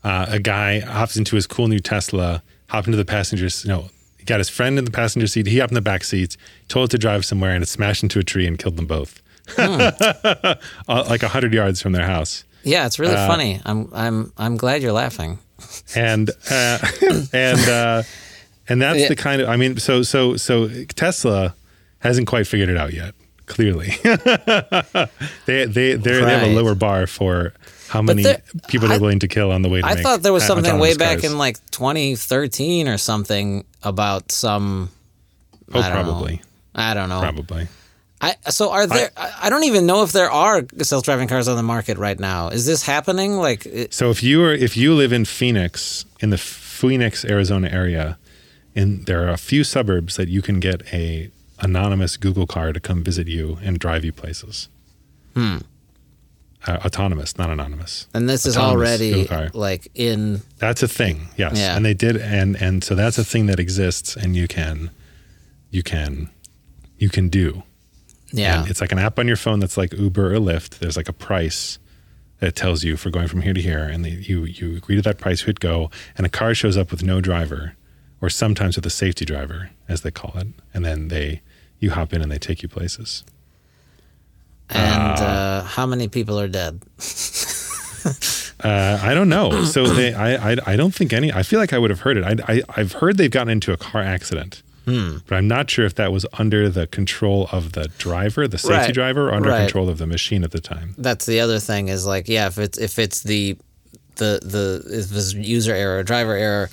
uh, 0.05 0.27
a 0.29 0.39
guy 0.39 0.81
hops 0.81 1.17
into 1.17 1.35
his 1.37 1.47
cool 1.47 1.67
new 1.69 1.81
Tesla, 1.81 2.43
hopped 2.69 2.87
into 2.87 2.97
the 2.97 3.05
passenger 3.05 3.49
you 3.65 3.69
know, 3.69 3.89
he 4.19 4.25
got 4.25 4.39
his 4.39 4.49
friend 4.49 4.79
in 4.79 4.85
the 4.85 4.91
passenger 4.93 5.27
seat, 5.27 5.47
he 5.47 5.59
hopped 5.59 5.73
in 5.73 5.75
the 5.75 5.81
back 5.81 6.05
seats, 6.05 6.37
told 6.69 6.89
it 6.89 6.91
to 6.93 6.99
drive 6.99 7.25
somewhere 7.25 7.53
and 7.53 7.63
it 7.65 7.67
smashed 7.67 8.03
into 8.03 8.19
a 8.21 8.23
tree 8.23 8.47
and 8.47 8.59
killed 8.59 8.77
them 8.77 8.87
both. 8.87 9.21
Uh, 9.59 11.05
like 11.09 11.23
a 11.23 11.29
hundred 11.29 11.53
yards 11.55 11.81
from 11.83 11.93
their 11.93 12.07
house. 12.07 12.45
Yeah, 12.65 12.87
it's 12.87 12.99
really 12.99 13.15
funny. 13.15 13.61
I'm 13.65 13.91
I'm 13.95 14.33
I'm 14.37 14.57
glad 14.57 14.83
you're 14.83 14.93
laughing. 14.93 15.39
and 15.97 16.31
uh, 16.51 16.79
and 17.33 17.61
uh, 17.69 18.03
and 18.69 18.81
that's 18.83 19.01
Yeah. 19.01 19.09
the 19.09 19.17
kind 19.17 19.41
of 19.43 19.49
I 19.49 19.57
mean 19.57 19.79
so 19.79 20.03
so 20.03 20.37
so 20.37 20.69
Tesla 20.95 21.55
hasn't 22.01 22.27
quite 22.27 22.47
figured 22.47 22.69
it 22.69 22.77
out 22.77 22.93
yet. 22.93 23.15
Clearly, 23.47 23.89
they 24.05 25.07
they 25.47 25.65
they 25.67 25.95
they 25.97 26.21
have 26.21 26.43
a 26.43 26.55
lower 26.55 26.75
bar 26.75 27.07
for 27.07 27.55
how 27.89 28.03
many 28.03 28.23
there- 28.23 28.43
people 28.69 28.89
they're 28.89 28.99
I- 28.99 29.01
willing 29.01 29.21
to 29.21 29.29
kill 29.29 29.51
on 29.53 29.63
the 29.63 29.69
way 29.69 29.81
to 29.81 29.87
I 29.87 29.97
thought 29.97 30.23
there 30.23 30.33
was 30.33 30.45
something 30.45 30.79
way 30.79 30.95
back 30.97 31.21
cars. 31.21 31.33
in 31.33 31.39
like 31.39 31.57
2013 31.71 32.89
or 32.89 32.99
something 32.99 33.65
about 33.83 34.31
some. 34.33 34.91
oh 35.73 35.81
I 35.81 35.89
don't 35.89 36.05
know. 36.05 36.13
probably 36.13 36.43
I 36.75 36.95
don't 36.95 37.09
know. 37.09 37.21
probably 37.21 37.69
I 38.21 38.35
so 38.51 38.71
are 38.73 38.87
there? 38.87 39.11
I, 39.17 39.33
I 39.45 39.51
don't 39.51 39.65
even 39.65 39.87
know 39.87 40.03
if 40.03 40.13
there 40.13 40.31
are 40.31 40.65
self-driving 40.83 41.29
cars 41.29 41.47
on 41.49 41.57
the 41.57 41.63
market 41.63 41.99
right 41.99 42.19
now. 42.19 42.49
Is 42.49 42.67
this 42.67 42.83
happening? 42.83 43.35
Like, 43.35 43.65
it, 43.65 43.95
so 43.95 44.11
if 44.11 44.23
you 44.25 44.43
are 44.43 44.53
if 44.53 44.77
you 44.77 44.95
live 44.95 45.13
in 45.13 45.25
Phoenix 45.25 46.05
in 46.21 46.31
the 46.31 46.39
Phoenix 46.39 47.25
Arizona 47.25 47.69
area 47.71 48.19
and 48.79 49.07
there 49.07 49.27
are 49.27 49.31
a 49.31 49.37
few 49.37 49.65
suburbs 49.65 50.17
that 50.17 50.29
you 50.29 50.41
can 50.41 50.61
get 50.61 50.83
a 50.93 51.31
anonymous 51.61 52.17
Google 52.17 52.47
car 52.47 52.73
to 52.73 52.81
come 52.81 53.03
visit 53.03 53.27
you 53.27 53.59
and 53.63 53.79
drive 53.79 54.05
you 54.05 54.13
places. 54.13 54.69
Hmm. 55.35 55.59
Uh, 56.67 56.79
autonomous, 56.85 57.39
not 57.39 57.51
anonymous. 57.51 58.09
and 58.15 58.29
this 58.29 58.45
is 58.45 58.57
already 58.57 59.27
like 59.55 59.89
in. 59.95 60.43
That's 60.59 60.83
a 60.83 60.89
thing, 60.89 61.29
yes. 61.37 61.57
Yeah. 61.57 61.77
And 61.77 61.85
they 61.85 61.95
did, 61.95 62.17
and 62.17 62.61
and 62.61 62.83
so 62.83 62.95
that's 62.95 63.17
a 63.17 63.25
thing 63.25 63.47
that 63.47 63.61
exists, 63.61 64.17
and 64.17 64.35
you 64.37 64.49
can, 64.49 64.91
you 65.71 65.83
can, 65.83 66.31
you 66.99 67.09
can 67.09 67.29
do. 67.29 67.63
Yeah, 68.33 68.61
And 68.61 68.71
it's 68.71 68.81
like 68.81 68.93
an 68.93 68.99
app 68.99 69.19
on 69.19 69.27
your 69.27 69.37
phone 69.37 69.61
that's 69.61 69.77
like 69.77 69.95
Uber 69.95 70.35
or 70.35 70.39
Lyft. 70.39 70.81
There's 70.81 70.97
like 70.97 71.09
a 71.09 71.15
price 71.15 71.79
that 72.41 72.55
tells 72.55 72.85
you 72.85 72.97
for 72.97 73.09
going 73.11 73.29
from 73.29 73.43
here 73.43 73.55
to 73.55 73.63
here, 73.63 73.85
and 73.85 74.05
they, 74.05 74.11
you 74.11 74.45
you 74.45 74.77
agree 74.77 74.97
to 74.97 75.03
that 75.03 75.19
price, 75.19 75.43
hit 75.43 75.61
go, 75.61 75.91
and 76.17 76.27
a 76.27 76.29
car 76.29 76.55
shows 76.55 76.77
up 76.77 76.91
with 76.91 77.03
no 77.03 77.21
driver, 77.21 77.75
or 78.21 78.29
sometimes 78.31 78.77
with 78.77 78.85
a 78.87 78.91
safety 78.91 79.25
driver, 79.25 79.71
as 79.89 80.03
they 80.03 80.11
call 80.11 80.33
it, 80.39 80.49
and 80.75 80.85
then 80.85 81.09
they 81.09 81.41
you 81.81 81.91
hop 81.93 82.13
in 82.13 82.21
and 82.23 82.31
they 82.31 82.39
take 82.39 82.63
you 82.63 82.69
places. 82.69 83.25
and 84.71 85.19
how 85.67 85.87
many 85.87 86.09
people 86.09 86.39
are 86.39 86.49
dead? 86.49 86.81
Uh, 88.65 88.99
I 89.01 89.15
don't 89.15 89.29
know. 89.29 89.63
So 89.65 89.87
they, 89.87 90.13
I, 90.27 90.53
I, 90.53 90.57
I 90.67 90.77
don't 90.77 90.93
think 90.93 91.13
any. 91.13 91.33
I 91.33 91.45
feel 91.45 91.61
like 91.61 91.73
I 91.73 91.79
would 91.79 91.91
have 91.91 92.01
heard 92.01 92.17
it. 92.17 92.25
I, 92.25 92.55
I, 92.55 92.63
I've 92.77 92.93
heard 92.95 93.17
they've 93.17 93.31
gotten 93.31 93.51
into 93.51 93.73
a 93.73 93.77
car 93.77 94.03
accident, 94.03 94.63
Hmm. 94.85 95.19
but 95.29 95.37
I'm 95.37 95.47
not 95.47 95.71
sure 95.71 95.85
if 95.85 95.95
that 95.95 96.11
was 96.13 96.27
under 96.33 96.69
the 96.69 96.89
control 96.89 97.49
of 97.53 97.73
the 97.73 97.87
driver, 97.99 98.49
the 98.49 98.59
safety 98.59 98.75
Right. 98.75 98.95
driver, 98.95 99.29
or 99.29 99.35
under 99.35 99.51
Right. 99.51 99.61
control 99.61 99.89
of 99.89 99.99
the 99.99 100.09
machine 100.09 100.43
at 100.43 100.51
the 100.51 100.61
time. 100.61 100.95
That's 100.99 101.25
the 101.25 101.39
other 101.39 101.61
thing 101.61 101.87
is 101.87 102.05
like, 102.05 102.29
yeah, 102.29 102.49
if 102.49 102.59
it's 102.59 102.79
if 102.79 102.99
it's 102.99 103.23
the 103.23 103.57
the 104.17 104.41
the 104.43 104.83
if 104.87 105.15
it's 105.17 105.35
user 105.35 105.73
error, 105.75 106.03
driver 106.03 106.35
error. 106.35 106.69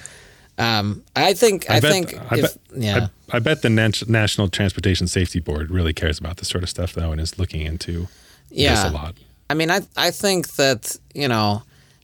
Um, 0.57 1.03
I 1.15 1.33
think 1.33 1.69
I, 1.69 1.79
bet- 1.81 1.91
think 1.91 2.13
I 2.31 2.35
if, 2.37 2.41
bet- 2.41 2.57
yeah. 2.77 3.07
I, 3.31 3.37
I 3.37 3.39
bet 3.39 3.61
the 3.61 3.69
Nat- 3.69 4.07
National 4.07 4.47
Transportation 4.47 5.07
Safety 5.07 5.39
Board 5.39 5.69
really 5.69 5.93
cares 5.93 6.17
about 6.17 6.37
this 6.37 6.47
sort 6.47 6.63
of 6.63 6.69
stuff 6.69 6.93
though, 6.93 7.11
and 7.11 7.19
is 7.19 7.37
looking 7.37 7.61
into 7.61 8.07
Yeah. 8.49 8.75
this 8.75 8.91
a 8.91 8.93
lot. 8.93 9.15
I 9.49 9.53
mean, 9.53 9.69
I 9.69 9.81
I 9.97 10.11
think 10.11 10.55
that 10.55 10.95
you 11.13 11.27
know, 11.27 11.63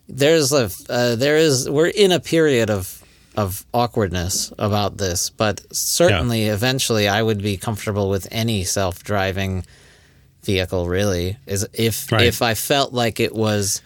there's 0.09 0.51
a 0.51 0.69
uh, 0.89 1.15
there 1.15 1.37
is 1.37 1.69
we're 1.69 1.87
in 1.87 2.11
a 2.11 2.19
period 2.19 2.69
of 2.69 3.01
of 3.37 3.65
awkwardness 3.73 4.51
about 4.59 4.97
this, 4.97 5.29
but 5.29 5.61
certainly 5.73 6.47
eventually 6.47 7.07
I 7.07 7.21
would 7.23 7.41
be 7.41 7.55
comfortable 7.55 8.09
with 8.09 8.27
any 8.31 8.65
self 8.65 9.01
driving 9.03 9.63
vehicle. 10.43 10.87
Really, 10.89 11.37
is 11.47 11.65
if 11.73 12.11
Right. 12.11 12.25
if 12.27 12.41
I 12.41 12.53
felt 12.53 12.91
like 12.93 13.19
it 13.21 13.33
was 13.33 13.81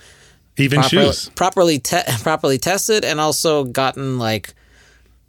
Even 0.57 0.79
proper- 0.79 0.89
shoes. 0.89 1.29
properly 1.35 1.79
te- 1.79 2.01
properly 2.23 2.57
tested 2.57 3.03
and 3.05 3.19
also 3.19 3.63
gotten 3.65 4.17
like 4.19 4.53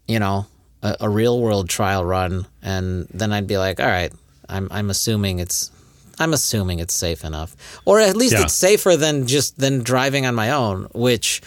you 0.06 0.18
know 0.18 0.46
a, 0.82 0.96
a 1.00 1.08
real 1.08 1.40
world 1.40 1.68
trial 1.68 2.04
run, 2.04 2.46
and 2.62 3.06
then 3.12 3.32
I'd 3.32 3.46
be 3.46 3.58
like, 3.58 3.80
all 3.80 3.86
right, 3.86 4.12
I'm 4.48 4.68
I'm 4.70 4.90
assuming 4.90 5.38
it's 5.40 5.70
I'm 6.18 6.32
assuming 6.32 6.78
it's 6.78 6.94
safe 6.94 7.24
enough, 7.24 7.56
or 7.84 8.00
at 8.00 8.16
least 8.16 8.34
Yeah. 8.34 8.42
it's 8.44 8.54
safer 8.54 8.96
than 8.96 9.26
just 9.26 9.58
than 9.58 9.82
driving 9.82 10.26
on 10.26 10.34
my 10.34 10.50
own, 10.50 10.88
which 10.94 11.42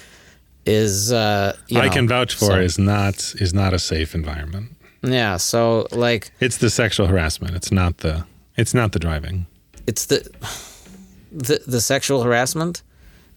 is 0.66 1.12
uh, 1.12 1.56
you 1.68 1.80
I 1.80 1.86
know, 1.88 1.92
can 1.94 2.08
vouch 2.08 2.34
for 2.36 2.46
so- 2.46 2.60
is 2.60 2.78
not 2.78 3.34
is 3.40 3.54
not 3.54 3.74
a 3.74 3.80
safe 3.80 4.14
environment. 4.14 4.76
Yeah, 5.02 5.38
so 5.38 5.88
like 5.92 6.32
It's 6.42 6.58
the 6.58 6.70
sexual 6.70 7.08
harassment. 7.08 7.56
It's 7.56 7.72
not 7.72 8.00
the 8.00 8.26
it's 8.58 8.74
not 8.74 8.92
the 8.92 9.00
driving. 9.00 9.46
it's 9.88 10.06
the 10.08 10.30
the 11.32 11.62
the 11.66 11.80
sexual 11.82 12.24
harassment. 12.24 12.84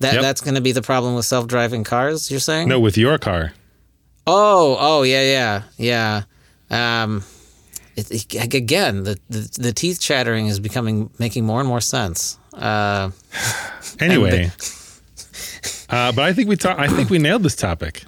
That 0.03 0.15
Yep. 0.15 0.23
that's 0.23 0.41
going 0.41 0.55
to 0.55 0.61
be 0.61 0.73
the 0.73 0.83
problem 0.83 1.15
with 1.15 1.25
self 1.25 1.47
driving 1.47 1.85
cars. 1.85 2.31
You're 2.31 2.41
saying? 2.41 2.69
No, 2.69 2.79
with 2.79 2.97
your 2.99 3.19
car. 3.19 3.53
Oh, 4.27 4.77
oh, 4.79 5.03
yeah, 5.03 5.23
yeah, 5.23 5.63
yeah. 6.71 7.03
Um, 7.03 7.25
it, 7.97 8.11
it- 8.35 8.55
again, 8.55 9.03
the, 9.05 9.19
the 9.31 9.41
the 9.59 9.73
teeth 9.73 10.01
chattering 10.01 10.47
is 10.47 10.61
becoming 10.61 11.11
making 11.19 11.45
more 11.47 11.61
and 11.61 11.69
more 11.69 11.81
sense. 11.81 12.39
Uh, 12.55 13.11
Anyway, 14.01 14.51
uh, 15.91 16.13
but 16.13 16.25
I 16.25 16.33
think 16.33 16.49
we 16.49 16.57
talk, 16.57 16.79
I 16.79 16.89
think 16.89 17.11
we 17.11 17.19
nailed 17.19 17.43
this 17.43 17.57
topic. 17.57 18.05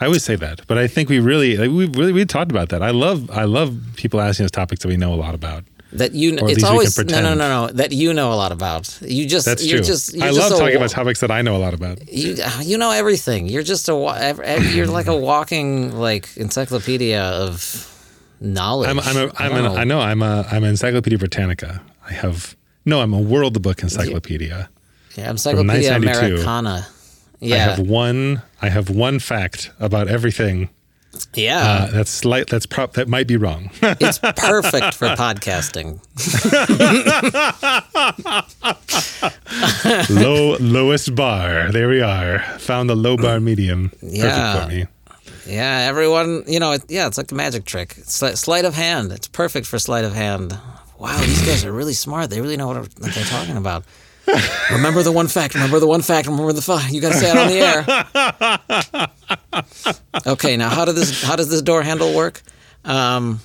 I 0.00 0.04
always 0.06 0.24
say 0.24 0.36
that, 0.36 0.60
but 0.66 0.76
I 0.78 0.86
think 0.88 1.08
we 1.08 1.20
really 1.20 1.56
like, 1.56 1.70
we 1.70 1.86
really 1.86 2.12
we 2.12 2.24
talked 2.26 2.50
about 2.50 2.68
that. 2.68 2.82
I 2.82 2.90
love 2.90 3.30
I 3.30 3.44
love 3.44 3.76
people 3.96 4.20
asking 4.20 4.44
us 4.44 4.50
topics 4.50 4.82
that 4.82 4.88
we 4.88 4.96
know 4.96 5.12
a 5.14 5.16
lot 5.16 5.34
about. 5.34 5.64
That 5.98 6.14
you, 6.14 6.34
at 6.36 6.42
it's 6.42 6.42
least 6.44 6.56
we 6.56 6.62
can 6.62 6.72
always 6.72 6.98
no, 6.98 7.20
no, 7.20 7.34
no, 7.34 7.66
no. 7.66 7.72
That 7.72 7.92
you 7.92 8.12
know 8.12 8.32
a 8.32 8.34
lot 8.36 8.52
about. 8.52 8.98
You 9.02 9.26
just, 9.26 9.46
That's 9.46 9.64
you're 9.64 9.78
true. 9.78 9.86
just, 9.86 10.14
you're 10.14 10.24
I 10.24 10.28
just 10.28 10.38
love 10.50 10.58
talking 10.58 10.74
wa- 10.74 10.84
about 10.84 10.90
topics 10.90 11.20
that 11.20 11.30
I 11.30 11.42
know 11.42 11.56
a 11.56 11.58
lot 11.58 11.74
about. 11.74 12.06
you. 12.12 12.36
You 12.62 12.78
know 12.78 12.90
everything. 12.90 13.46
You're 13.48 13.62
just 13.62 13.88
a, 13.88 13.94
wa- 13.94 14.16
ev- 14.18 14.40
ev- 14.40 14.74
you're 14.74 14.86
like 14.86 15.06
a 15.06 15.16
walking 15.16 15.96
like 15.98 16.36
encyclopedia 16.36 17.22
of 17.22 17.92
knowledge. 18.40 18.90
I'm 18.90 19.00
I'm 19.00 19.16
a, 19.16 19.32
I 19.36 19.46
I'm 19.46 19.52
an, 19.56 19.64
know. 19.64 19.76
I 19.76 19.84
know 19.84 20.00
I'm 20.00 20.22
a 20.22 20.46
I'm 20.50 20.64
an 20.64 20.70
Encyclopedia 20.70 21.18
Britannica. 21.18 21.82
I 22.08 22.12
have 22.12 22.56
no, 22.84 23.00
I'm 23.00 23.12
a 23.12 23.20
World 23.20 23.60
Book 23.62 23.82
Encyclopedia. 23.82 24.68
Yeah, 25.16 25.24
I'm 25.24 25.30
Encyclopedia 25.32 25.90
1992. 25.92 26.42
Americana. 26.42 26.86
I 27.42 27.46
have 27.56 27.78
one 27.80 28.42
I 28.62 28.68
have 28.70 28.88
one 28.90 29.18
fact 29.18 29.70
about 29.80 30.08
everything. 30.08 30.70
Yeah. 31.34 31.58
Uh, 31.58 31.90
that's 31.90 32.10
slight. 32.10 32.48
That's 32.48 32.66
prop. 32.66 32.94
That 32.94 33.08
might 33.08 33.26
be 33.26 33.36
wrong. 33.36 33.70
it's 33.82 34.18
perfect 34.18 34.94
for 34.94 35.08
podcasting. 35.08 36.00
low 40.10 40.56
lowest 40.58 41.14
bar. 41.14 41.70
There 41.72 41.88
we 41.88 42.00
are. 42.00 42.40
Found 42.60 42.90
the 42.90 42.96
low 42.96 43.16
bar 43.16 43.40
medium. 43.40 43.92
Yeah. 44.02 44.54
Perfect 44.54 44.62
for 44.62 44.74
me. 44.74 44.86
Yeah, 45.46 45.86
everyone, 45.88 46.42
you 46.48 46.58
know, 46.58 46.72
it, 46.72 46.82
yeah, 46.88 47.06
it's 47.06 47.18
like 47.18 47.30
a 47.30 47.34
magic 47.34 47.64
trick. 47.64 47.94
It's 47.98 48.20
like 48.20 48.36
sleight 48.36 48.64
of 48.64 48.74
hand. 48.74 49.12
It's 49.12 49.28
perfect 49.28 49.66
for 49.66 49.78
sleight 49.78 50.04
of 50.04 50.12
hand. 50.12 50.58
Wow, 50.98 51.20
these 51.20 51.44
guys 51.46 51.64
are 51.64 51.72
really 51.72 51.92
smart. 51.92 52.30
They 52.30 52.40
really 52.40 52.56
know 52.56 52.68
what, 52.68 52.76
what 52.76 53.14
they're 53.14 53.24
talking 53.24 53.56
about. 53.56 53.84
Remember 54.72 55.02
the 55.02 55.12
one 55.12 55.28
fact. 55.28 55.54
Remember 55.54 55.78
the 55.80 55.86
one 55.86 56.02
fact. 56.02 56.26
Remember 56.26 56.52
the 56.52 56.62
fact. 56.62 56.92
You 56.92 57.00
got 57.00 57.12
to 57.12 57.18
say 57.18 57.30
it 57.30 57.36
on 57.36 57.48
the 57.48 57.60
air. 58.98 59.08
Okay, 60.26 60.56
now 60.56 60.68
how 60.70 60.84
does 60.84 60.94
this 60.96 61.22
how 61.22 61.36
does 61.36 61.48
this 61.48 61.62
door 61.62 61.82
handle 61.82 62.14
work? 62.14 62.42
Um, 62.84 63.40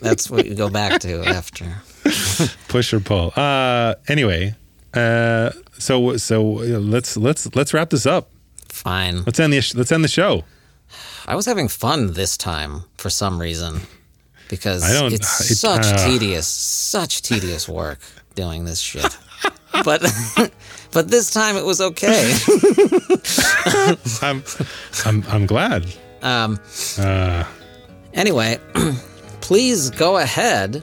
that's 0.00 0.30
what 0.30 0.46
you 0.46 0.54
go 0.54 0.68
back 0.70 1.00
to 1.00 1.22
after. 1.24 1.82
Push 2.68 2.92
or 2.92 3.00
pull. 3.00 3.32
Uh. 3.36 3.94
Anyway. 4.08 4.54
Uh. 4.94 5.50
So 5.78 6.16
so 6.16 6.42
let's 6.42 7.16
let's 7.16 7.54
let's 7.54 7.74
wrap 7.74 7.90
this 7.90 8.06
up. 8.06 8.30
Fine. 8.68 9.24
Let's 9.24 9.38
end 9.40 9.52
the 9.52 9.72
let's 9.74 9.92
end 9.92 10.04
the 10.04 10.08
show. 10.08 10.44
I 11.26 11.34
was 11.34 11.46
having 11.46 11.68
fun 11.68 12.12
this 12.14 12.36
time 12.36 12.84
for 12.96 13.10
some 13.10 13.40
reason 13.40 13.80
because 14.48 14.82
it's 15.12 15.50
it- 15.50 15.56
such 15.56 15.86
uh. 15.86 16.06
tedious, 16.06 16.46
such 16.46 17.22
tedious 17.22 17.68
work 17.68 17.98
doing 18.34 18.64
this 18.64 18.80
shit. 18.80 19.16
but 19.84 20.02
but 20.92 21.08
this 21.08 21.30
time 21.30 21.56
it 21.56 21.64
was 21.64 21.80
okay. 21.80 22.34
I'm 24.22 24.42
I'm 25.04 25.24
I'm 25.28 25.46
glad. 25.46 25.86
Um, 26.22 26.58
Uh. 26.98 27.44
anyway, 28.14 28.58
please 29.40 29.90
go 29.90 30.16
ahead 30.18 30.82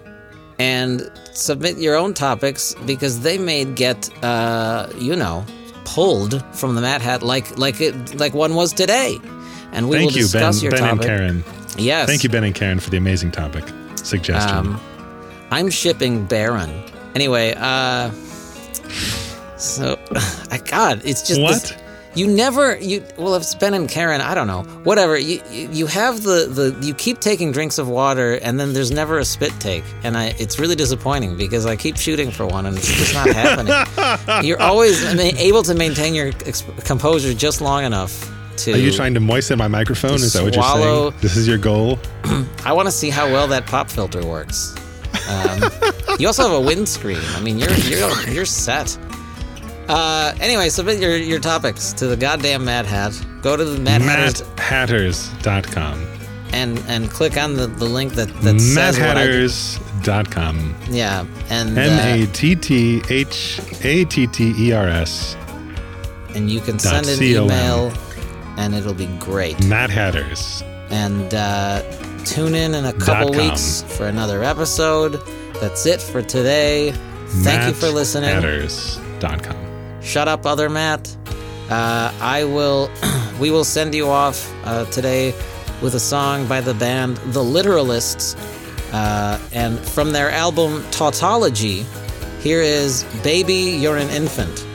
and 0.59 1.11
submit 1.33 1.77
your 1.77 1.95
own 1.95 2.13
topics 2.13 2.75
because 2.85 3.21
they 3.21 3.37
may 3.37 3.65
get 3.65 4.09
uh, 4.23 4.87
you 4.99 5.15
know 5.15 5.45
pulled 5.85 6.43
from 6.55 6.75
the 6.75 6.81
Mad 6.81 7.01
Hat 7.01 7.23
like 7.23 7.57
like 7.57 7.81
it 7.81 8.15
like 8.19 8.33
one 8.33 8.53
was 8.55 8.71
today, 8.73 9.17
and 9.71 9.89
we 9.89 9.97
Thank 9.97 10.11
will 10.11 10.17
you, 10.19 10.27
Ben, 10.29 10.41
discuss 10.51 10.63
your 10.63 10.71
Ben 10.71 10.83
and. 10.83 11.01
Karen. 11.01 11.43
Yes, 11.77 12.07
Thank 12.07 12.23
you, 12.23 12.29
Ben 12.29 12.43
and 12.43 12.53
Karen, 12.53 12.79
for 12.79 12.91
the 12.91 12.97
amazing 12.97 13.31
topic 13.31 13.63
suggestion. 13.97 14.55
Um, 14.55 14.79
I'm 15.49 15.71
shipping 15.71 16.25
Baron. 16.25 16.69
Anyway, 17.15 17.53
uh, 17.57 18.11
so, 19.57 19.97
I 20.51 20.59
God, 20.63 21.01
it's 21.05 21.21
just 21.21 21.39
this- 21.39 21.71
What? 21.71 21.79
you 22.15 22.27
never 22.27 22.77
you 22.77 23.03
well 23.17 23.33
if 23.33 23.41
it's 23.41 23.55
Ben 23.55 23.73
and 23.73 23.89
Karen 23.89 24.21
I 24.21 24.35
don't 24.35 24.45
know 24.45 24.61
whatever 24.83 25.17
you 25.17 25.41
you 25.49 25.87
have 25.87 26.21
the 26.21 26.45
the 26.45 26.85
you 26.85 26.93
keep 26.93 27.19
taking 27.19 27.51
drinks 27.51 27.79
of 27.79 27.89
water 27.89 28.33
and 28.43 28.59
then 28.59 28.73
there's 28.73 28.91
never 28.91 29.17
a 29.17 29.25
spit 29.25 29.51
take 29.59 29.83
and 30.03 30.15
I 30.15 30.35
it's 30.37 30.59
really 30.59 30.75
disappointing 30.75 31.37
because 31.37 31.65
I 31.65 31.75
keep 31.75 31.97
shooting 31.97 32.29
for 32.29 32.45
one 32.45 32.67
and 32.67 32.77
it's 32.77 32.85
just 32.87 33.15
not 33.15 33.27
happening. 33.35 34.45
You're 34.47 34.61
always 34.61 35.03
able 35.03 35.63
to 35.63 35.73
maintain 35.73 36.13
your 36.13 36.33
composure 36.85 37.33
just 37.33 37.61
long 37.61 37.83
enough 37.83 38.29
to. 38.57 38.73
Are 38.73 38.77
you 38.77 38.91
trying 38.91 39.15
to 39.15 39.19
moisten 39.19 39.57
my 39.57 39.67
microphone? 39.67 40.13
Is 40.15 40.33
that 40.33 40.43
what 40.43 40.53
you're 40.53 40.63
saying? 40.63 41.13
This 41.19 41.35
is 41.35 41.47
your 41.47 41.57
goal? 41.57 41.97
I 42.63 42.73
want 42.73 42.85
to 42.87 42.91
see 42.91 43.09
how 43.09 43.25
well 43.25 43.47
that 43.47 43.65
pop 43.65 43.89
filter 43.89 44.23
works. 44.23 44.75
Um, 45.29 45.71
you 46.19 46.27
also 46.27 46.43
have 46.43 46.51
a 46.51 46.61
windscreen. 46.61 47.19
I 47.35 47.41
mean, 47.41 47.57
you're 47.59 47.73
you're 47.73 48.29
you're 48.29 48.45
set. 48.45 48.97
Uh, 49.87 50.33
anyway, 50.39 50.69
submit 50.69 50.99
your, 50.99 51.17
your 51.17 51.39
topics 51.39 51.91
to 51.93 52.07
the 52.07 52.15
goddamn 52.15 52.63
Mad 52.65 52.85
Hat. 52.85 53.13
Go 53.41 53.57
to 53.57 53.65
the 53.65 53.79
Mad 53.79 54.01
Hatters 54.01 54.41
MattHatters.com. 54.41 56.07
and 56.53 56.79
and 56.87 57.09
click 57.09 57.35
on 57.37 57.55
the, 57.55 57.67
the 57.67 57.85
link 57.85 58.13
that 58.13 58.27
that 58.41 58.59
says 58.61 58.97
what 58.99 59.17
I 59.17 59.25
did. 59.27 59.33
Yeah, 60.89 61.25
and 61.49 61.77
M 61.77 61.99
A 61.99 62.23
uh, 62.23 62.31
T 62.33 62.55
T 62.55 63.01
H 63.09 63.59
A 63.83 64.05
T 64.05 64.27
T 64.27 64.53
E 64.57 64.71
R 64.71 64.87
S. 64.87 65.35
and 66.35 66.49
you 66.49 66.59
can 66.61 66.79
send 66.79 67.07
an 67.07 67.17
com. 67.17 67.23
email, 67.23 67.93
and 68.57 68.73
it'll 68.75 68.93
be 68.93 69.07
great. 69.19 69.63
Matt 69.65 69.89
Hatters. 69.89 70.63
And 70.89 71.33
uh, 71.33 71.81
tune 72.25 72.55
in 72.55 72.73
in 72.75 72.85
a 72.85 72.93
couple 72.93 73.31
weeks 73.31 73.83
for 73.83 74.07
another 74.07 74.43
episode. 74.43 75.21
That's 75.61 75.85
it 75.85 76.01
for 76.01 76.21
today. 76.21 76.91
Thank 77.43 77.67
you 77.67 77.73
for 77.73 77.87
listening. 77.89 78.29
MattHatters.com. 78.41 80.01
Shut 80.01 80.27
up, 80.27 80.45
other 80.45 80.69
Matt. 80.69 81.15
Uh, 81.69 82.13
I 82.19 82.43
will. 82.43 82.89
we 83.39 83.51
will 83.51 83.63
send 83.63 83.95
you 83.95 84.09
off 84.09 84.53
uh, 84.65 84.85
today 84.85 85.33
with 85.81 85.95
a 85.95 85.99
song 85.99 86.47
by 86.47 86.61
the 86.61 86.73
band 86.73 87.17
The 87.17 87.41
Literalists, 87.41 88.35
uh, 88.93 89.39
and 89.53 89.79
from 89.79 90.11
their 90.11 90.29
album 90.29 90.83
Tautology. 90.91 91.85
Here 92.41 92.61
is 92.61 93.03
"Baby, 93.23 93.77
You're 93.79 93.97
an 93.97 94.09
Infant." 94.09 94.67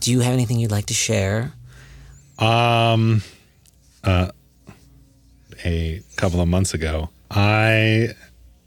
Do 0.00 0.10
you 0.10 0.20
have 0.20 0.32
anything 0.32 0.58
you'd 0.58 0.70
like 0.70 0.86
to 0.86 0.94
share? 0.94 1.52
Um, 2.38 3.22
uh, 4.02 4.30
a 5.64 6.02
couple 6.16 6.40
of 6.40 6.48
months 6.48 6.74
ago, 6.74 7.10
I 7.30 8.14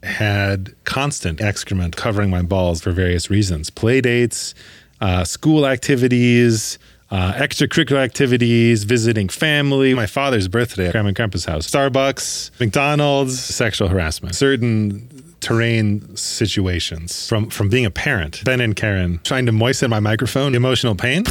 had 0.02 0.74
constant 0.84 1.40
excrement 1.40 1.96
covering 1.96 2.30
my 2.30 2.42
balls 2.42 2.80
for 2.80 2.92
various 2.92 3.30
reasons 3.30 3.70
play 3.70 4.00
dates, 4.00 4.54
uh, 5.00 5.24
school 5.24 5.66
activities, 5.66 6.78
uh, 7.10 7.32
extracurricular 7.34 7.98
activities, 7.98 8.84
visiting 8.84 9.28
family, 9.28 9.94
my 9.94 10.06
father's 10.06 10.46
birthday 10.48 10.86
at 10.86 10.92
Grandma 10.92 11.08
and 11.08 11.16
Grandpa's 11.16 11.46
house, 11.46 11.68
Starbucks, 11.68 12.50
McDonald's, 12.60 13.38
sexual 13.38 13.88
harassment, 13.88 14.34
certain 14.34 15.17
terrain 15.40 16.16
situations 16.16 17.28
from 17.28 17.50
from 17.50 17.68
being 17.68 17.86
a 17.86 17.90
parent. 17.90 18.44
Ben 18.44 18.60
and 18.60 18.74
Karen 18.74 19.20
trying 19.24 19.46
to 19.46 19.52
moisten 19.52 19.90
my 19.90 20.00
microphone, 20.00 20.54
emotional 20.54 20.94
pain. 20.94 21.24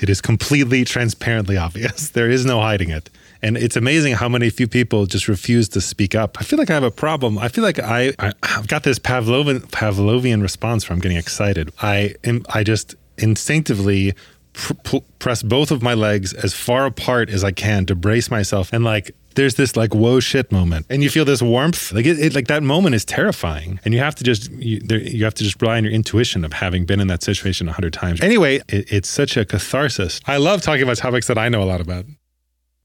It 0.00 0.10
is 0.10 0.20
completely 0.20 0.84
transparently 0.84 1.56
obvious. 1.56 2.10
There 2.14 2.30
is 2.30 2.44
no 2.44 2.60
hiding 2.60 2.90
it. 2.90 3.10
And 3.42 3.56
it's 3.56 3.76
amazing 3.76 4.14
how 4.14 4.28
many 4.28 4.50
few 4.50 4.68
people 4.68 5.06
just 5.06 5.28
refuse 5.28 5.68
to 5.70 5.80
speak 5.80 6.14
up. 6.14 6.36
I 6.40 6.44
feel 6.44 6.58
like 6.58 6.70
I 6.70 6.74
have 6.74 6.82
a 6.82 6.90
problem. 6.90 7.38
I 7.38 7.48
feel 7.48 7.64
like 7.64 7.78
I, 7.78 8.12
I 8.18 8.32
have 8.42 8.68
got 8.68 8.82
this 8.82 8.98
Pavlovian 8.98 9.60
Pavlovian 9.70 10.42
response 10.42 10.84
from 10.84 10.98
getting 10.98 11.16
excited. 11.16 11.72
I 11.80 12.14
am 12.24 12.44
I 12.50 12.64
just 12.64 12.96
instinctively 13.18 14.14
pr- 14.54 14.96
press 15.18 15.42
both 15.42 15.70
of 15.70 15.82
my 15.82 15.94
legs 15.94 16.32
as 16.32 16.54
far 16.54 16.86
apart 16.86 17.28
as 17.28 17.44
I 17.44 17.52
can 17.52 17.86
to 17.86 17.94
brace 17.94 18.30
myself. 18.30 18.72
And 18.72 18.84
like 18.84 19.14
there's 19.34 19.56
this 19.56 19.76
like 19.76 19.94
whoa 19.94 20.20
shit 20.20 20.50
moment. 20.50 20.86
And 20.88 21.02
you 21.02 21.10
feel 21.10 21.24
this 21.24 21.42
warmth. 21.42 21.92
Like 21.92 22.06
it, 22.06 22.18
it 22.18 22.34
like 22.34 22.46
that 22.48 22.62
moment 22.62 22.94
is 22.94 23.04
terrifying. 23.04 23.80
And 23.84 23.92
you 23.92 24.00
have 24.00 24.14
to 24.16 24.24
just 24.24 24.50
you, 24.52 24.80
there, 24.80 25.00
you 25.00 25.24
have 25.24 25.34
to 25.34 25.44
just 25.44 25.60
rely 25.60 25.76
on 25.76 25.84
your 25.84 25.92
intuition 25.92 26.44
of 26.44 26.52
having 26.52 26.86
been 26.86 27.00
in 27.00 27.08
that 27.08 27.22
situation 27.22 27.68
a 27.68 27.72
hundred 27.72 27.92
times. 27.92 28.20
Anyway 28.20 28.56
it, 28.68 28.92
it's 28.92 29.08
such 29.08 29.36
a 29.36 29.44
catharsis. 29.44 30.20
I 30.26 30.38
love 30.38 30.62
talking 30.62 30.82
about 30.82 30.96
topics 30.96 31.26
that 31.26 31.38
i 31.38 31.48
know 31.48 31.62
a 31.62 31.64
lot 31.64 31.80
about 31.80 32.06